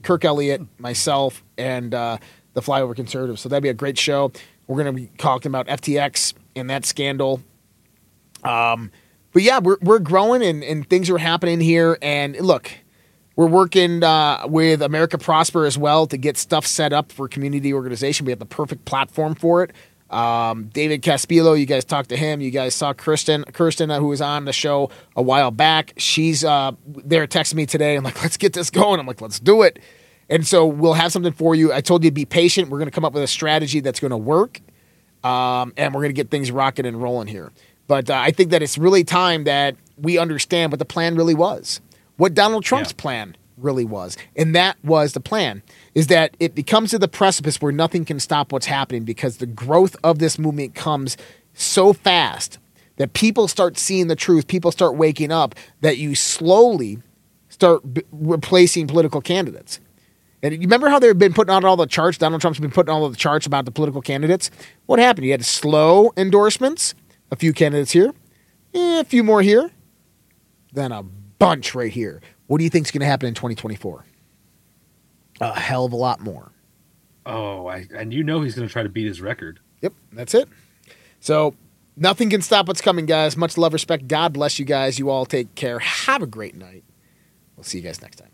[0.02, 2.16] Kirk Elliott, myself, and uh,
[2.54, 3.38] the Flyover Conservative.
[3.38, 4.32] So that'd be a great show.
[4.66, 7.42] We're going to be talking about FTX and that scandal.
[8.42, 8.90] Um,
[9.32, 11.98] but yeah, we're we're growing and, and things are happening here.
[12.00, 12.72] And look,
[13.36, 17.72] we're working uh, with America Prosper as well to get stuff set up for community
[17.72, 18.26] organization.
[18.26, 19.72] We have the perfect platform for it.
[20.10, 22.40] Um, David Caspillo, you guys talked to him.
[22.40, 25.92] You guys saw Kirsten, Kirsten, uh, who was on the show a while back.
[25.96, 27.96] She's uh, there texting me today.
[27.96, 29.00] I'm like, let's get this going.
[29.00, 29.78] I'm like, let's do it.
[30.28, 31.72] And so we'll have something for you.
[31.72, 32.68] I told you to be patient.
[32.68, 34.60] We're going to come up with a strategy that's going to work
[35.26, 37.52] um, and we're going to get things rocking and rolling here.
[37.88, 41.34] But uh, I think that it's really time that we understand what the plan really
[41.34, 41.80] was,
[42.16, 43.02] what Donald Trump's Yeah.
[43.02, 45.62] plan really was, and that was the plan:
[45.94, 49.46] is that it becomes to the precipice where nothing can stop what's happening because the
[49.46, 51.16] growth of this movement comes
[51.54, 52.58] so fast
[52.96, 56.98] that people start seeing the truth, people start waking up, that you slowly
[57.48, 59.80] start b- replacing political candidates.
[60.42, 62.18] And you remember how they've been putting out all the charts?
[62.18, 64.50] Donald Trump's been putting all the charts about the political candidates.
[64.84, 65.24] What happened?
[65.24, 66.94] He had slow endorsements,
[67.30, 68.12] a few candidates here,
[68.74, 69.70] eh, a few more here,
[70.72, 71.04] then a
[71.38, 72.20] bunch right here.
[72.46, 74.04] What do you think is going to happen in 2024?
[75.40, 76.52] A hell of a lot more.
[77.26, 79.60] Oh, I, and you know he's going to try to beat his record.
[79.82, 80.48] Yep, that's it.
[81.20, 81.54] So
[81.96, 83.36] nothing can stop what's coming, guys.
[83.36, 84.06] Much love, respect.
[84.08, 84.98] God bless you guys.
[84.98, 85.78] You all take care.
[85.80, 86.84] Have a great night.
[87.56, 88.30] We'll see you guys next time.